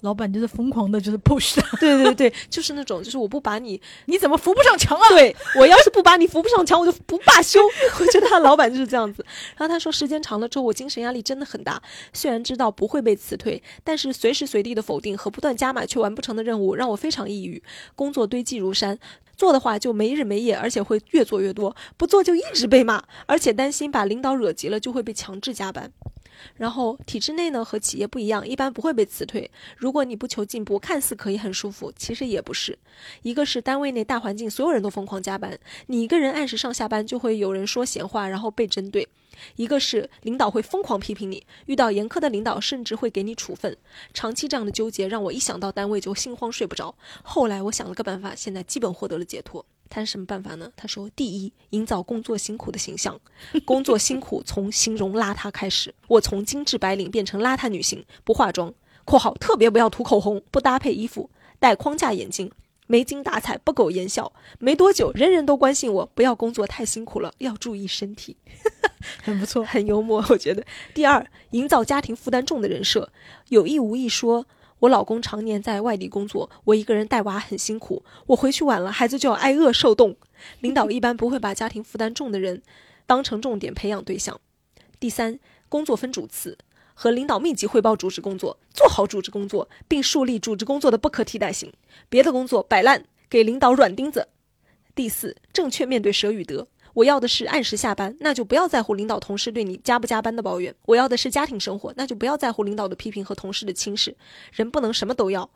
[0.05, 5.09] 老板就是疯狂的，就是 push 对 对对，就是那种，就是我不把你，你怎么扶不上墙啊？
[5.09, 7.59] 对我要是不把你扶不上墙，我就不罢休。
[7.99, 9.25] 我觉得他老板就是这样子。
[9.57, 11.83] 然后他说，时间长了之后，我精神压力真的很大。
[12.13, 17.63] 虽然知道不会被辞退，但是随时随地的否定和不断加码却完不成的任务，让我非常抑郁。
[17.95, 18.99] 工作堆积如山，
[19.37, 25.91] 做的话就没日没夜，而且会越做越多；不做就一直被骂，而且担心把领导惹急了，就会被强制加班。
[26.57, 29.51] 然后体制内呢和企业不一样，一般不会被辞退。
[29.77, 32.79] 如果你不求进步，看似可以很舒服，其实也不是。
[33.23, 39.09] 一个是单位内大环境，所有人都疯狂加班，你一个人按时上下班，就会有人说闲话，然后被针对。
[39.57, 43.77] 一个是领导会疯狂批评你，遇到严苛的领导，甚至会给你处分。
[44.13, 46.95] 长期这样的纠结，让我一想到单位就心慌睡不着。
[47.23, 49.67] 后来我想了个办法，现在基本获得了解脱。
[49.95, 50.69] 他是什么办法呢？
[50.75, 53.17] 他说：第一，营造工作辛苦的形象。
[53.65, 55.95] 工作辛苦从形容邋遢开始。
[56.09, 58.75] 我从精致白领变成邋遢女性，不化妆
[59.07, 61.31] （括号特别不要涂口红，不搭配衣服，
[61.61, 62.51] 戴框架眼镜，
[62.89, 64.33] 没精打采，不苟言笑）。
[64.59, 68.37] 没多久，人人都关心我，不要工作太辛苦了，要注意身体。
[69.23, 70.65] 很不错，很幽默，我觉得。
[70.93, 73.13] 第二，营造家庭负担重的人设，
[73.51, 74.45] 有意无意说。
[74.85, 78.05] 我老公常年在外地工作，我一个人带娃很辛苦。
[78.27, 80.17] 我回去晚了，孩子就要挨饿受冻。
[80.61, 82.63] 领导一般不会把家庭负担重的人
[83.07, 84.39] 当成重点培养对象。
[85.01, 85.39] 第三，
[85.71, 86.59] 工作分主次，
[86.93, 91.73] 和领导密集汇报主持工作，做好主持工作，并树立主持工作的不可替代性。
[92.11, 94.29] 别的工作摆烂，给领导软钉子。
[94.95, 96.69] 第四，正确面对舍与得。
[96.95, 100.75] 我要的是按时下班，那就不要在乎领导同事对你加不加班的抱怨。
[100.87, 104.17] 我要的是家庭生活，那就不要在乎领导的批评和同事的轻视。
[104.53, 105.51] 人不能什么都要，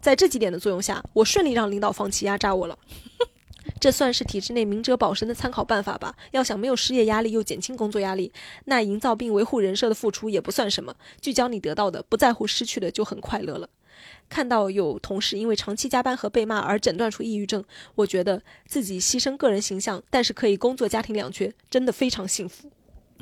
[0.00, 2.78] 在这几点的作用下，我顺利让领导放弃压榨我了。
[3.80, 6.14] 这算是体制内明哲保身的参考办法吧。
[6.30, 8.32] 要想没有失业压力又减轻工作压力，
[8.66, 10.94] 那营造并维护人设的付出也不算什么。
[11.20, 13.68] 聚焦你得到的，不在乎失去的，就很快乐了。
[14.28, 17.62] 看到有同事因为长期加班和被骂而诊断出抑郁症，
[17.94, 22.70] 我觉得自己牺牲个人形象，但是可以工作家庭两全，真的非常幸福。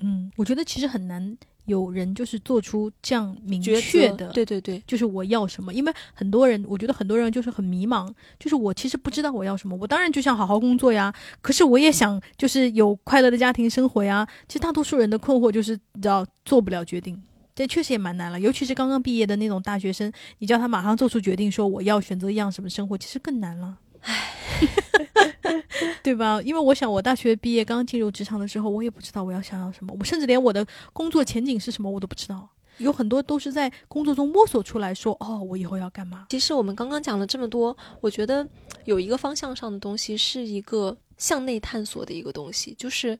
[0.01, 1.37] 嗯，我觉得其实很难
[1.67, 3.81] 有人就是做出这样明确
[4.17, 14.27] 的，对对对，就是我要什么，因为很多人，我觉得很多人就是很迷茫，就是我其实不知道我要什么，我当然就想好好工作呀，可是我也想就是有快乐的家庭生活呀。
[14.49, 17.23] 其实大多数人的困惑就是你知道做不了决定，
[17.55, 23.78] 这确实也蛮难了，尤其是刚刚毕业的那种大学生，你叫他马上做出决定说我要选择一样什么生活，其实更难了。
[24.01, 24.31] 唉
[26.02, 26.40] 对吧？
[26.43, 32.48] 因为我想，我大学毕业刚进入职场的时候，我也不知道我要想要什么，我甚至连我的工作前景是什么我都不知道。
[32.78, 36.26] 有很多都是在工作中摸索出来说，哦，我以后要干嘛？
[36.31, 38.47] 其实我们刚刚讲了这么多，我觉得
[38.85, 43.18] 有一个方向上的东西是一个向内探索的一个东西，就是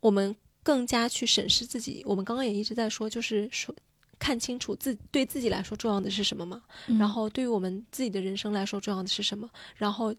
[0.00, 2.02] 我们更加去审视自己。
[2.06, 3.74] 我们刚刚也一直在说，就是说
[4.18, 10.14] 看清楚自对自己来说重要的是什么嘛，嗯然后对于我们自己的人生来说重要的是什么，然后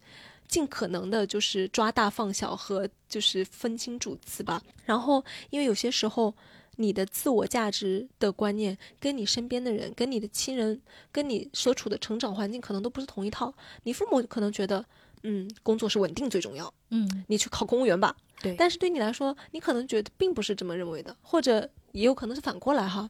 [0.47, 4.61] 尽可能的就是抓大放小和就是分清主次吧。
[4.85, 6.33] 然后因为有些时候。
[6.77, 13.53] 你的自我价值的观念跟你身边的人、跟你的亲人、跟你所处的成长环境可能都不是同一套。
[13.83, 14.83] 你父母可能觉得，
[15.23, 18.15] 嗯，工作是稳定最重要，嗯，你去考公务员吧。
[18.41, 23.09] 对但是对你来说，你可能觉得并不是这么认为的，或者也有可能是反过来哈。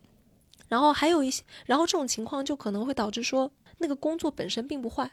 [0.68, 5.12] 然后还有一些，然后这种情况就可能会导致说，那个工作本身并不坏，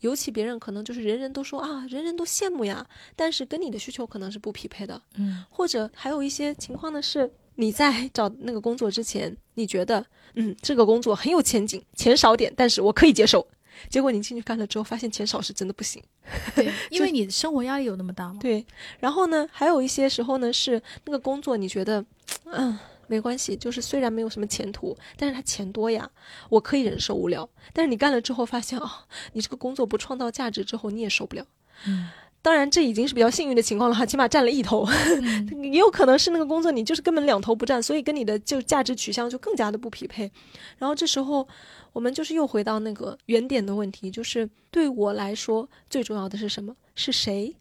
[0.00, 5.00] 尤其别人可能就是人人都说啊，人人都羡慕呀，但是跟你的需求可能是不匹配的。
[5.14, 7.30] 嗯，或者还有一些情况呢是。
[7.56, 10.04] 你在 找那个工作之前，你觉得，
[10.36, 13.46] 嗯，这个工作很有前景，钱少点，但是我可以接受。
[13.88, 16.02] 结果你进去干了之后，发现钱少是真的不行。
[16.54, 18.38] 对，因为你生活压力有那么大吗？
[18.40, 18.64] 对，
[19.00, 22.04] 然后呢，还有一些时候呢，是那个工作你觉得，
[22.44, 26.08] 嗯，没关系，就是虽然没有什么前途，但是他钱多呀，
[26.48, 27.48] 我可以忍受无聊。
[27.72, 31.44] 但是你干了之后发现啊、你这个工作不创造价值之后，你也受不了。
[31.86, 32.08] 嗯，
[32.42, 34.84] 当然，这已经是比较幸运的情况了哈，起码占了一头。
[34.84, 40.30] 嗯 也有可能是那个工作你就是根本两头不占，所以跟你的就价值取向就更加的不匹配。
[40.76, 41.46] 然后这时候
[41.92, 46.74] 我们就是又回到那个原点的问题，就是对我来说最重要的是什么？
[46.94, 47.54] 是谁？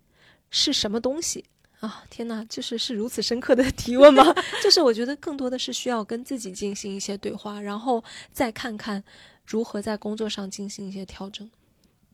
[0.49, 1.45] 是什么东西？
[1.79, 4.23] 啊，天哪，就是是如此深刻的提问吗？
[4.63, 9.03] 就是我觉得更多的是需要跟自己进行一些对话，然后再看看
[9.45, 11.49] 如何在工作上进行一些调整。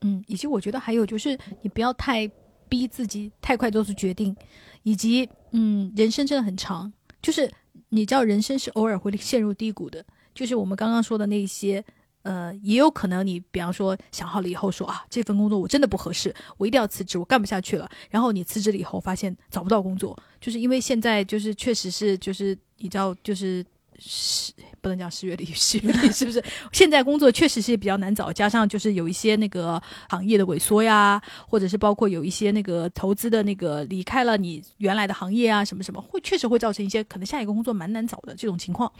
[0.02, 2.30] 嗯，以及我觉得还有就是，你不要太
[2.70, 4.36] 逼自己太快做出决定，
[4.84, 6.92] 以及嗯，人生真的很长，
[7.22, 7.52] 就是
[7.90, 11.84] 你知道人生是偶尔会陷入低谷的，就是我们刚刚说的那些。
[12.24, 17.90] 呃，也有可能你，比方说想好了以后说啊，这份工作我真的不合适，我一定要辞职，我干不下去了。
[18.10, 23.66] 然后你辞职了以后，发现找不到工作，就是因为现在就是确实是就是你知道就是
[24.00, 26.44] 十不能讲十月里 十月里是不是？
[26.72, 38.92] 现在工作确实是比较难找，加上就是有一些那个行业的萎缩呀，或者是包括有一些那个投资的那个离开了你原来的行业啊，什么什么，会确实会造成一些可能下一个工作蛮难找的这种情况。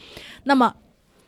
[0.44, 0.76] 那么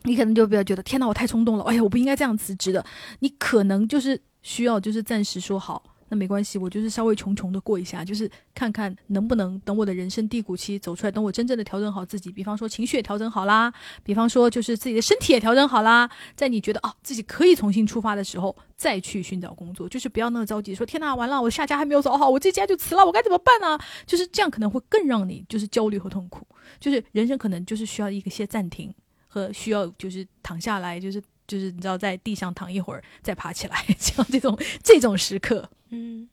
[0.03, 2.85] 你可能就比较觉得，天哪，我太冲动了，哎呀，我不应该这样辞职的。
[3.19, 5.83] 你可能就是需要就是暂时说好。
[6.10, 13.72] 那没关系，我就是稍微穷穷的过一下，就是看看能不能等我的人生低谷期走出来，等我真正的调整好自己，比方说情绪也调整好啦，
[14.03, 23.77] 比方说就是自己的身体也调整好啦，在你觉得啊自己可以重新出发的时候，再去寻找工作，就是不要那么着急，说天哪，完了，我下家还没有找好，我这家就辞了，我该怎么办呢？
[24.06, 26.45] 就是这样可能会更让你就是焦虑和痛苦，
[26.80, 28.94] 就是人生可能就是需要一个些暂停
[29.27, 35.69] 和需要就是躺下来，就是就是你知道在地上躺一会儿再爬起来， 像这种这种时刻。
[35.89, 36.27] 嗯，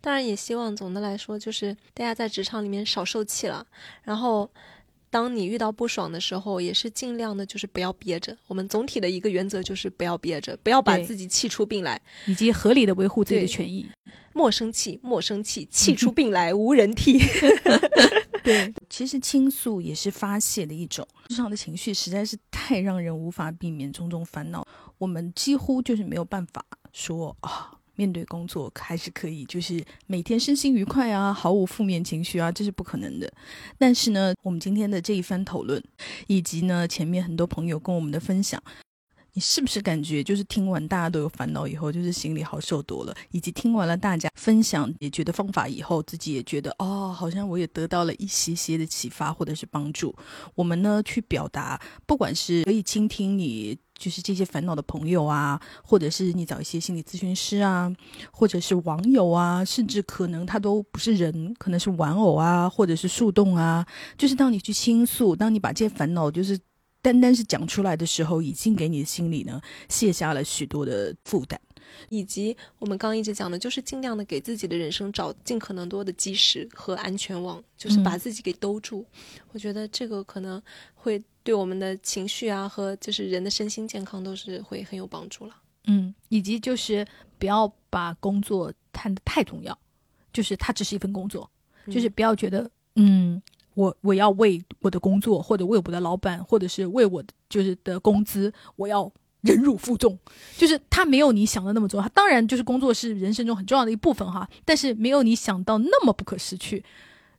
[0.00, 3.66] 当然也希望总的来说，就是大家在职场里面少受气了。
[4.02, 4.50] 然后，
[5.10, 8.36] 当你遇到不爽的时候，也是尽量的，就是不要憋着。
[8.46, 12.00] 我们总体的一个原则就是不要憋着，不要把自己气出病来。
[12.26, 13.86] 以及合理的维护自己的权益。
[14.32, 17.18] 莫生气，莫生气，气出 病来无人替。
[18.44, 24.66] 对， 其实倾诉也是发泄的一种，日常的情绪实在是太让人无法避免种种烦恼，
[24.98, 27.75] 我们几乎就是没有办法说啊。
[27.96, 33.30] 面对工作还是可以，就是每天身心愉快啊，毫无负面情绪啊，这是不可能的。
[33.76, 35.82] 但是呢，我们今天的这一番讨论，
[36.26, 38.62] 以及呢前面很多朋友跟我们的分享，
[39.36, 43.14] 你是不是感觉就是听完大家都有烦恼以后，就是心里好受多了？
[43.32, 50.16] 以及听完了大家分享解决的方法以后，自己也觉得哦，好像我也得到了一些些的启发或者是帮助。
[50.54, 57.94] 我们呢去表达，不管是可以倾听你就是这些烦恼的朋友啊，或者是你找一些心理咨询师啊，
[58.32, 63.86] 或者是网友啊，甚至可能他都不是人，可能是玩偶啊，或者是树洞啊。
[64.16, 66.58] 就是当你去倾诉，当你把这些烦恼就是。
[67.06, 71.56] 单单是讲出来的时候，已经给你的心里呢卸下了许多的负担，
[72.08, 79.06] 以及我们刚刚一直讲的，就是尽量的给自己的人生找尽可能多的基石和安全网，就是把自己给兜住。
[79.52, 80.60] 我觉得这个可能
[80.96, 85.54] 会对我们的情绪啊和就是人的身心健康都是会很有帮助了。
[85.84, 87.06] 嗯，以及就是
[87.38, 89.78] 不要把工作看得太重要，
[90.32, 91.48] 就是它只是一份工作，
[91.88, 93.40] 就是不要觉得嗯。
[93.76, 99.12] 我我要为我的工作，或者为我的老板，或者是为我就是的工资，我要
[99.42, 100.18] 忍辱负重。
[100.56, 102.08] 就是他没有你想的那么重要。
[102.08, 106.82] 当然，就是工作是人生中很重要的一部分哈，但是没有你想到那么不可失去。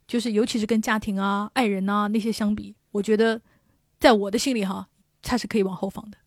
[0.08, 3.42] 就是尤其是跟家庭啊、爱人啊那些相比，我觉得
[4.00, 4.88] 在我的心里哈，
[5.24, 6.18] 它是可以往后放的。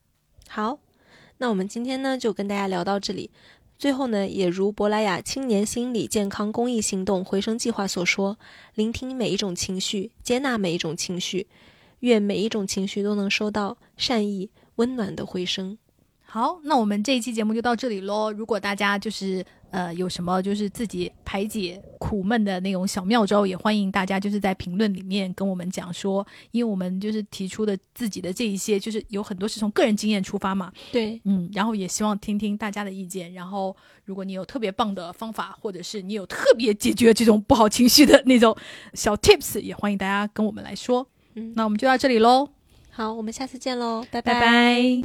[0.49, 0.81] 好，
[1.39, 3.31] 那我们今天呢就跟大家聊到这里。
[3.81, 8.37] 最后呢，也如珀莱雅青年心理健康公益行动回声计划所说，
[8.75, 11.47] 聆听每一种情绪，接纳每一种情绪，
[12.01, 15.79] 愿每一种情绪都能收到善意温暖的回声。
[16.33, 18.31] 好，那我们这一期节目就到这里喽。
[18.31, 30.73] 如果大家就是呃有什么就是自己排解苦闷的那种小妙招，也欢迎大家就是在评论里面跟我们讲说，因为我们就是提出的自己的这一些，就是有很多是从个人经验出发嘛。
[30.93, 33.33] 对，嗯，然后也希望听听大家的意见。
[33.33, 38.57] 然后如果你有特别棒的方法，或者是你有特别解决这种不好情绪的那种
[38.95, 41.09] 小 tips，也欢迎大家跟我们来说。
[41.35, 42.51] 嗯，那我们就到这里喽。
[42.93, 44.99] 好，我们下次见喽，拜拜拜。